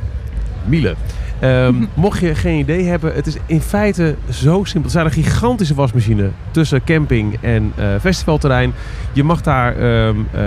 Miele. 0.64 0.94
Ehm, 1.38 1.74
mocht 1.94 2.20
je 2.20 2.34
geen 2.34 2.58
idee 2.58 2.84
hebben, 2.84 3.14
het 3.14 3.26
is 3.26 3.36
in 3.46 3.60
feite 3.60 4.16
zo 4.30 4.64
simpel. 4.64 4.84
Er 4.84 4.90
zijn 4.90 5.04
een 5.04 5.12
gigantische 5.12 5.74
wasmachine 5.74 6.30
tussen 6.50 6.84
camping 6.84 7.36
en 7.40 7.72
eh, 7.76 7.86
festivalterrein. 8.00 8.72
Je 9.12 9.24
mag 9.24 9.42
daar 9.42 9.76
ehm, 9.76 10.16
eh, 10.32 10.42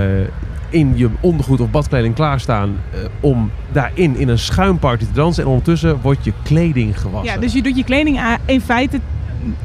in 0.70 0.94
je 0.96 1.10
ondergoed 1.20 1.60
of 1.60 1.70
badkleding 1.70 2.16
klaarstaan 2.16 2.78
om 3.20 3.52
daarin 3.72 4.16
in 4.16 4.28
een 4.28 4.40
schuimparty 4.40 5.06
te 5.06 5.12
dansen. 5.14 5.44
En 5.44 5.50
ondertussen 5.50 6.02
wordt 6.02 6.24
je 6.24 6.34
kleding 6.44 7.02
gewassen. 7.02 7.34
Ja, 7.34 7.40
dus 7.40 7.54
je 7.54 7.62
doet 7.62 7.78
je 7.78 7.84
kleding 7.84 8.20
in 8.46 8.62
feite 8.62 9.00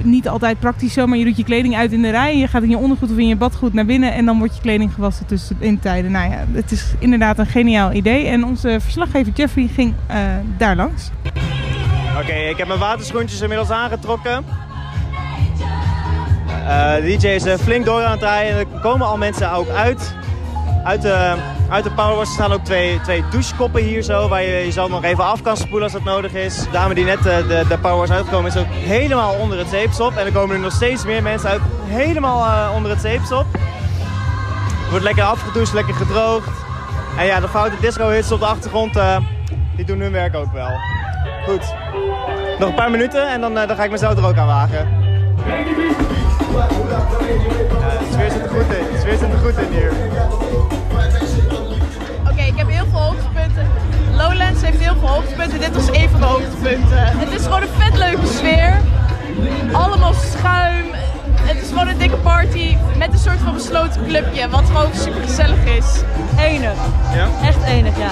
niet 0.03 0.29
altijd 0.29 0.59
praktisch 0.59 0.93
zo, 0.93 1.07
maar 1.07 1.19
je 1.19 1.25
doet 1.25 1.37
je 1.37 1.45
kleding 1.45 1.77
uit 1.77 1.93
in 1.93 2.03
de 2.03 2.11
rij. 2.11 2.39
Je 2.39 2.47
gaat 2.47 2.63
in 2.63 2.69
je 2.69 2.77
ondergoed 2.77 3.11
of 3.11 3.17
in 3.17 3.29
je 3.29 3.37
badgoed 3.37 3.73
naar 3.73 3.85
binnen 3.85 4.13
en 4.13 4.25
dan 4.25 4.39
wordt 4.39 4.55
je 4.55 4.61
kleding 4.61 4.95
gewassen 4.95 5.27
tussen 5.27 5.57
in 5.59 5.79
tijden. 5.79 6.11
Nou 6.11 6.31
ja, 6.31 6.45
het 6.53 6.71
is 6.73 6.95
inderdaad 6.99 7.39
een 7.39 7.47
geniaal 7.47 7.93
idee. 7.93 8.27
En 8.27 8.45
onze 8.45 8.77
verslaggever 8.81 9.33
Jeffrey 9.33 9.69
ging 9.75 9.95
eh, 10.07 10.19
daar 10.57 10.77
langs. 10.77 11.11
Oké, 12.21 12.33
ik 12.33 12.57
heb 12.57 12.67
mijn 12.67 12.79
waterschoentjes 12.79 13.41
inmiddels 13.41 13.71
aangetrokken. 13.71 14.45
Eh, 16.67 16.95
de 16.95 17.17
DJ 17.19 17.27
is 17.27 17.45
eh, 17.45 17.59
flink 17.59 17.85
door 17.85 18.03
aan 18.03 18.11
het 18.11 18.21
draaien 18.21 18.53
en 18.53 18.59
er 18.59 18.81
komen 18.81 19.07
al 19.07 19.17
mensen 19.17 19.53
ook 19.53 19.69
uit. 19.69 20.15
Uit 20.85 21.03
de, 21.03 21.35
uit 21.69 21.85
de 21.85 21.91
powerwash 21.91 22.33
staan 22.33 22.53
ook 22.53 22.65
twee, 22.65 23.01
twee 23.01 23.25
douchekoppen 23.31 23.83
hier 23.83 24.03
zo, 24.03 24.29
waar 24.29 24.43
je 24.43 24.51
jezelf 24.51 24.91
nog 24.91 25.05
even 25.05 25.25
af 25.25 25.43
kan 25.43 25.57
spoelen 25.57 25.83
als 25.83 25.93
dat 25.93 26.05
nodig 26.05 26.33
is. 26.33 26.59
De 26.59 26.71
dame 26.71 26.95
die 26.95 27.05
net 27.05 27.27
eh, 27.27 27.37
de, 27.37 27.65
de 27.69 27.79
powerwash 27.79 28.11
uitgekomen 28.11 28.51
is 28.51 28.57
ook 28.57 28.67
helemaal 28.71 29.35
onder 29.35 29.59
het 29.59 29.69
zeepsop. 29.69 30.17
En 30.17 30.27
er 30.27 30.33
komen 30.33 30.57
er 30.57 30.63
nog 30.63 30.73
steeds 30.73 31.05
meer 31.05 31.23
mensen 31.23 31.51
uit, 31.51 31.61
helemaal 31.85 32.45
eh, 32.45 32.75
onder 32.75 32.91
het 32.91 33.01
zeepsop. 33.01 33.47
Wordt 34.91 35.05
lekker 35.05 35.25
afgedoucht, 35.25 35.73
lekker 35.73 35.95
gedroogd. 35.95 36.51
En 37.19 37.27
ja, 37.27 37.41
de 37.41 37.49
foute 37.49 37.77
disco 37.81 38.09
hits 38.09 38.33
op 38.33 38.41
de 38.41 38.47
achtergrond, 38.47 38.97
eh, 38.97 39.17
die 39.77 39.85
doen 39.85 40.01
hun 40.01 40.13
werk 40.13 40.35
ook 40.35 40.53
wel. 40.53 40.71
Goed. 41.47 41.75
Nog 42.59 42.69
een 42.69 42.75
paar 42.75 42.91
minuten 42.91 43.29
en 43.29 43.41
dan, 43.41 43.55
dan 43.55 43.77
ga 43.77 43.85
ik 43.85 43.91
mezelf 43.91 44.17
er 44.17 44.27
ook 44.27 44.37
aan 44.37 44.47
wagen. 44.47 44.89
Ja, 46.53 46.67
de 47.99 48.09
sfeer 48.13 48.31
zit 48.31 48.43
er 48.43 48.49
goed 48.49 48.61
in. 48.61 48.85
De 48.93 48.99
sfeer 49.01 49.19
zit 49.19 49.33
er 49.33 49.39
goed 49.39 49.57
in 49.59 49.73
hier. 49.73 49.93
Oké, 52.31 52.43
ik 52.43 52.57
heb 52.57 52.69
heel 52.69 52.87
veel 52.91 53.01
hoogtepunten. 53.01 53.67
Lowlands 54.17 54.63
heeft 54.63 54.79
heel 54.79 54.95
veel 54.99 55.09
hoogtepunten. 55.09 55.61
Dit 55.61 55.75
was 55.75 55.91
één 55.91 56.11
van 56.11 56.21
de 56.21 56.27
hoogtepunten. 56.27 56.99
Het 56.99 57.33
is 57.33 57.43
gewoon 57.43 57.63
een 57.63 57.69
vet 57.79 57.99
leuke 57.99 58.27
sfeer. 58.27 58.81
Allemaal 59.73 60.13
schuim. 60.13 60.85
Het 61.41 61.63
is 61.63 61.69
gewoon 61.69 61.89
een 61.89 61.99
dikke 61.99 62.17
party 62.17 62.77
met 62.99 63.13
een 63.13 63.19
soort 63.19 63.39
van 63.45 63.55
besloten 63.55 64.07
clubje. 64.07 64.49
Wat 64.49 64.65
gewoon 64.67 64.91
super 64.95 65.21
gezellig 65.23 65.65
is. 65.65 66.03
Enig. 66.39 66.73
Ja? 67.15 67.29
Echt 67.47 67.63
enig, 67.67 67.99
ja. 67.99 68.11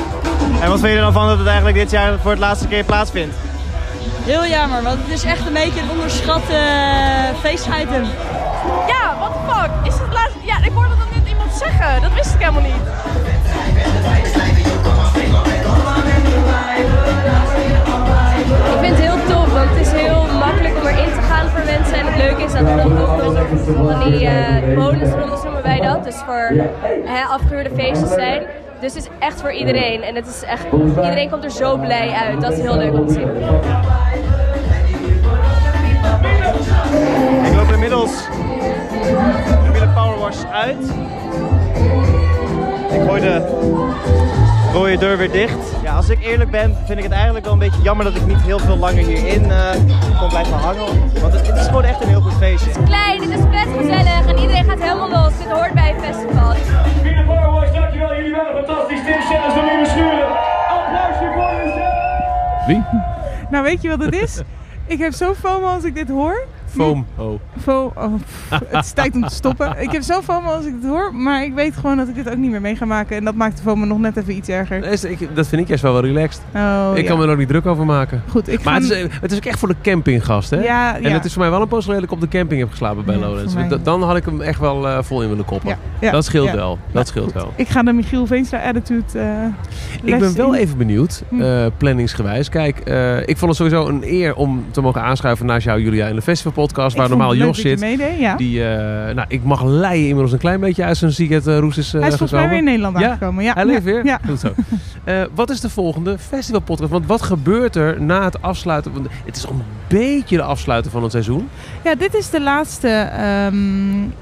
En 0.61 0.69
wat 0.69 0.81
vind 0.81 0.91
je 0.91 0.97
er 0.97 1.01
dan 1.01 1.13
van 1.13 1.27
dat 1.27 1.39
het 1.39 1.47
eigenlijk 1.47 1.77
dit 1.77 1.91
jaar 1.91 2.19
voor 2.23 2.31
het 2.31 2.41
laatste 2.41 2.69
keer 2.69 2.85
plaatsvindt? 2.85 3.35
Heel 4.31 4.47
jammer, 4.47 4.83
want 4.83 4.99
het 5.03 5.09
is 5.09 5.25
echt 5.25 5.47
een 5.47 5.53
beetje 5.53 5.81
een 5.81 5.91
onderschat 5.91 6.43
feestitem. 7.41 8.05
Ja, 8.93 9.17
what 9.19 9.33
the 9.33 9.41
fuck? 9.53 9.71
Is 9.87 9.99
het 9.99 10.13
laatste... 10.13 10.39
Ja, 10.43 10.57
ik 10.65 10.73
hoorde 10.73 10.97
dat 10.99 11.11
net 11.15 11.29
iemand 11.29 11.53
zeggen. 11.53 12.03
Dat 12.03 12.13
wist 12.13 12.35
ik 12.35 12.41
helemaal 12.41 12.63
niet. 12.63 12.83
Ik 18.73 18.79
vind 18.81 18.97
het 18.97 19.05
heel 19.07 19.19
tof, 19.29 19.53
want 19.53 19.69
het 19.71 19.87
is 19.87 19.93
heel 19.93 20.27
makkelijk 20.39 20.77
om 20.81 20.87
erin 20.87 21.13
te 21.13 21.23
gaan 21.31 21.49
voor 21.49 21.65
mensen. 21.65 21.95
En 21.95 22.07
het 22.07 22.17
leuke 22.17 22.43
is 22.43 22.53
dat 22.53 22.63
er 22.63 22.77
dan 22.77 22.99
ook 22.99 23.23
nog 23.23 23.35
van 23.87 24.11
die 24.11 24.27
eh 24.27 24.77
bonusrondes 24.77 25.43
noemen 25.43 25.63
wij 25.63 25.81
dat. 25.81 26.05
Dus 26.05 26.17
voor 26.27 26.55
hè, 27.05 27.23
afgehuurde 27.23 27.71
feestjes 27.77 28.11
zijn. 28.11 28.43
Dus 28.81 28.95
het 28.95 29.03
is 29.03 29.09
echt 29.19 29.41
voor 29.41 29.53
iedereen. 29.53 30.03
En 30.03 30.15
het 30.15 30.27
is 30.27 30.43
echt, 30.43 30.65
iedereen 30.73 31.31
komt 31.31 31.45
er 31.45 31.51
zo 31.51 31.77
blij 31.77 32.11
uit. 32.11 32.41
Dat 32.41 32.53
is 32.53 32.61
heel 32.61 32.77
leuk 32.77 32.93
om 32.93 33.07
te 33.07 33.13
zien. 33.13 33.29
Ik 37.47 37.55
loop 37.57 37.73
inmiddels 37.73 38.11
de 39.63 39.69
Miele 39.73 39.89
Power 39.89 40.19
Wash 40.19 40.45
uit. 40.53 40.83
Ik 42.93 43.01
gooi 43.07 43.21
de 43.21 43.59
rode 44.73 44.99
deur 44.99 45.17
weer 45.17 45.31
dicht. 45.31 45.59
Ja, 45.83 45.97
als 45.97 46.09
ik 46.09 46.25
eerlijk 46.25 46.51
ben, 46.51 46.77
vind 46.87 46.99
ik 46.99 47.05
het 47.05 47.13
eigenlijk 47.13 47.45
wel 47.45 47.53
een 47.53 47.59
beetje 47.59 47.83
jammer 47.83 48.05
dat 48.05 48.15
ik 48.15 48.27
niet 48.27 48.41
heel 48.43 48.59
veel 48.59 48.77
langer 48.77 49.05
hierin 49.05 49.51
eh 49.51 49.71
kon 50.19 50.29
blijven 50.29 50.57
hangen. 50.57 51.13
Want 51.21 51.33
het, 51.33 51.47
het 51.47 51.57
is 51.57 51.67
gewoon 51.67 51.85
echt 51.85 52.03
een 52.03 52.09
heel 52.09 52.21
goed 52.21 52.35
feestje. 52.39 52.71
Klein, 52.85 53.21
dit 53.21 53.31
is 53.31 53.41
vet 53.51 53.69
gezellig 53.79 54.27
en 54.27 54.39
iedereen 54.39 54.65
gaat 54.65 54.81
helemaal 54.81 55.09
los. 55.09 55.39
Dit 55.39 55.51
hoort 55.51 55.73
bij 55.73 55.95
een 55.95 56.01
festival. 56.01 56.50
Nou, 63.51 63.65
weet 63.65 63.83
je 63.83 63.89
wat 63.89 64.01
het 64.01 64.15
is? 64.15 64.41
ik 64.87 64.99
heb 64.99 65.13
zo 65.13 65.35
FOMO 65.35 65.67
als 65.67 65.85
ik 65.85 65.95
dit 65.95 66.09
hoor. 66.09 66.47
Foam. 66.71 67.07
Oh. 67.17 67.41
Fo 67.63 67.93
oh, 67.97 68.13
het 68.65 68.85
is 68.85 68.93
tijd 68.93 69.15
om 69.15 69.23
te 69.29 69.35
stoppen. 69.35 69.75
Ik 69.83 69.91
heb 69.93 70.03
zo 70.03 70.21
FOMO 70.21 70.51
als 70.51 70.65
ik 70.65 70.81
dit 70.81 70.91
hoor, 70.91 71.15
maar 71.15 71.45
ik 71.45 71.55
weet 71.55 71.77
gewoon 71.77 71.97
dat 71.97 72.09
ik 72.09 72.15
dit 72.15 72.31
ook 72.31 72.37
niet 72.37 72.51
meer 72.51 72.61
mee 72.61 72.77
ga 72.77 72.85
maken. 72.85 73.17
En 73.17 73.25
dat 73.25 73.35
maakt 73.35 73.57
de 73.57 73.63
FOMO 73.63 73.85
nog 73.85 73.99
net 73.99 74.17
even 74.17 74.35
iets 74.37 74.49
erger. 74.49 74.81
Nee, 74.81 75.11
ik- 75.19 75.37
Dat 75.37 75.47
vind 75.47 75.63
ik 75.63 75.69
juist 75.69 75.83
wel 75.83 75.93
wel 75.93 76.03
relaxed. 76.03 76.43
Oh, 76.55 76.91
ik 76.95 77.03
ja. 77.03 77.09
kan 77.09 77.19
me 77.19 77.25
er 77.25 77.31
ook 77.31 77.39
niet 77.39 77.49
druk 77.49 77.67
over 77.67 77.85
maken. 77.85 78.23
Goed, 78.29 78.49
ik 78.49 78.65
Maar 78.65 78.75
het 78.75 78.91
is, 78.91 79.03
het 79.21 79.31
is 79.33 79.37
ook 79.39 79.45
echt 79.45 79.59
voor 79.59 79.69
de 79.69 79.75
campinggast, 79.83 80.51
hè? 80.51 80.63
Ja, 80.63 80.97
En 80.97 81.03
ja. 81.03 81.09
het 81.09 81.25
is 81.25 81.33
voor 81.33 81.43
mij 81.43 81.51
wel 81.51 81.61
een 81.63 81.69
poos 81.69 81.85
geleden 81.85 82.03
dat 82.07 82.11
ik 82.17 82.23
op 82.25 82.31
de 82.31 82.37
camping 82.39 82.61
heb 82.61 82.71
geslapen 82.71 83.05
bij 83.05 83.15
Ja, 83.15 83.21
Lowlands. 83.21 83.53
voor 83.53 83.63
mij. 83.69 83.79
D- 83.79 83.85
Dan 83.85 84.03
had 84.03 84.17
ik 84.17 84.25
hem 84.25 84.41
echt 84.41 84.61
wel 84.61 84.89
eh, 84.89 84.99
vol 85.03 85.23
in 85.23 85.29
willen 85.29 85.45
koppen. 85.45 85.77
Dat 86.01 86.25
scheelt 86.25 86.51
wel. 86.51 86.79
Dat 86.93 87.07
scheelt 87.09 87.33
wel. 87.33 87.53
Ik 87.57 87.69
ga 87.69 87.83
de 87.83 87.93
Michiel 87.93 88.27
Veenstra 88.27 88.59
attitude 88.63 89.19
eh 89.19 89.25
Ik 90.03 90.19
ben 90.19 90.37
wel 90.37 90.55
in. 90.55 90.61
even 90.61 90.79
benieuwd, 90.79 91.23
Hm. 91.29 91.41
eh, 91.43 91.67
planningsgewijs. 91.77 92.49
Kijk, 92.49 92.79
ik 93.27 93.37
vond 93.39 93.59
het 93.59 93.71
sowieso 93.71 93.89
een 93.89 94.03
eer 94.05 94.35
om 94.35 94.65
te 94.71 94.81
mogen 94.81 95.03
aanschuiven 95.03 95.47
naast 95.47 95.65
jou, 95.65 95.81
Julia, 95.83 96.07
in 96.07 96.15
de 96.15 96.23
festivalpodcast. 96.23 96.59
Podcast 96.61 96.97
waar 96.97 97.09
normaal 97.09 97.35
Jos 97.35 97.61
zit. 97.61 97.81
meedeed, 97.81 98.19
ja. 98.19 98.37
Die, 98.37 98.65
eh, 98.65 99.15
nou, 99.15 99.25
ik 99.29 99.45
mag 99.45 99.65
leien 99.65 100.03
inmiddels 100.03 100.33
een 100.33 100.39
klein 100.39 100.61
beetje 100.61 100.85
uit 100.85 100.97
zijn 100.97 101.13
ziek 101.13 101.31
het 101.31 101.47
uh, 101.47 101.59
roes 101.59 101.79
is 101.79 101.95
uh, 101.95 102.01
Hij 102.01 102.11
is 102.11 102.17
volgens 102.17 102.41
mij 102.41 102.49
weer 102.49 102.59
in 102.59 102.65
Nederland 102.65 102.99
ja? 102.99 103.11
aangekomen. 103.11 103.45
Ja, 103.45 103.53
Hij 103.53 103.65
leeft 103.65 103.85
weer? 103.85 104.05
Ja. 104.05 104.21
Goed 104.27 104.41
zo. 104.41 104.53
Wat 105.35 105.51
is 105.51 105.61
de 105.61 105.71
volgende 105.71 106.19
festivalpodcast? 106.19 106.91
Want 106.91 107.07
wat 107.07 107.23
gebeurt 107.23 107.77
er 107.77 108.03
na 108.03 108.25
het 108.25 108.43
afsluiten? 108.43 108.93
Want 108.93 109.07
het 109.25 109.37
is 109.37 109.47
al 109.47 109.53
een 109.53 109.63
beetje 109.89 110.37
de 110.37 110.43
afsluiten 110.43 110.91
van 110.91 111.03
het 111.03 111.13
seizoen. 111.13 111.49
Ja, 111.85 111.95
dit 111.95 112.15
is 112.15 112.31
de 112.31 112.41
laatste... 112.41 113.11
Um, 113.53 114.13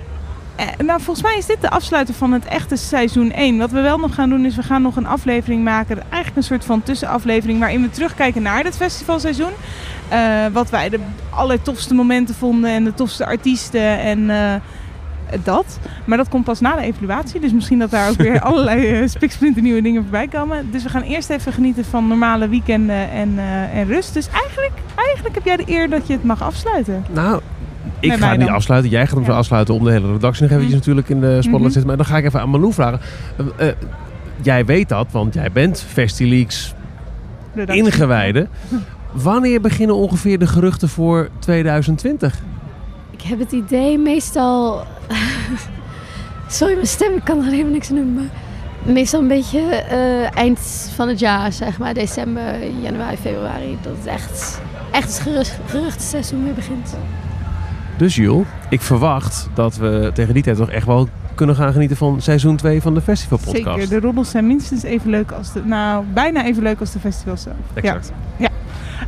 eh, 0.58 0.66
nou, 0.86 1.02
volgens 1.02 1.26
mij 1.26 1.36
is 1.36 1.46
dit 1.46 1.60
de 1.60 1.70
afsluiter 1.70 2.14
van 2.14 2.32
het 2.32 2.44
echte 2.44 2.76
seizoen 2.76 3.32
1. 3.32 3.58
Wat 3.58 3.70
we 3.70 3.80
wel 3.80 3.98
nog 3.98 4.14
gaan 4.14 4.28
doen 4.28 4.44
is, 4.44 4.56
we 4.56 4.62
gaan 4.62 4.82
nog 4.82 4.96
een 4.96 5.06
aflevering 5.06 5.64
maken. 5.64 5.96
Eigenlijk 6.00 6.36
een 6.36 6.42
soort 6.42 6.64
van 6.64 6.82
tussenaflevering 6.82 7.58
waarin 7.58 7.82
we 7.82 7.90
terugkijken 7.90 8.42
naar 8.42 8.64
het 8.64 8.76
festivalseizoen. 8.76 9.52
Uh, 10.12 10.46
wat 10.52 10.70
wij 10.70 10.88
de 10.88 10.98
allertofste 11.30 11.94
momenten 11.94 12.34
vonden 12.34 12.70
en 12.70 12.84
de 12.84 12.94
tofste 12.94 13.26
artiesten 13.26 13.98
en 13.98 14.18
uh, 14.18 14.54
dat. 15.44 15.78
Maar 16.04 16.16
dat 16.16 16.28
komt 16.28 16.44
pas 16.44 16.60
na 16.60 16.76
de 16.76 16.82
evaluatie. 16.82 17.40
Dus 17.40 17.52
misschien 17.52 17.78
dat 17.78 17.90
daar 17.90 18.08
ook 18.08 18.16
weer 18.16 18.40
allerlei 18.48 19.00
uh, 19.00 19.08
spiksplinter 19.08 19.62
nieuwe 19.62 19.82
dingen 19.82 20.02
voorbij 20.02 20.28
komen. 20.28 20.70
Dus 20.70 20.82
we 20.82 20.88
gaan 20.88 21.02
eerst 21.02 21.30
even 21.30 21.52
genieten 21.52 21.84
van 21.84 22.08
normale 22.08 22.48
weekenden 22.48 23.10
en, 23.10 23.38
en 23.72 23.86
rust. 23.86 24.14
Dus 24.14 24.28
eigenlijk, 24.28 24.72
eigenlijk 24.94 25.34
heb 25.34 25.44
jij 25.44 25.56
de 25.56 25.64
eer 25.66 25.90
dat 25.90 26.06
je 26.06 26.12
het 26.12 26.24
mag 26.24 26.42
afsluiten. 26.42 27.04
Nou, 27.12 27.40
ik 28.00 28.12
ga 28.12 28.30
het 28.30 28.38
niet 28.38 28.48
afsluiten. 28.48 28.90
Jij 28.90 29.06
gaat 29.06 29.14
hem 29.14 29.24
ja. 29.24 29.30
zo 29.30 29.36
afsluiten 29.36 29.74
om 29.74 29.84
de 29.84 29.90
hele 29.90 30.12
redactie 30.12 30.42
nog 30.42 30.50
eventjes 30.50 30.72
mm. 30.72 30.78
natuurlijk 30.78 31.08
in 31.08 31.20
de 31.20 31.42
spotlight 31.42 31.66
te 31.66 31.70
zetten. 31.70 31.86
Maar 31.86 31.96
dan 31.96 32.06
ga 32.06 32.16
ik 32.16 32.24
even 32.24 32.40
aan 32.40 32.50
Malou 32.50 32.72
vragen. 32.72 33.00
Uh, 33.60 33.68
jij 34.42 34.64
weet 34.64 34.88
dat, 34.88 35.06
want 35.10 35.34
jij 35.34 35.52
bent 35.52 35.84
FestiLeaks 35.88 36.74
ingewijde. 37.66 38.48
Wanneer 39.12 39.60
beginnen 39.60 39.96
ongeveer 39.96 40.38
de 40.38 40.46
geruchten 40.46 40.88
voor 40.88 41.28
2020? 41.38 42.42
Ik 43.10 43.22
heb 43.22 43.38
het 43.38 43.52
idee 43.52 43.98
meestal... 43.98 44.84
Sorry, 46.48 46.74
mijn 46.74 46.86
stem, 46.86 47.14
ik 47.14 47.24
kan 47.24 47.38
er 47.38 47.50
helemaal 47.50 47.72
niks 47.72 47.90
aan 47.90 47.96
doen. 47.96 48.14
Maar 48.14 48.30
meestal 48.82 49.20
een 49.20 49.28
beetje 49.28 49.60
uh, 49.60 50.36
eind 50.36 50.90
van 50.94 51.08
het 51.08 51.18
jaar, 51.18 51.52
zeg 51.52 51.78
maar. 51.78 51.94
December, 51.94 52.70
januari, 52.82 53.16
februari. 53.16 53.78
Dat 53.82 53.92
het 53.96 54.06
echt, 54.06 54.60
echt 54.90 55.08
het 55.08 55.18
gerucht, 55.18 55.58
geruchtenseizoen 55.66 56.44
weer 56.44 56.54
begint. 56.54 56.96
Dus 57.98 58.14
Jules, 58.14 58.46
ik 58.70 58.80
verwacht 58.80 59.48
dat 59.54 59.76
we 59.76 60.10
tegen 60.14 60.34
die 60.34 60.42
tijd 60.42 60.56
toch 60.56 60.70
echt 60.70 60.86
wel 60.86 61.08
kunnen 61.34 61.56
gaan 61.56 61.72
genieten 61.72 61.96
van 61.96 62.20
seizoen 62.20 62.56
2 62.56 62.82
van 62.82 62.94
de 62.94 63.00
festivalpodcast. 63.00 63.78
Zeker, 63.78 64.00
de 64.00 64.06
roddels 64.06 64.30
zijn 64.30 64.46
minstens 64.46 64.82
even 64.82 65.10
leuk 65.10 65.32
als 65.32 65.52
de, 65.52 65.64
nou 65.64 66.04
bijna 66.12 66.44
even 66.44 66.62
leuk 66.62 66.80
als 66.80 66.92
de 66.92 66.98
festivals 66.98 67.42
zelf. 67.42 67.56
Exact. 67.74 68.12
Ja. 68.36 68.44
ja. 68.44 68.47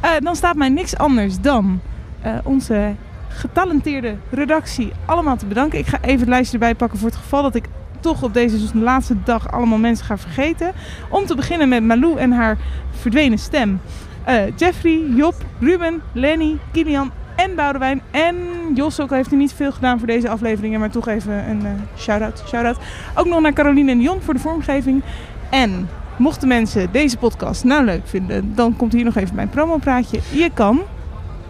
Uh, 0.04 0.10
dan 0.20 0.36
staat 0.36 0.56
mij 0.56 0.68
niks 0.68 0.96
anders 0.96 1.40
dan 1.40 1.80
uh, 2.26 2.32
onze 2.42 2.94
getalenteerde 3.28 4.16
redactie 4.30 4.92
allemaal 5.04 5.36
te 5.36 5.46
bedanken. 5.46 5.78
Ik 5.78 5.86
ga 5.86 5.98
even 6.00 6.18
het 6.18 6.28
lijstje 6.28 6.52
erbij 6.52 6.74
pakken 6.74 6.98
voor 6.98 7.08
het 7.08 7.18
geval 7.18 7.42
dat 7.42 7.54
ik 7.54 7.64
toch 8.00 8.22
op 8.22 8.34
deze 8.34 8.58
dus 8.58 8.72
de 8.72 8.78
laatste 8.78 9.16
dag 9.24 9.52
allemaal 9.52 9.78
mensen 9.78 10.06
ga 10.06 10.18
vergeten. 10.18 10.72
Om 11.08 11.26
te 11.26 11.34
beginnen 11.34 11.68
met 11.68 11.84
Malou 11.84 12.18
en 12.18 12.32
haar 12.32 12.58
verdwenen 12.90 13.38
stem. 13.38 13.80
Uh, 14.28 14.56
Jeffrey, 14.56 15.00
Job, 15.14 15.34
Ruben, 15.58 16.02
Lenny, 16.12 16.58
Kilian 16.72 17.10
en 17.36 17.54
Boudewijn. 17.54 18.02
En 18.10 18.36
Jos 18.74 19.00
ook 19.00 19.10
heeft 19.10 19.30
hij 19.30 19.38
niet 19.38 19.52
veel 19.52 19.72
gedaan 19.72 19.98
voor 19.98 20.06
deze 20.06 20.28
afleveringen, 20.28 20.80
maar 20.80 20.90
toch 20.90 21.08
even 21.08 21.48
een 21.48 21.60
uh, 21.62 21.70
shout-out, 21.96 22.44
shout-out. 22.48 22.78
Ook 23.14 23.26
nog 23.26 23.40
naar 23.40 23.52
Caroline 23.52 23.90
en 23.90 24.00
Jon 24.00 24.20
voor 24.20 24.34
de 24.34 24.40
vormgeving. 24.40 25.02
En 25.50 25.88
mochten 26.20 26.48
mensen 26.48 26.92
deze 26.92 27.16
podcast 27.16 27.64
nou 27.64 27.84
leuk 27.84 28.02
vinden, 28.04 28.54
dan 28.54 28.76
komt 28.76 28.92
hier 28.92 29.04
nog 29.04 29.16
even 29.16 29.34
mijn 29.34 29.48
promopraatje. 29.48 30.20
Je 30.32 30.50
kan... 30.54 30.80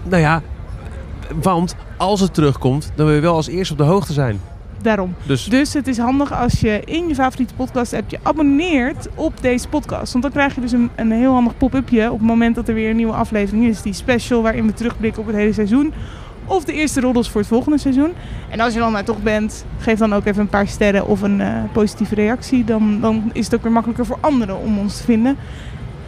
Nou 0.03 0.23
ja, 0.23 0.43
want 1.43 1.77
als 1.97 2.21
het 2.21 2.35
terugkomt, 2.35 2.93
dan 2.95 3.07
wil 3.07 3.15
je 3.15 3.21
wel 3.21 3.35
als 3.35 3.49
eerste 3.49 3.73
op 3.73 3.79
de 3.79 3.85
hoogte 3.85 4.13
zijn. 4.13 4.41
Daarom. 4.83 5.15
Dus, 5.27 5.45
dus 5.45 5.73
het 5.73 5.87
is 5.87 5.99
handig 5.99 6.33
als 6.33 6.61
je 6.61 6.83
in 6.85 7.09
je 7.09 7.15
favoriete 7.15 7.55
podcast 7.55 7.93
app 7.93 8.11
je 8.11 8.19
abonneert 8.23 9.09
op 9.15 9.33
deze 9.41 9.69
podcast. 9.69 10.13
Want 10.13 10.25
dan 10.25 10.33
krijg 10.33 10.55
je 10.55 10.61
dus 10.61 10.73
een, 10.73 10.91
een 10.97 11.13
heel 11.13 11.33
handig 11.33 11.57
pop-upje 11.57 12.13
op 12.13 12.19
het 12.19 12.27
moment 12.27 12.55
dat 12.55 12.69
er 12.69 12.75
weer 12.75 12.91
een 12.91 12.97
nieuwe 12.97 13.13
aflevering 13.13 13.67
is. 13.67 13.83
Die 13.83 13.93
special 13.93 14.43
waarin 14.43 14.67
we 14.67 14.73
terugblikken 14.73 15.21
op 15.21 15.27
het 15.27 15.37
hele 15.37 15.53
seizoen. 15.53 15.93
Of 16.51 16.65
de 16.65 16.73
eerste 16.73 17.01
roddels 17.01 17.31
voor 17.31 17.41
het 17.41 17.51
volgende 17.51 17.79
seizoen. 17.79 18.13
En 18.49 18.61
als 18.61 18.73
je 18.73 18.79
dan 18.79 18.93
maar 18.93 19.05
toch 19.05 19.23
bent, 19.23 19.65
geef 19.79 19.99
dan 19.99 20.15
ook 20.15 20.25
even 20.25 20.41
een 20.41 20.49
paar 20.49 20.67
sterren 20.67 21.07
of 21.07 21.23
een 21.23 21.41
uh, 21.41 21.63
positieve 21.73 22.15
reactie. 22.15 22.65
Dan, 22.65 22.99
dan 23.01 23.31
is 23.33 23.45
het 23.45 23.55
ook 23.55 23.63
weer 23.63 23.73
makkelijker 23.73 24.07
voor 24.07 24.19
anderen 24.21 24.59
om 24.59 24.79
ons 24.79 24.97
te 24.97 25.03
vinden. 25.03 25.37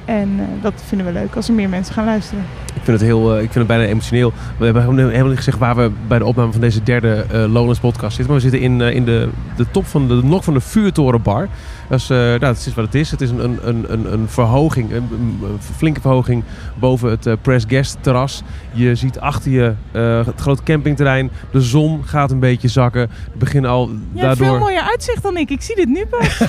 En 0.04 0.28
uh, 0.36 0.42
dat 0.62 0.72
vinden 0.86 1.06
we 1.06 1.12
leuk 1.12 1.36
als 1.36 1.48
er 1.48 1.54
meer 1.54 1.68
mensen 1.68 1.94
gaan 1.94 2.04
luisteren. 2.04 2.44
Ik 2.66 2.82
vind 2.82 2.98
het, 2.98 3.08
heel, 3.08 3.30
uh, 3.30 3.42
ik 3.42 3.52
vind 3.52 3.54
het 3.54 3.66
bijna 3.66 3.84
emotioneel. 3.84 4.32
We 4.58 4.64
hebben 4.64 4.98
helemaal 4.98 5.26
niet 5.26 5.36
gezegd 5.36 5.58
waar 5.58 5.76
we 5.76 5.90
bij 6.06 6.18
de 6.18 6.24
opname 6.24 6.52
van 6.52 6.60
deze 6.60 6.82
derde 6.82 7.26
uh, 7.32 7.80
podcast 7.80 8.16
zitten. 8.16 8.26
Maar 8.26 8.42
we 8.42 8.50
zitten 8.50 8.60
in, 8.60 8.80
in 8.80 9.04
de, 9.04 9.28
de 9.56 9.66
top 9.70 9.86
van 9.86 10.08
de 10.08 10.20
nok 10.22 10.44
van 10.44 10.54
de 10.54 10.60
vuurtorenbar. 10.60 11.48
Dat 11.92 12.00
is, 12.00 12.08
nou, 12.08 12.38
dat 12.38 12.56
is 12.56 12.74
wat 12.74 12.84
het 12.84 12.94
is. 12.94 13.10
Het 13.10 13.20
is 13.20 13.30
een, 13.30 13.68
een, 13.68 13.92
een, 13.92 14.12
een 14.12 14.28
verhoging, 14.28 14.92
een, 14.92 15.08
een, 15.12 15.58
flinke 15.76 16.00
verhoging 16.00 16.44
boven 16.78 17.10
het 17.10 17.42
Press 17.42 17.64
Guest 17.68 17.96
terras. 18.00 18.42
Je 18.72 18.94
ziet 18.94 19.18
achter 19.18 19.50
je 19.50 19.74
het 20.26 20.40
grote 20.40 20.62
campingterrein. 20.62 21.30
De 21.50 21.60
zon 21.60 22.04
gaat 22.04 22.30
een 22.30 22.38
beetje 22.38 22.68
zakken. 22.68 23.10
We 23.32 23.38
beginnen 23.38 23.70
al 23.70 23.90
ja, 24.12 24.22
daardoor... 24.22 24.46
veel 24.46 24.58
mooier 24.58 24.82
uitzicht 24.82 25.22
dan 25.22 25.36
ik. 25.36 25.50
Ik 25.50 25.62
zie 25.62 25.74
dit 25.76 25.88
nu 25.88 26.06
pas. 26.06 26.42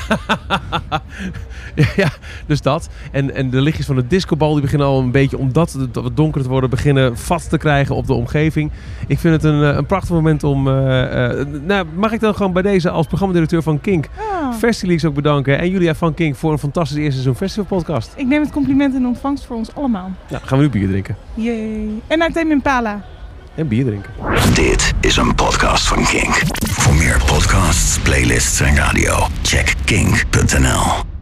ja, 1.95 2.09
dus 2.45 2.61
dat. 2.61 2.89
En, 3.11 3.35
en 3.35 3.49
de 3.49 3.61
lichtjes 3.61 3.85
van 3.85 3.95
de 3.95 4.07
discobal 4.07 4.53
die 4.53 4.61
beginnen 4.61 4.87
al 4.87 4.99
een 4.99 5.11
beetje, 5.11 5.37
omdat 5.37 5.71
het 5.71 5.95
wat 5.95 6.15
donker 6.17 6.41
te 6.41 6.49
worden, 6.49 6.69
beginnen 6.69 7.17
vat 7.17 7.49
te 7.49 7.57
krijgen 7.57 7.95
op 7.95 8.07
de 8.07 8.13
omgeving. 8.13 8.71
Ik 9.07 9.19
vind 9.19 9.33
het 9.33 9.43
een, 9.43 9.77
een 9.77 9.85
prachtig 9.85 10.09
moment 10.09 10.43
om... 10.43 10.67
Uh, 10.67 10.73
uh, 10.73 11.45
nou, 11.65 11.85
mag 11.95 12.11
ik 12.11 12.19
dan 12.19 12.35
gewoon 12.35 12.53
bij 12.53 12.61
deze 12.61 12.89
als 12.89 13.07
programmadirecteur 13.07 13.61
van 13.61 13.81
Kink 13.81 14.05
oh. 14.17 14.53
Festileaks 14.53 15.05
ook 15.05 15.13
bedanken. 15.13 15.32
En 15.41 15.69
Julia 15.69 15.95
van 15.95 16.13
Kink 16.13 16.36
voor 16.36 16.51
een 16.51 16.59
fantastisch 16.59 16.97
eerste 16.97 17.11
seizoen 17.11 17.36
festivalpodcast. 17.36 18.13
Ik 18.15 18.27
neem 18.27 18.41
het 18.41 18.51
compliment 18.51 18.95
in 18.95 19.05
ontvangst 19.05 19.45
voor 19.45 19.55
ons 19.55 19.75
allemaal. 19.75 20.11
Nou, 20.29 20.43
gaan 20.45 20.57
we 20.57 20.63
nu 20.63 20.69
bier 20.69 20.88
drinken. 20.88 21.17
Yay. 21.34 21.89
En 22.07 22.17
naar 22.17 22.31
Tame 22.31 22.51
Impala. 22.51 23.05
En 23.55 23.67
bier 23.67 23.86
drinken. 23.86 24.11
Dit 24.53 24.93
is 24.99 25.17
een 25.17 25.36
podcast 25.36 25.88
van 25.88 26.03
Kink. 26.05 26.41
Voor 26.69 26.95
meer 26.95 27.21
podcasts, 27.25 27.99
playlists 27.99 28.59
en 28.59 28.75
radio, 28.75 29.27
check 29.41 29.73
kink.nl. 29.86 31.12